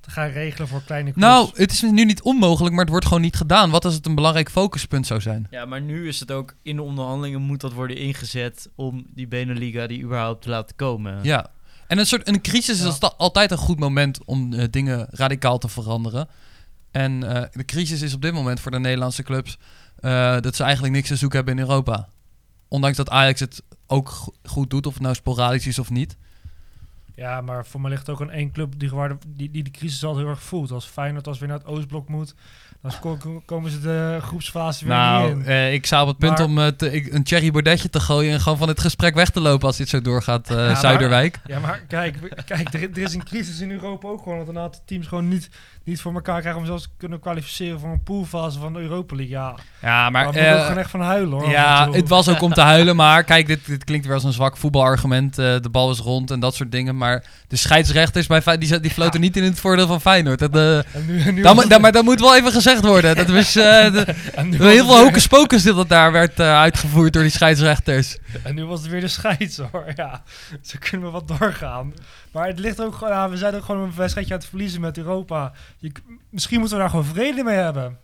te 0.00 0.10
gaan 0.10 0.28
regelen 0.28 0.68
voor 0.68 0.82
kleine 0.82 1.12
clubs. 1.12 1.26
Nou, 1.26 1.50
het 1.54 1.72
is 1.72 1.82
nu 1.82 2.04
niet 2.04 2.22
onmogelijk, 2.22 2.70
maar 2.70 2.80
het 2.80 2.90
wordt 2.90 3.06
gewoon 3.06 3.22
niet 3.22 3.36
gedaan. 3.36 3.70
Wat 3.70 3.84
als 3.84 3.94
het 3.94 4.06
een 4.06 4.14
belangrijk 4.14 4.50
focuspunt 4.50 5.06
zou 5.06 5.20
zijn? 5.20 5.46
Ja, 5.50 5.64
maar 5.64 5.80
nu 5.80 6.08
is 6.08 6.20
het 6.20 6.30
ook 6.30 6.54
in 6.62 6.76
de 6.76 6.82
onderhandelingen 6.82 7.40
moet 7.40 7.60
dat 7.60 7.72
worden 7.72 7.96
ingezet 7.96 8.68
om 8.74 9.06
die 9.14 9.28
Beneliga 9.28 9.86
die 9.86 10.02
überhaupt 10.02 10.42
te 10.42 10.48
laten 10.48 10.76
komen. 10.76 11.18
Ja. 11.22 11.50
En 11.86 11.98
een 11.98 12.06
soort 12.06 12.28
een 12.28 12.40
crisis 12.40 12.82
Ja. 12.82 12.88
is 12.88 13.00
altijd 13.00 13.50
een 13.50 13.56
goed 13.58 13.78
moment 13.78 14.24
om 14.24 14.52
eh, 14.52 14.64
dingen 14.70 15.06
radicaal 15.10 15.58
te 15.58 15.68
veranderen. 15.68 16.28
En 16.90 17.22
eh, 17.34 17.42
de 17.52 17.64
crisis 17.64 18.02
is 18.02 18.14
op 18.14 18.22
dit 18.22 18.32
moment 18.32 18.60
voor 18.60 18.70
de 18.70 18.78
Nederlandse 18.78 19.22
clubs 19.22 19.58
eh, 19.98 20.40
dat 20.40 20.56
ze 20.56 20.62
eigenlijk 20.62 20.94
niks 20.94 21.08
te 21.08 21.16
zoeken 21.16 21.38
hebben 21.38 21.56
in 21.56 21.62
Europa. 21.62 22.08
Ondanks 22.68 22.96
dat 22.96 23.10
Ajax 23.10 23.40
het 23.40 23.62
ook 23.92 24.08
go- 24.08 24.32
goed 24.44 24.70
doet, 24.70 24.86
of 24.86 24.92
het 24.92 25.02
nou 25.02 25.14
sporadisch 25.14 25.66
is 25.66 25.78
of 25.78 25.90
niet. 25.90 26.16
Ja, 27.14 27.40
maar 27.40 27.66
voor 27.66 27.80
mij 27.80 27.90
ligt 27.90 28.08
ook 28.08 28.20
aan 28.20 28.30
één 28.30 28.50
club 28.50 28.78
die, 28.78 28.90
die, 29.36 29.50
die 29.50 29.62
de 29.62 29.70
crisis 29.70 30.04
al 30.04 30.16
heel 30.16 30.28
erg 30.28 30.42
voelt. 30.42 30.70
Als 30.70 30.86
Feyenoord 30.86 31.26
als 31.26 31.38
weer 31.38 31.48
naar 31.48 31.58
het 31.58 31.66
Oostblok 31.66 32.08
moet, 32.08 32.34
dan 32.82 33.42
komen 33.46 33.70
ze 33.70 33.80
de 33.80 34.18
groepsfase 34.22 34.84
weer 34.84 34.94
niet 34.94 35.02
Nou, 35.04 35.30
in. 35.30 35.44
eh, 35.44 35.72
ik 35.72 35.86
sta 35.86 36.02
op 36.02 36.08
het 36.08 36.18
punt 36.18 36.38
Maar- 36.38 36.46
om 36.46 36.58
eh, 36.58 36.66
te- 36.66 36.92
ik- 36.92 37.12
een 37.12 37.20
Cherry 37.26 37.50
Bordetje 37.50 37.90
te 37.90 38.00
gooien 38.00 38.32
en 38.32 38.40
gewoon 38.40 38.58
van 38.58 38.68
het 38.68 38.80
gesprek 38.80 39.14
weg 39.14 39.30
te 39.30 39.40
lopen 39.40 39.66
als 39.66 39.76
dit 39.76 39.88
zo 39.88 40.00
doorgaat, 40.00 40.48
maar- 40.48 40.76
Zuiderwijk. 40.76 41.40
Ja, 41.46 41.58
maar 41.58 41.80
kijk, 41.88 42.16
we- 42.20 42.42
kijk 42.44 42.74
er, 42.74 42.80
er 42.82 42.98
is 42.98 43.14
een 43.14 43.24
crisis 43.24 43.60
in 43.60 43.70
Europa 43.70 44.08
ook 44.08 44.22
gewoon. 44.22 44.38
Dat 44.38 44.48
een 44.48 44.58
aantal 44.58 44.80
teams 44.86 45.06
gewoon 45.06 45.28
niet, 45.28 45.48
niet 45.84 46.00
voor 46.00 46.14
elkaar 46.14 46.40
krijgen 46.40 46.60
om 46.60 46.66
zelfs 46.66 46.82
te 46.82 46.88
kunnen 46.96 47.20
kwalificeren 47.20 47.80
voor 47.80 47.90
een 47.90 48.02
poolfase 48.02 48.58
van 48.58 48.72
de 48.72 48.80
Europa 48.80 49.16
League. 49.16 49.34
Ja, 49.34 49.54
Ja, 49.82 50.10
maar 50.10 50.10
maar... 50.10 50.22
daar 50.22 50.32
moet 50.32 50.42
ik 50.42 50.48
ook 50.48 50.56
eh, 50.56 50.62
gewoon 50.62 50.78
echt 50.78 50.90
van 50.90 51.00
huilen 51.00 51.38
hoor. 51.38 51.50
Ja, 51.50 51.90
het 51.90 52.08
was 52.08 52.28
ook 52.28 52.42
om 52.42 52.52
te 52.52 52.60
huilen, 52.60 52.96
maar 52.96 53.24
kijk, 53.24 53.46
dit, 53.46 53.66
dit 53.66 53.84
klinkt 53.84 54.06
weer 54.06 54.14
als 54.14 54.24
een 54.24 54.32
zwak 54.32 54.56
voetbalargument. 54.56 55.34
de 55.34 55.68
bal 55.70 55.90
is 55.90 55.98
rond 55.98 56.30
en 56.30 56.40
dat 56.40 56.54
soort 56.54 56.72
dingen. 56.72 56.96
Maar 56.96 57.24
de 57.48 57.56
scheidsrechters 57.56 58.26
bij 58.26 58.58
die, 58.58 58.80
die 58.80 58.90
floten 58.90 59.20
niet 59.20 59.36
in 59.36 59.42
het 59.42 59.60
voordeel 59.60 59.86
van 59.86 60.00
Feyenoord. 60.00 60.38
Dat, 60.38 60.54
En 60.54 61.06
nu, 61.06 61.20
en 61.20 61.34
moet- 61.54 61.70
dat- 61.70 61.80
maar 61.80 61.92
dat 61.92 62.04
moet 62.04 62.20
wel 62.20 62.36
even 62.36 62.52
gezegd 62.52 62.71
worden. 62.80 63.16
Dat 63.16 63.28
was 63.28 63.52
de- 63.52 64.14
nu 64.44 64.56
heel 64.56 64.86
veel 64.86 64.96
hocus 65.04 65.26
pocus 65.26 65.62
dat 65.62 65.88
daar 65.88 66.12
werd 66.12 66.40
eh, 66.40 66.58
uitgevoerd 66.60 67.12
door 67.12 67.22
die 67.22 67.30
scheidsrechters. 67.30 68.16
En 68.42 68.54
nu 68.54 68.64
was 68.64 68.80
het 68.80 68.90
weer 68.90 69.00
de 69.00 69.08
scheids 69.08 69.56
hoor. 69.56 69.92
Ja, 69.94 70.22
zo 70.62 70.76
kunnen 70.90 71.06
we 71.06 71.12
wat 71.12 71.28
doorgaan. 71.38 71.94
Maar 72.32 72.46
het 72.46 72.58
ligt 72.58 72.80
ook 72.80 72.94
gewoon 72.94 73.12
aan, 73.12 73.30
we 73.30 73.36
zijn 73.36 73.54
ook 73.54 73.64
gewoon 73.64 73.82
een 73.82 73.92
wedstrijdje 73.96 74.34
aan 74.34 74.40
het 74.40 74.48
verliezen 74.48 74.80
met 74.80 74.98
Europa. 74.98 75.52
Je, 75.78 75.92
misschien 76.30 76.58
moeten 76.58 76.76
we 76.76 76.82
daar 76.82 76.90
gewoon 76.92 77.14
vrede 77.14 77.42
mee 77.44 77.56
hebben. 77.56 77.98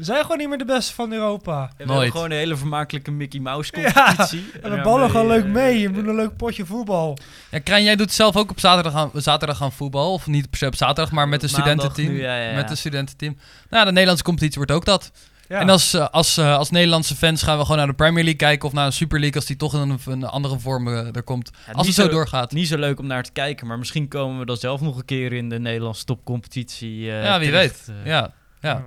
We 0.00 0.06
zijn 0.06 0.22
gewoon 0.22 0.38
niet 0.38 0.48
meer 0.48 0.58
de 0.58 0.64
beste 0.64 0.94
van 0.94 1.12
Europa. 1.12 1.70
We 1.76 1.84
hebben 1.84 2.10
gewoon 2.10 2.30
een 2.30 2.36
hele 2.36 2.56
vermakelijke 2.56 3.10
Mickey 3.10 3.40
Mouse 3.40 3.72
Ja, 3.80 3.92
competitie. 3.92 4.44
En 4.62 4.70
we 4.70 4.80
ballen 4.80 5.10
gewoon 5.10 5.26
leuk 5.26 5.44
eh, 5.44 5.50
mee. 5.50 5.78
Je 5.78 5.88
moet 5.88 6.06
een 6.06 6.14
leuk 6.14 6.36
potje 6.36 6.66
voetbal. 6.66 7.18
Ja, 7.50 7.58
Krijn, 7.58 7.82
jij 7.84 7.96
doet 7.96 8.12
zelf 8.12 8.36
ook 8.36 8.50
op 8.50 8.60
zaterdag 8.60 8.94
aan, 8.94 9.10
zaterdag 9.14 9.62
aan 9.62 9.72
voetbal. 9.72 10.12
Of 10.12 10.26
niet 10.26 10.50
per 10.50 10.58
se 10.58 10.66
op 10.66 10.74
zaterdag, 10.76 11.10
maar 11.12 11.28
met 11.28 11.42
een 11.42 11.48
studententeam. 11.48 12.12
nu, 12.12 12.22
ja, 12.22 12.36
ja, 12.36 12.48
ja. 12.48 12.54
Met 12.54 12.70
een 12.70 12.76
studententeam. 12.76 13.36
Nou, 13.70 13.84
de 13.84 13.90
Nederlandse 13.90 14.24
competitie 14.24 14.56
wordt 14.56 14.72
ook 14.72 14.84
dat. 14.84 15.10
Ja. 15.48 15.58
En 15.58 15.68
als, 15.68 15.94
eh, 15.94 16.08
als, 16.08 16.36
eh, 16.36 16.56
als 16.56 16.70
Nederlandse 16.70 17.16
fans 17.16 17.42
gaan 17.42 17.56
we 17.56 17.62
gewoon 17.62 17.76
naar 17.78 17.86
de 17.86 17.92
Premier 17.92 18.22
League 18.24 18.40
kijken 18.40 18.68
of 18.68 18.74
naar 18.74 18.86
een 18.86 18.92
Super 18.92 19.18
League 19.18 19.36
als 19.36 19.46
die 19.46 19.56
toch 19.56 19.74
in 19.74 19.80
een, 19.80 19.98
een 20.06 20.24
andere 20.24 20.58
vorm 20.58 20.88
eh, 20.88 21.16
er 21.16 21.22
komt. 21.22 21.50
Ja, 21.66 21.72
als 21.72 21.86
het 21.86 21.96
zo 21.96 22.08
doorgaat. 22.08 22.52
Niet 22.52 22.68
zo 22.68 22.76
leuk 22.78 22.98
om 22.98 23.06
naar 23.06 23.22
te 23.22 23.32
kijken, 23.32 23.66
maar 23.66 23.78
misschien 23.78 24.08
komen 24.08 24.38
we 24.38 24.44
dan 24.46 24.56
zelf 24.56 24.80
nog 24.80 24.96
een 24.96 25.04
keer 25.04 25.32
in 25.32 25.48
de 25.48 25.58
Nederlandse 25.58 26.04
topcompetitie. 26.04 27.10
eh, 27.10 27.24
Ja, 27.24 27.38
wie 27.38 27.48
terecht, 27.48 27.86
weet. 27.86 27.96
eh. 27.96 28.06
Ja, 28.06 28.32
ja. 28.60 28.84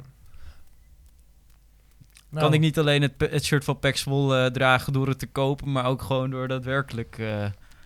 Nou, 2.33 2.45
Kan 2.45 2.53
ik 2.53 2.59
niet 2.59 2.79
alleen 2.79 3.01
het, 3.01 3.13
het 3.17 3.45
shirt 3.45 3.63
van 3.63 3.79
Pax 3.79 3.99
Zwolle, 3.99 4.45
eh, 4.45 4.51
dragen 4.51 4.93
door 4.93 5.07
het 5.07 5.19
te 5.19 5.25
kopen, 5.27 5.71
maar 5.71 5.85
ook 5.85 6.01
gewoon 6.01 6.29
door 6.29 6.47
daadwerkelijk 6.47 7.15
eh, 7.19 7.45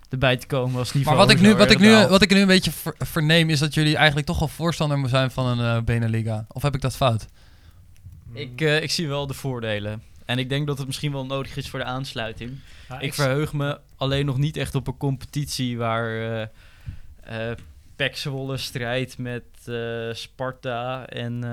erbij 0.10 0.38
te 0.38 0.47
komen 0.47 0.79
als 0.79 0.88
Maar 0.88 0.97
niveau. 0.97 1.17
wat 1.17 1.29
ik, 1.29 1.39
nu, 1.39 1.55
wat, 1.55 1.71
ik 1.71 1.79
nu, 1.79 2.07
wat 2.07 2.21
ik 2.21 2.29
nu 2.29 2.39
een 2.39 2.47
beetje 2.47 2.71
ver- 2.71 2.95
verneem 2.97 3.49
is 3.49 3.60
dat 3.60 3.73
jullie 3.73 3.95
eigenlijk 3.95 4.27
toch 4.27 4.39
wel 4.39 4.47
voorstander 4.47 5.10
zijn 5.10 5.31
van 5.31 5.45
een 5.60 5.77
eh 5.77 5.83
Beneliga. 5.83 6.45
Of 6.47 6.62
heb 6.62 6.75
ik 6.75 6.81
dat 6.81 6.95
fout? 6.95 7.25
Ik, 8.33 8.62
eh, 8.62 8.81
ik 8.81 8.91
zie 8.91 9.07
wel 9.07 9.27
de 9.27 9.33
voordelen. 9.33 10.03
En 10.25 10.38
ik 10.39 10.49
denk 10.49 10.67
dat 10.67 10.77
het 10.77 10.88
misschien 10.88 11.12
wel 11.12 11.25
nodig 11.25 11.57
is 11.57 11.69
voor 11.69 11.79
de 11.79 11.86
aansluiting. 11.86 12.60
Ja, 12.89 12.99
ik 12.99 13.13
verheug 13.13 13.53
me 13.53 13.79
alleen 13.95 14.25
nog 14.25 14.38
niet 14.38 14.57
echt 14.57 14.75
op 14.75 14.88
een 14.88 14.97
competitie 14.97 15.77
waar 15.77 16.49
Zwolle 18.12 18.57
strijdt 18.57 19.17
met 19.17 19.43
Sparta 20.12 21.05
en 21.05 21.43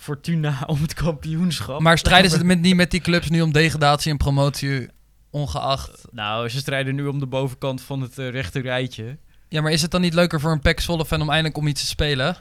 Fortuna 0.00 0.58
om 0.66 0.82
het 0.82 0.94
kampioenschap. 0.94 1.80
Maar 1.80 1.98
strijden 1.98 2.30
ze 2.30 2.44
met, 2.52 2.60
niet 2.60 2.74
met 2.76 2.90
die 2.90 3.00
clubs 3.00 3.28
nu 3.28 3.40
om 3.40 3.52
degradatie 3.52 4.10
en 4.10 4.16
promotie 4.16 4.88
ongeacht? 5.30 6.04
Nou, 6.10 6.48
ze 6.48 6.58
strijden 6.58 6.94
nu 6.94 7.06
om 7.06 7.18
de 7.18 7.26
bovenkant 7.26 7.82
van 7.82 8.00
het 8.00 8.18
eh, 8.18 8.30
rechte 8.30 8.60
rijtje. 8.60 9.18
Ja, 9.48 9.60
maar 9.60 9.72
is 9.72 9.82
het 9.82 9.90
dan 9.90 10.00
niet 10.00 10.14
leuker 10.14 10.40
voor 10.40 10.50
een 10.52 10.60
PEC 10.60 10.80
Zwolle 10.80 11.06
fan 11.06 11.20
om 11.22 11.28
eindelijk 11.30 11.56
om 11.56 11.66
iets 11.66 11.80
te 11.80 11.86
spelen? 11.86 12.36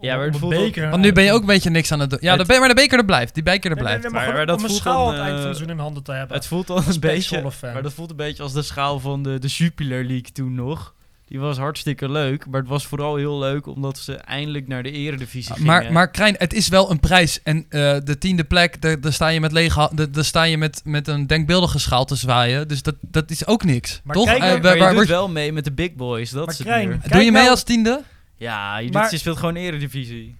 Ja, 0.00 0.16
maar 0.16 0.24
het 0.24 0.34
Om 0.34 0.40
voelt 0.40 0.52
een 0.52 0.58
ook- 0.58 0.64
beker 0.64 0.90
Want 0.90 1.02
nu 1.02 1.12
ben 1.12 1.24
je 1.24 1.32
ook 1.32 1.40
een 1.40 1.46
beetje 1.46 1.70
niks 1.70 1.92
aan 1.92 2.00
het 2.00 2.10
doen. 2.10 2.18
Ja, 2.22 2.30
Het- 2.36 2.40
de 2.46 2.52
be- 2.52 2.58
maar 2.58 2.68
de 2.68 2.74
beker 2.74 2.98
er 2.98 3.04
blijft. 3.04 3.34
Die 3.34 3.42
beker 3.42 3.70
er 3.70 3.76
Nee, 3.76 3.84
nee, 3.84 3.98
blijft. 3.98 4.14
nee, 4.14 4.26
maar 4.26 4.34
maar 4.36 4.46
dat 4.46 4.56
om 4.56 4.62
een 4.62 4.68
voelt 4.68 4.80
schaal 4.80 5.06
dan, 5.06 5.14
aan 5.14 5.14
het 5.14 5.20
eind 5.20 5.30
van 5.34 5.40
eh, 5.42 5.46
het 5.48 5.56
seizoen 5.56 5.76
in 5.76 5.82
handen 5.82 6.02
te 6.02 6.12
hebben. 6.12 6.36
Het 6.36 6.46
voelt 6.46 6.70
al 6.70 6.76
Als 6.76 6.86
een 6.86 7.00
Pek 7.00 7.10
beetje, 7.10 7.50
maar 7.72 7.82
dat 7.82 7.92
voelt 7.92 8.10
een 8.10 8.16
beetje 8.16 8.42
als 8.42 8.52
de 8.52 8.62
schaal 8.62 8.98
van 9.00 9.22
de, 9.22 9.38
de 9.38 9.46
Jupiler 9.48 10.04
League 10.04 10.32
toen 10.32 10.54
nog. 10.54 10.94
Die 11.30 11.38
was 11.40 11.58
hartstikke 11.58 12.10
leuk, 12.10 12.46
maar 12.46 12.60
het 12.60 12.68
was 12.68 12.86
vooral 12.86 13.16
heel 13.16 13.38
leuk 13.38 13.66
omdat 13.66 13.98
ze 13.98 14.14
eindelijk 14.14 14.68
naar 14.68 14.82
de 14.82 14.90
eredivisie 14.90 15.52
gingen. 15.54 15.66
Maar, 15.66 15.92
maar 15.92 16.10
Krijn, 16.10 16.34
het 16.38 16.52
is 16.52 16.68
wel 16.68 16.90
een 16.90 17.00
prijs. 17.00 17.42
En 17.42 17.56
eh, 17.68 17.96
de 18.04 18.18
tiende 18.18 18.44
plek, 18.44 18.82
daar 18.82 19.00
daar 19.00 19.12
sta 19.12 19.28
je 19.28 19.40
met 19.40 19.52
lege 19.52 19.90
daar 19.94 20.12
daar 20.12 20.24
sta 20.24 20.42
je 20.42 20.58
met, 20.58 20.80
met 20.84 21.08
een 21.08 21.26
denkbeeldige 21.26 21.78
schaal 21.78 22.04
te 22.04 22.14
zwaaien. 22.16 22.68
Dus 22.68 22.82
dat, 22.82 22.94
dat 23.00 23.30
is 23.30 23.46
ook 23.46 23.64
niks. 23.64 24.00
Maar 24.04 24.16
Toch? 24.16 24.24
kijk 24.24 24.40
waar- 24.40 24.60
Maar 24.62 24.74
je 24.76 24.80
waar 24.82 24.94
doet 24.94 25.06
wel 25.06 25.28
mee 25.28 25.52
met 25.52 25.64
de 25.64 25.72
big 25.72 25.94
boys, 25.94 26.30
dat 26.30 26.44
Maar 26.44 26.52
is 26.52 26.58
het 26.58 26.66
Krijn. 26.68 26.88
Kijk 26.88 27.12
doe 27.12 27.22
je 27.22 27.30
mee 27.32 27.40
nou- 27.40 27.50
als 27.50 27.62
tiende? 27.62 28.02
Ja, 28.36 28.78
je, 28.78 28.90
doet, 28.90 29.10
je 29.10 29.18
speelt 29.18 29.38
gewoon 29.38 29.56
eredivisie. 29.56 30.36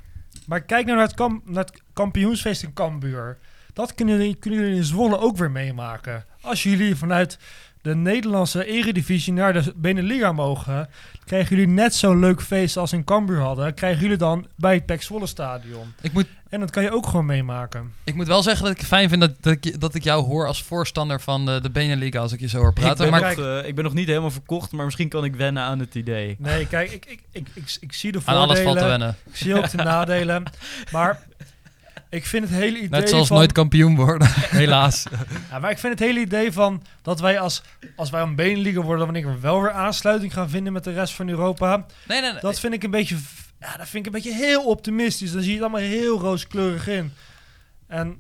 Maar 0.47 0.61
kijk 0.61 0.85
nou 0.85 0.97
naar 0.97 1.07
het, 1.07 1.17
kam- 1.17 1.43
naar 1.45 1.65
het 1.65 1.83
kampioensfeest 1.93 2.63
in 2.63 2.73
Cambuur. 2.73 3.39
Dat 3.73 3.95
kunnen 3.95 4.17
jullie, 4.17 4.35
kunnen 4.35 4.61
jullie 4.61 4.77
in 4.77 4.85
Zwolle 4.85 5.19
ook 5.19 5.37
weer 5.37 5.51
meemaken. 5.51 6.25
Als 6.41 6.63
jullie 6.63 6.97
vanuit 6.97 7.39
de 7.83 7.95
Nederlandse 7.95 8.65
eredivisie 8.67 9.33
naar 9.33 9.53
de 9.53 9.73
Beneliga 9.77 10.33
mogen... 10.33 10.89
krijgen 11.25 11.57
jullie 11.57 11.73
net 11.73 11.95
zo'n 11.95 12.19
leuk 12.19 12.43
feest 12.43 12.77
als 12.77 12.93
in 12.93 13.05
Cambuur 13.05 13.41
hadden... 13.41 13.75
krijgen 13.75 14.01
jullie 14.03 14.17
dan 14.17 14.47
bij 14.57 14.75
het 14.75 14.87
Pek 14.87 15.03
Zwolle 15.03 15.27
stadion. 15.27 15.93
Ik 16.01 16.13
moet, 16.13 16.27
En 16.49 16.61
dat 16.61 16.71
kan 16.71 16.83
je 16.83 16.91
ook 16.93 17.07
gewoon 17.07 17.27
meemaken. 17.27 17.93
ik 18.05 18.15
moet 18.15 18.27
wel 18.27 18.43
zeggen 18.43 18.63
dat 18.63 18.73
ik 18.73 18.79
het 18.79 18.87
fijn 18.87 19.09
vind 19.09 19.21
dat, 19.21 19.33
dat, 19.41 19.53
ik, 19.53 19.81
dat 19.81 19.95
ik 19.95 20.05
jou 20.05 20.25
hoor 20.25 20.47
als 20.47 20.63
voorstander 20.63 21.21
van 21.21 21.47
de, 21.47 21.61
de 21.61 21.71
Beneliga 21.71 22.21
als 22.21 22.33
ik 22.33 22.41
je 22.41 22.49
zo 22.49 22.59
hoor 22.59 22.69
Ik 22.69 22.75
praten. 22.75 23.11
ben, 23.11 23.21
Maar, 23.21 23.37
nog, 23.37 23.47
eh, 23.47 23.69
ik 23.69 23.75
ben 23.75 23.85
nog 23.85 23.95
niet 23.95 24.07
helemaal 24.09 24.31
verkocht, 24.31 24.73
maar 24.73 24.85
misschien 24.85 25.09
kan 25.09 25.25
ik 25.25 25.35
wennen 25.35 25.63
aan 25.63 25.79
het 25.79 25.95
idee. 25.95 26.37
Nee, 26.39 26.67
kijk, 26.67 26.91
ik, 26.91 27.05
ik, 27.07 27.21
ik, 27.33 27.49
ik, 27.55 27.77
ik 27.81 27.93
zie 27.93 28.13
de 28.13 28.21
aan 28.25 28.37
alles 28.37 28.61
voordelen. 28.61 28.65
valt 28.65 28.79
te 28.79 28.85
wennen. 28.85 29.17
Ik 29.27 29.37
zie 29.37 29.55
ook 29.57 29.71
de 29.71 29.77
nadelen. 29.93 30.43
Maar 30.93 31.23
ik 32.11 32.27
vind 32.27 32.49
het 32.49 32.59
hele 32.59 32.77
idee 32.77 32.89
Net 32.89 33.09
zoals 33.09 33.27
van... 33.27 33.37
nooit 33.37 33.53
kampioen 33.53 33.97
worden, 33.97 34.29
helaas. 34.63 35.07
Ja, 35.51 35.59
maar 35.59 35.71
ik 35.71 35.79
vind 35.79 35.93
het 35.99 36.09
hele 36.09 36.21
idee 36.21 36.53
van 36.53 36.83
dat 37.03 37.21
wij 37.21 37.39
als, 37.39 37.63
als 37.97 38.11
wij 38.11 38.23
een 38.23 38.35
benenliga 38.35 38.81
worden, 38.81 39.07
dan 39.07 39.13
wanneer 39.13 39.35
we 39.35 39.41
wel 39.41 39.63
weer 39.63 39.71
aansluiting 39.71 40.33
gaan 40.33 40.51
vinden 40.51 40.73
met 40.73 40.85
de 40.85 40.93
rest 40.93 41.15
van 41.15 41.29
Europa. 41.29 41.87
Nee, 42.07 42.21
nee, 42.21 42.33
nee. 42.33 42.41
Dat 42.41 42.61
vind 42.61 42.75
ik 42.75 42.83
een 42.83 42.91
beetje, 42.91 43.17
ja, 43.61 43.77
dat 43.77 43.89
vind 43.89 44.07
ik 44.07 44.15
een 44.15 44.23
beetje 44.23 44.47
heel 44.47 44.65
optimistisch. 44.65 45.33
Dan 45.33 45.43
zie 45.43 45.51
je 45.51 45.57
het 45.57 45.65
allemaal 45.65 45.89
heel 45.89 46.19
rooskleurig 46.19 46.89
in. 46.89 47.13
En 47.87 48.19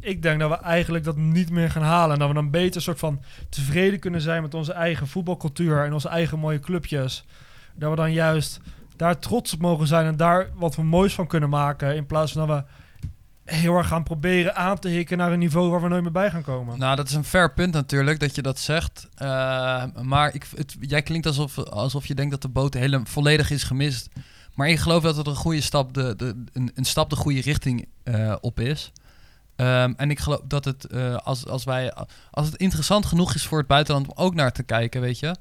ik 0.00 0.22
denk 0.22 0.40
dat 0.40 0.50
we 0.50 0.56
eigenlijk 0.56 1.04
dat 1.04 1.16
niet 1.16 1.50
meer 1.50 1.70
gaan 1.70 1.82
halen. 1.82 2.12
En 2.12 2.18
dat 2.18 2.28
we 2.28 2.34
dan 2.34 2.50
beter 2.50 2.82
soort 2.82 2.98
van 2.98 3.22
tevreden 3.48 3.98
kunnen 3.98 4.20
zijn 4.20 4.42
met 4.42 4.54
onze 4.54 4.72
eigen 4.72 5.08
voetbalcultuur 5.08 5.84
en 5.84 5.92
onze 5.92 6.08
eigen 6.08 6.38
mooie 6.38 6.60
clubjes. 6.60 7.24
Dat 7.74 7.90
we 7.90 7.96
dan 7.96 8.12
juist 8.12 8.60
daar 8.96 9.18
trots 9.18 9.52
op 9.52 9.60
mogen 9.60 9.86
zijn 9.86 10.06
en 10.06 10.16
daar 10.16 10.50
wat 10.54 10.76
we 10.76 10.82
moois 10.82 11.14
van 11.14 11.26
kunnen 11.26 11.48
maken. 11.48 11.96
In 11.96 12.06
plaats 12.06 12.32
van 12.32 12.46
dat 12.46 12.56
we 12.56 12.64
heel 13.50 13.76
erg 13.76 13.86
gaan 13.86 14.02
proberen 14.02 14.54
aan 14.54 14.78
te 14.78 14.88
hikken 14.88 15.18
naar 15.18 15.32
een 15.32 15.38
niveau 15.38 15.70
waar 15.70 15.82
we 15.82 15.88
nooit 15.88 16.02
meer 16.02 16.12
bij 16.12 16.30
gaan 16.30 16.42
komen. 16.42 16.78
Nou, 16.78 16.96
dat 16.96 17.08
is 17.08 17.14
een 17.14 17.24
fair 17.24 17.52
punt 17.52 17.72
natuurlijk 17.72 18.20
dat 18.20 18.34
je 18.34 18.42
dat 18.42 18.58
zegt. 18.58 19.08
Eh, 19.14 19.84
maar 20.02 20.34
ik, 20.34 20.46
het, 20.56 20.76
jij 20.80 21.02
klinkt 21.02 21.26
alsof, 21.26 21.58
alsof 21.58 22.06
je 22.06 22.14
denkt 22.14 22.30
dat 22.30 22.42
de 22.42 22.48
boot 22.48 22.74
hele, 22.74 23.00
volledig 23.04 23.50
is 23.50 23.62
gemist. 23.62 24.08
Maar 24.54 24.68
ik 24.68 24.78
geloof 24.78 25.02
dat 25.02 25.16
het 25.16 25.26
een 25.26 25.34
goede 25.34 25.60
stap, 25.60 25.94
de, 25.94 26.16
de, 26.16 26.44
een, 26.52 26.70
een 26.74 26.84
stap 26.84 27.10
de 27.10 27.16
goede 27.16 27.40
richting 27.40 27.88
eh, 28.02 28.34
op 28.40 28.60
is. 28.60 28.92
Ehm, 29.56 29.92
en 29.96 30.10
ik 30.10 30.18
geloof 30.18 30.40
dat 30.44 30.64
het, 30.64 30.84
eh, 30.84 31.16
als, 31.16 31.46
als, 31.46 31.64
wij, 31.64 31.94
als 32.30 32.46
het 32.46 32.56
interessant 32.56 33.06
genoeg 33.06 33.34
is 33.34 33.46
voor 33.46 33.58
het 33.58 33.66
buitenland 33.66 34.06
om 34.06 34.24
ook 34.24 34.34
naar 34.34 34.52
te 34.52 34.62
kijken, 34.62 35.00
weet 35.00 35.18
je. 35.18 35.34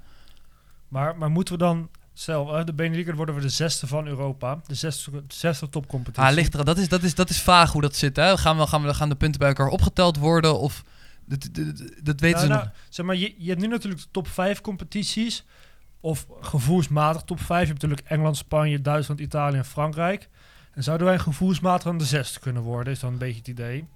Maar, 0.87 1.17
maar 1.17 1.29
moeten 1.29 1.53
we 1.53 1.59
dan 1.59 1.89
zelf, 2.19 2.51
eh, 2.51 2.65
de 2.65 2.73
Benelux 2.73 3.11
worden 3.15 3.35
we 3.35 3.41
de 3.41 3.49
zesde 3.49 3.87
van 3.87 4.07
Europa, 4.07 4.59
de 4.67 4.75
zesde, 4.75 5.11
de 5.11 5.23
zesde 5.27 5.69
topcompetitie. 5.69 6.23
Ah, 6.29 6.33
ligt 6.33 6.53
er, 6.53 6.65
dat, 6.65 6.77
is, 6.77 6.87
dat, 6.87 7.03
is, 7.03 7.15
dat 7.15 7.29
is 7.29 7.41
vaag 7.41 7.71
hoe 7.71 7.81
dat 7.81 7.95
zit. 7.95 8.15
Hè? 8.15 8.37
Gaan, 8.37 8.57
we, 8.57 8.67
gaan, 8.67 8.83
we, 8.83 8.93
gaan 8.93 9.09
de 9.09 9.15
punten 9.15 9.39
bij 9.39 9.47
elkaar 9.49 9.67
opgeteld 9.67 10.17
worden? 10.17 10.59
Of, 10.59 10.83
dat, 11.25 11.49
dat, 11.51 11.65
dat- 12.03 12.19
weten 12.19 12.37
Nou, 12.37 12.39
ze 12.39 12.47
nou, 12.47 12.63
nog. 12.63 12.71
Zeg 12.89 13.05
maar, 13.05 13.15
je, 13.15 13.33
je 13.37 13.49
hebt 13.49 13.61
nu 13.61 13.67
natuurlijk 13.67 14.01
de 14.01 14.07
top 14.11 14.27
5 14.27 14.61
competities. 14.61 15.45
Of 15.99 16.25
gevoelsmatig 16.41 17.21
top 17.21 17.39
5. 17.39 17.61
Je 17.61 17.67
hebt 17.67 17.81
natuurlijk 17.81 18.07
Engeland, 18.07 18.37
Spanje, 18.37 18.81
Duitsland, 18.81 19.19
Italië 19.19 19.57
en 19.57 19.65
Frankrijk. 19.65 20.29
En 20.73 20.83
zouden 20.83 21.07
wij 21.07 21.19
gevoelsmatig 21.19 21.87
aan 21.87 21.97
de 21.97 22.05
zesde 22.05 22.39
kunnen 22.39 22.61
worden, 22.61 22.93
is 22.93 22.99
dan 22.99 23.11
een 23.11 23.17
beetje 23.17 23.37
het 23.37 23.47
idee. 23.47 23.87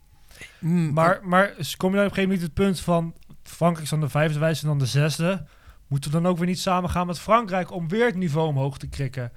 Mm, 0.60 0.94
Maar, 0.94 1.20
maar 1.24 1.48
kom 1.48 1.56
je 1.56 1.66
dan 1.78 1.90
op 1.90 1.94
een 1.94 1.98
gegeven 1.98 2.22
moment 2.24 2.42
het 2.42 2.54
punt 2.54 2.80
van 2.80 3.14
Frankrijk 3.44 3.84
is 3.84 3.90
dan 3.90 4.00
de 4.02 4.10
vijfde, 4.10 4.40
wij 4.40 4.54
zijn 4.54 4.68
dan 4.72 4.80
de 4.80 4.86
zesde. 4.86 5.46
Moeten 5.92 6.12
we 6.12 6.22
dan 6.22 6.32
ook 6.32 6.38
weer 6.38 6.48
niet 6.48 6.60
samen 6.60 6.90
gaan 6.90 7.08
met 7.08 7.20
Frankrijk 7.20 7.72
om 7.72 7.88
weer 7.88 8.06
het 8.06 8.16
niveau 8.16 8.48
omhoog 8.48 8.78
te 8.78 8.88
krikken? 8.88 9.32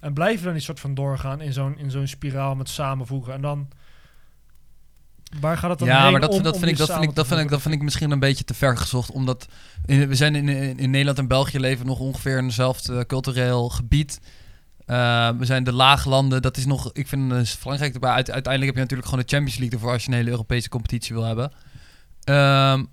En 0.00 0.12
blijven 0.12 0.38
we 0.38 0.44
dan 0.44 0.52
die 0.52 0.62
soort 0.62 0.80
van 0.80 0.94
doorgaan 0.94 1.40
in 1.40 1.52
zo'n, 1.52 1.78
in 1.78 1.90
zo'n 1.90 2.06
spiraal 2.06 2.54
met 2.54 2.68
samenvoegen? 2.68 3.32
En 3.32 3.40
dan... 3.40 3.68
Waar 5.40 5.58
gaat 5.58 5.70
het 5.70 5.78
dan 5.78 5.88
ja, 5.88 6.10
maar 6.10 6.20
dat, 6.20 6.30
om- 6.30 6.42
dat, 6.42 6.54
om 6.54 6.58
vind 6.60 6.70
ik, 6.72 6.78
dat, 6.78 6.90
vind 6.90 7.02
ik, 7.02 7.14
dat, 7.14 7.26
vind 7.26 7.40
ik, 7.40 7.48
dat 7.48 7.60
vind 7.62 7.74
ik 7.74 7.82
misschien 7.82 8.10
een 8.10 8.18
beetje 8.20 8.44
te 8.44 8.54
ver 8.54 8.76
gezocht. 8.76 9.10
Omdat 9.10 9.46
in- 9.86 10.08
we 10.08 10.14
zijn 10.14 10.34
in, 10.34 10.48
in, 10.48 10.78
in 10.78 10.90
Nederland 10.90 11.18
en 11.18 11.28
België 11.28 11.58
leven 11.60 11.86
nog 11.86 11.98
ongeveer 11.98 12.38
in 12.38 12.44
hetzelfde 12.44 13.06
cultureel 13.06 13.68
gebied. 13.68 14.20
Eh, 14.86 15.30
we 15.38 15.44
zijn 15.44 15.64
de 15.64 15.72
laaglanden. 15.72 16.42
Dat 16.42 16.56
is 16.56 16.66
nog, 16.66 16.90
ik 16.92 17.08
vind 17.08 17.32
eh, 17.32 17.42
Frankrijk 17.42 17.94
erbij. 17.94 18.10
Uite- 18.10 18.32
uiteindelijk 18.32 18.76
heb 18.76 18.88
je 18.88 18.94
natuurlijk 18.94 19.08
gewoon 19.08 19.24
de 19.24 19.30
Champions 19.34 19.58
League 19.58 19.78
ervoor 19.78 19.92
als 19.92 20.04
je 20.04 20.10
een 20.10 20.16
hele 20.16 20.30
Europese 20.30 20.68
competitie 20.68 21.14
wil 21.14 21.24
hebben. 21.24 21.52
Ehm, 22.24 22.84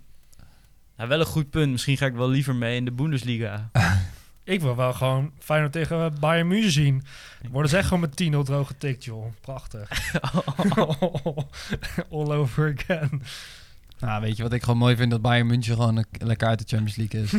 Nou, 0.97 1.09
wel 1.09 1.19
een 1.19 1.25
goed 1.25 1.49
punt. 1.49 1.71
Misschien 1.71 1.97
ga 1.97 2.05
ik 2.05 2.13
wel 2.13 2.29
liever 2.29 2.55
mee 2.55 2.75
in 2.75 2.85
de 2.85 2.91
Bundesliga. 2.91 3.69
Ik 4.43 4.61
wil 4.61 4.75
wel 4.75 4.93
gewoon 4.93 5.31
Feyenoord 5.39 5.71
tegen 5.71 6.13
Bayern 6.19 6.47
München 6.47 6.71
zien. 6.71 7.03
Worden 7.51 7.69
ze 7.71 7.77
echt 7.77 7.87
gewoon 7.87 8.09
met 8.15 8.33
10-0 8.33 8.37
droog 8.43 8.67
getikt, 8.67 9.03
joh. 9.03 9.25
Prachtig. 9.41 9.89
All 12.11 12.31
over 12.31 12.75
again. 12.77 13.21
nou, 13.99 14.21
weet 14.21 14.37
je 14.37 14.43
wat 14.43 14.53
ik 14.53 14.63
gewoon 14.63 14.79
mooi 14.79 14.95
vind? 14.95 15.11
Dat 15.11 15.21
Bayern 15.21 15.47
München 15.47 15.73
gewoon 15.75 15.97
een- 15.97 16.05
lekker 16.11 16.47
uit 16.47 16.59
de 16.69 16.75
Champions 16.77 16.95
League 16.95 17.21
is. 17.21 17.33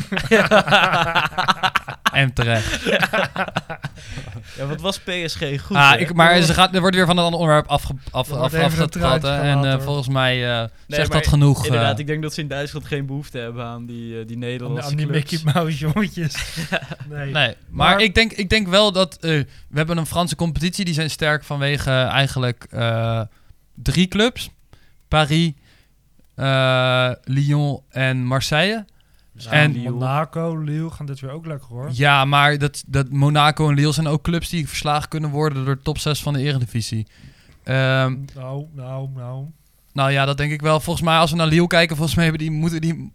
en 2.17 2.33
terecht. 2.33 2.83
ja, 4.57 4.67
wat 4.69 4.81
was 4.81 4.99
PSG 5.01 5.39
goed? 5.63 5.77
ah, 5.77 5.91
hè? 5.91 5.97
ik, 5.99 6.15
maar 6.15 6.41
ze 6.43 6.55
gaat, 6.55 6.75
er 6.75 6.81
wordt 6.81 6.97
weer 6.97 7.07
van 7.07 7.19
een 7.19 7.25
ander 7.25 7.41
onderwerp 7.41 7.67
af, 7.69 7.89
Er 7.89 7.95
af, 8.11 8.29
even 8.29 8.59
een 8.59 8.65
afgepraat. 8.65 9.23
hè. 9.23 9.41
En 9.41 9.65
eh, 9.65 9.71
hoor. 9.73 9.83
volgens 9.83 10.09
mij 10.09 10.45
eh, 10.61 10.65
zegt 10.87 11.09
maar 11.09 11.19
dat 11.19 11.29
genoeg. 11.29 11.59
eh. 11.59 11.65
Inderdaad, 11.67 11.99
ik 11.99 12.07
denk 12.07 12.23
dat 12.23 12.35
ze 12.35 12.41
in 12.41 12.49
Duitsland 12.49 12.87
geen 12.87 13.07
behoefte 13.07 13.39
hebben 13.39 13.65
aan 13.65 13.87
die, 13.87 14.19
eh, 14.21 14.27
die 14.27 14.35
Aan, 14.35 14.41
Nederlandse 14.43 14.91
aan 14.91 14.97
die 14.97 15.07
clubs. 15.07 15.31
Mickey 15.31 15.53
Mouse 15.55 15.79
jongetjes. 15.79 16.35
Nee. 17.09 17.25
Nee, 17.25 17.33
maar, 17.33 17.55
Maar- 17.71 18.01
ik, 18.03 18.15
denk, 18.15 18.33
ik 18.33 18.49
denk 18.51 18.69
wel 18.69 18.93
dat... 18.93 19.15
eh, 19.17 19.31
we 19.31 19.47
hebben 19.75 19.97
een 19.97 20.07
Franse 20.07 20.37
competitie. 20.37 20.85
Die 20.85 20.95
zijn 20.95 21.11
sterk 21.11 21.45
vanwege 21.45 21.91
eigenlijk 21.91 22.67
eh, 22.71 23.21
drie 23.75 24.09
clubs. 24.09 24.51
Paris, 25.09 25.53
eh, 26.35 27.11
Lyon 27.25 27.81
en 27.91 28.25
Marseille. 28.25 28.85
Dus 29.37 29.47
En- 29.47 29.75
en 29.85 29.93
Monaco, 29.93 30.57
Lille 30.59 30.91
gaan 30.91 31.07
dit 31.07 31.21
weer 31.21 31.31
ook 31.31 31.47
lekker 31.47 31.69
hoor. 31.69 31.89
Ja, 31.93 32.25
maar 32.25 32.59
dat, 32.59 32.85
dat 32.87 33.11
Monaco 33.11 33.69
en 33.69 33.75
Lille 33.75 33.93
zijn 33.93 34.07
ook 34.07 34.23
clubs 34.23 34.49
die 34.49 34.69
verslagen 34.69 35.09
kunnen 35.09 35.31
worden 35.31 35.65
door 35.65 35.77
de 35.77 35.83
top 35.83 35.99
6 35.99 36.23
van 36.23 36.33
de 36.33 36.41
Eredivisie. 36.41 37.07
Ehm, 37.63 38.17
Nou, 38.35 38.67
nou, 38.75 39.09
nou. 39.15 39.45
nou 39.93 40.11
ja, 40.11 40.25
dat 40.25 40.37
denk 40.37 40.53
ik 40.53 40.61
wel. 40.61 40.81
Volgens 40.81 41.05
mij, 41.05 41.17
als 41.19 41.31
we 41.31 41.37
naar 41.37 41.47
Lille 41.47 41.67
kijken, 41.67 41.97
volgens 41.97 42.17
mij 42.17 42.25
hebben 42.27 42.43
die, 42.43 42.51
moeten 42.57 42.81
die, 42.81 43.13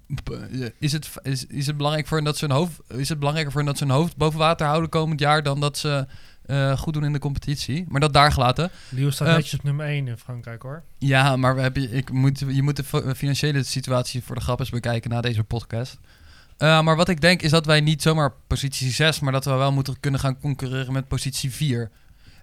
is, 0.79 0.91
het, 0.91 1.09
is, 1.21 1.45
is, 1.45 1.67
het 1.67 1.77
belangrijk 1.77 2.07
voor 2.07 2.17
hen 2.17 2.25
dat 2.25 2.37
ze 2.37 2.45
hun 2.45 2.55
hoofd, 2.55 2.79
is 2.87 3.09
het 3.09 3.17
belangrijker 3.19 3.51
voor 3.53 3.61
hen 3.61 3.69
dat 3.71 3.79
ze 3.79 3.85
hun 3.85 3.93
hoofd 3.95 4.17
boven 4.17 4.39
water 4.39 4.67
houden 4.67 4.89
komend 4.89 5.19
jaar 5.19 5.43
dan 5.43 5.59
dat 5.59 5.77
ze 5.77 6.05
eh, 6.51 6.77
goed 6.77 6.93
doen 6.93 7.03
in 7.03 7.13
de 7.13 7.19
competitie. 7.19 7.85
Maar 7.87 7.99
dat 8.01 8.13
daar 8.13 8.31
gelaten. 8.31 8.69
Lille 8.89 9.11
staat 9.11 9.27
Eh, 9.27 9.33
netjes 9.33 9.53
op 9.59 9.63
nummer 9.63 9.85
1 9.85 10.07
in 10.07 10.17
Frankrijk 10.17 10.61
hoor. 10.61 10.83
Ja, 10.97 11.35
maar 11.35 11.55
we 11.55 11.61
hebben, 11.61 11.93
ik 11.93 12.11
moet, 12.11 12.39
je 12.47 12.61
moet 12.63 12.75
de 12.75 12.83
fi- 12.83 13.13
financiële 13.15 13.63
situatie 13.63 14.23
voor 14.23 14.35
de 14.35 14.41
grap 14.41 14.59
eens 14.59 14.69
bekijken 14.69 15.09
na 15.09 15.21
deze 15.21 15.43
podcast. 15.43 15.97
Eh, 16.57 16.81
maar 16.81 16.95
wat 16.95 17.09
ik 17.09 17.21
denk 17.21 17.41
is 17.41 17.51
dat 17.51 17.65
wij 17.65 17.81
niet 17.81 18.01
zomaar 18.01 18.33
positie 18.47 18.91
6, 18.91 19.19
maar 19.19 19.31
dat 19.31 19.45
we 19.45 19.51
wel 19.51 19.71
moeten 19.71 19.99
kunnen 19.99 20.19
gaan 20.19 20.39
concurreren 20.39 20.93
met 20.93 21.07
positie 21.07 21.51
4. 21.51 21.89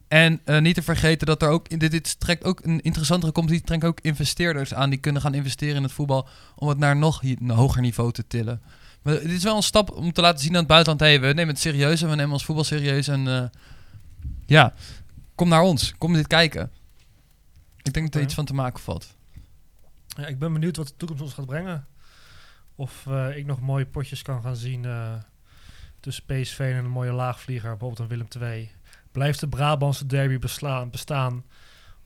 En 0.09 0.41
niet 0.61 0.75
te 0.75 0.83
vergeten 0.83 1.27
dat 1.27 1.43
er 1.43 1.49
ook, 1.49 1.79
dit, 1.81 1.91
dit 1.91 2.21
trekt 2.21 2.45
ook 2.45 2.61
een 2.65 2.81
interessantere 2.81 3.33
competitie, 3.33 3.67
trekt 3.67 3.85
ook 3.85 4.01
investeerders 4.01 4.75
aan 4.75 4.91
die 4.91 4.99
kunnen 4.99 5.23
gaan 5.23 5.35
investeren 5.35 5.77
in 5.77 5.83
het 5.83 5.93
voetbal 5.93 6.29
om 6.57 6.69
het 6.69 6.79
naar 6.79 6.97
nog 6.97 7.23
een 7.23 7.51
hoger 7.51 7.81
niveau 7.81 8.13
te 8.13 8.27
tillen. 8.27 8.61
Maar 9.03 9.15
dit 9.15 9.31
is 9.31 9.43
wel 9.43 9.57
een 9.57 9.63
stap 9.63 9.91
om 9.91 10.13
te 10.13 10.21
laten 10.21 10.41
zien 10.41 10.53
aan 10.53 10.59
het 10.59 10.67
buitenland, 10.67 11.01
hey, 11.01 11.21
we 11.21 11.27
nemen 11.27 11.49
het 11.55 11.59
serieus 11.59 12.03
en 12.03 12.09
we 12.09 12.15
nemen 12.15 12.33
ons 12.33 12.45
voetbal 12.45 12.65
serieus 12.65 13.09
en 13.09 13.51
ja, 14.49 14.75
kom 15.35 15.49
naar 15.49 15.63
ons, 15.63 15.95
kom 15.99 16.13
dit 16.13 16.27
kijken. 16.27 16.71
Ik 17.83 17.93
denk 17.93 18.07
dat 18.07 18.15
er 18.15 18.21
iets 18.23 18.35
van 18.35 18.45
te 18.45 18.55
maken 18.55 18.83
valt. 18.83 19.17
Ja, 20.07 20.27
ik 20.27 20.39
ben 20.39 20.53
benieuwd 20.53 20.77
wat 20.77 20.87
de 20.87 20.97
toekomst 20.97 21.23
ons 21.23 21.33
gaat 21.33 21.47
brengen. 21.47 21.87
Of 22.75 23.07
eh, 23.07 23.37
ik 23.37 23.47
nog 23.47 23.61
mooie 23.61 23.87
potjes 23.87 24.23
kan 24.23 24.43
gaan 24.43 24.57
zien 24.57 24.85
eh, 24.85 25.13
tussen 26.01 26.25
PSV 26.25 26.59
en 26.59 26.85
een 26.85 26.91
mooie 26.91 27.13
laagvlieger, 27.13 27.71
bijvoorbeeld 27.71 27.99
een 27.99 28.09
Willem 28.09 28.53
II. 28.53 28.71
Blijft 29.13 29.41
de 29.41 29.49
Brabantse 29.49 30.07
derby 30.07 30.39
beslaan, 30.39 30.91
bestaan? 30.91 31.45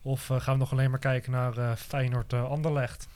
Of 0.01 0.29
eh, 0.29 0.41
gaan 0.41 0.53
we 0.53 0.59
nog 0.59 0.71
alleen 0.71 0.89
maar 0.89 0.99
kijken 0.99 1.31
naar 1.31 1.57
eh 1.57 1.75
Feyenoord 1.75 2.33
eh 2.33 2.49
Anderlecht? 2.49 3.07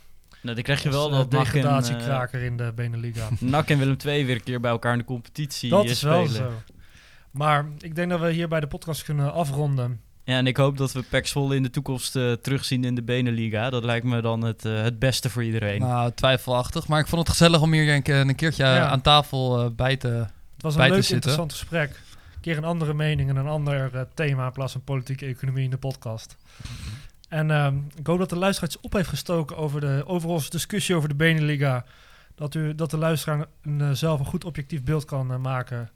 Nou, 0.42 0.56
dan 0.56 0.64
krijg 0.64 0.84
je 0.84 0.90
wel 0.90 1.10
dat 1.10 1.32
degradatiekraker 1.32 2.42
in 2.42 2.58
de 2.58 2.72
Beneliga. 2.76 3.28
NAC 3.40 3.70
en 3.70 3.78
Willem 3.78 3.98
II 4.06 4.26
weer 4.26 4.36
een 4.36 4.44
keer 4.44 4.60
bij 4.60 4.72
elkaar 4.72 4.92
in 4.92 4.98
de 4.98 5.06
competitie 5.06 5.70
Dat 5.70 5.84
eh, 5.84 5.90
is 5.90 6.02
wel 6.02 6.28
spelen. 6.28 6.52
zo. 6.52 6.74
Maar 7.32 7.66
ik 7.80 7.96
denk 7.96 8.10
dat 8.10 8.20
we 8.20 8.32
hier 8.32 8.48
bij 8.48 8.60
de 8.60 8.68
podcast 8.68 9.04
kunnen 9.04 9.34
afronden. 9.34 10.02
Ja, 10.24 10.38
en 10.38 10.48
ik 10.48 10.58
hoop 10.58 10.78
dat 10.78 10.92
we 10.92 11.22
Zwolle 11.24 11.56
in 11.56 11.64
de 11.64 11.70
toekomst 11.70 12.16
eh, 12.16 12.32
terugzien 12.32 12.84
in 12.84 12.96
de 12.96 13.04
Beneliga. 13.04 13.70
Dat 13.70 13.84
lijkt 13.84 14.06
me 14.06 14.22
dan 14.22 14.42
het, 14.44 14.66
eh, 14.66 14.82
het 14.82 15.00
beste 15.00 15.30
voor 15.30 15.44
iedereen. 15.44 15.82
Nou, 15.82 16.12
twijfelachtig. 16.12 16.88
Maar 16.88 17.00
ik 17.00 17.08
vond 17.08 17.22
het 17.22 17.30
gezellig 17.30 17.62
om 17.62 17.72
hier 17.74 17.96
een, 17.96 18.28
een 18.30 18.36
keertje 18.36 18.64
eh, 18.64 18.76
Ja. 18.76 18.88
aan 18.88 19.02
tafel 19.02 19.72
bij 19.76 19.98
te... 19.98 20.08
Het 20.08 20.66
was 20.66 20.76
een 20.76 20.82
leuk, 20.82 20.94
zitten. 20.94 21.16
interessant 21.16 21.52
gesprek. 21.52 21.90
Een 22.36 22.42
keer 22.42 22.58
een 22.58 22.64
andere 22.64 22.94
mening 22.94 23.30
en 23.30 23.36
een 23.36 23.48
ander 23.48 23.96
eh, 23.96 24.02
thema 24.14 24.46
in 24.46 24.52
plaats 24.52 24.72
van 24.72 24.84
politieke 24.84 25.26
economie 25.26 25.64
in 25.64 25.70
de 25.70 25.78
podcast. 25.78 26.38
En 27.30 27.52
ehm, 27.52 27.76
ik 27.96 28.08
hoop 28.08 28.20
dat 28.20 28.30
de 28.30 28.36
luisteraar 28.38 28.70
iets 28.70 28.80
op 28.82 28.94
heeft 28.94 29.10
gestoken 29.10 29.58
over, 29.58 29.82
de, 29.82 30.04
over 30.06 30.30
onze 30.30 30.50
discussie 30.50 30.96
over 30.96 31.10
de 31.10 31.16
Beneliga. 31.16 31.86
Dat, 32.36 32.56
u, 32.56 32.76
dat 32.76 32.90
de 32.92 32.98
luisteraar 32.98 33.46
een, 33.62 33.98
zelf 33.98 34.20
een 34.20 34.26
goed 34.26 34.46
objectief 34.46 34.84
beeld 34.84 35.06
kan 35.06 35.42
maken 35.42 35.90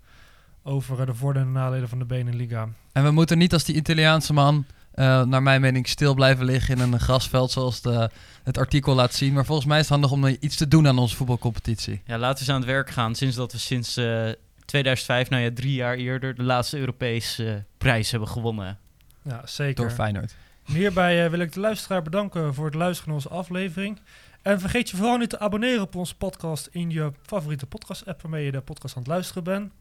over 0.64 1.00
eh, 1.00 1.06
de 1.06 1.14
voordelen 1.14 1.48
en 1.48 1.54
nadelen 1.54 1.90
van 1.90 2.00
de 2.00 2.06
Beneliga. 2.06 2.70
En 2.92 3.04
we 3.04 3.12
moeten 3.12 3.38
niet 3.38 3.54
als 3.54 3.64
die 3.64 3.76
Italiaanse 3.76 4.34
man, 4.34 4.66
eh, 4.92 5.24
naar 5.24 5.44
mijn 5.44 5.62
mening, 5.62 5.88
stil 5.88 6.14
blijven 6.14 6.46
liggen 6.46 6.78
in 6.78 6.94
een 6.94 7.00
grasveld 7.00 7.52
zoals 7.52 7.82
de, 7.82 8.10
het 8.44 8.58
artikel 8.58 8.96
laat 8.96 9.14
zien. 9.14 9.34
Maar 9.34 9.46
volgens 9.46 9.68
mij 9.68 9.80
is 9.80 9.90
het 9.90 9.94
handig 9.94 10.12
om 10.12 10.38
iets 10.40 10.56
te 10.56 10.68
doen 10.68 10.88
aan 10.88 10.98
onze 10.98 11.16
voetbalcompetitie. 11.16 12.02
Ja, 12.06 12.18
laten 12.18 12.34
we 12.34 12.40
eens 12.40 12.50
aan 12.50 12.62
het 12.62 12.70
werk 12.70 12.90
gaan. 12.90 13.16
Sinds 13.16 13.36
dat 13.36 13.52
we 13.52 13.58
sinds 13.58 13.98
eh, 13.98 14.30
2005, 14.72 15.30
nou 15.30 15.44
ja, 15.44 15.50
drie 15.54 15.74
jaar 15.74 15.96
eerder, 15.96 16.36
de 16.36 16.44
laatste 16.44 16.78
Europese 16.78 17.54
eh, 17.54 17.56
prijs 17.78 18.12
hebben 18.12 18.30
gewonnen. 18.30 18.78
Ja, 19.22 19.42
zeker. 19.46 19.76
Door 19.76 19.92
Feyenoord. 19.92 20.36
En 20.66 20.74
Hierbij 20.74 21.24
eh, 21.24 21.30
wil 21.30 21.40
ik 21.40 21.54
de 21.54 21.60
luisteraar 21.60 22.02
bedanken 22.02 22.54
voor 22.54 22.66
het 22.66 22.76
luisteren 22.76 23.14
naar 23.14 23.24
onze 23.24 23.30
aflevering. 23.30 24.00
En 24.42 24.60
vergeet 24.60 24.90
je 24.90 24.96
vooral 24.98 25.18
niet 25.18 25.30
te 25.30 25.40
abonneren 25.40 25.82
op 25.82 25.96
onze 25.96 26.16
podcast 26.16 26.70
in 26.72 26.90
je 26.90 27.12
favoriete 27.26 27.66
podcast-app 27.66 28.22
waarmee 28.22 28.46
je 28.46 28.52
de 28.52 28.62
podcast 28.62 28.96
aan 28.96 29.02
het 29.02 29.12
luisteren 29.12 29.44
bent. 29.44 29.72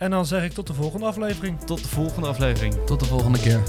En 0.00 0.10
dan 0.10 0.26
zeg 0.26 0.44
ik 0.44 0.52
tot 0.52 0.66
de 0.66 0.74
volgende 0.74 1.06
aflevering. 1.06 1.60
Tot 1.60 1.82
de 1.82 1.88
volgende 1.88 2.28
aflevering. 2.28 2.74
Tot 2.86 3.00
de 3.00 3.06
volgende 3.06 3.38
keer. 3.38 3.60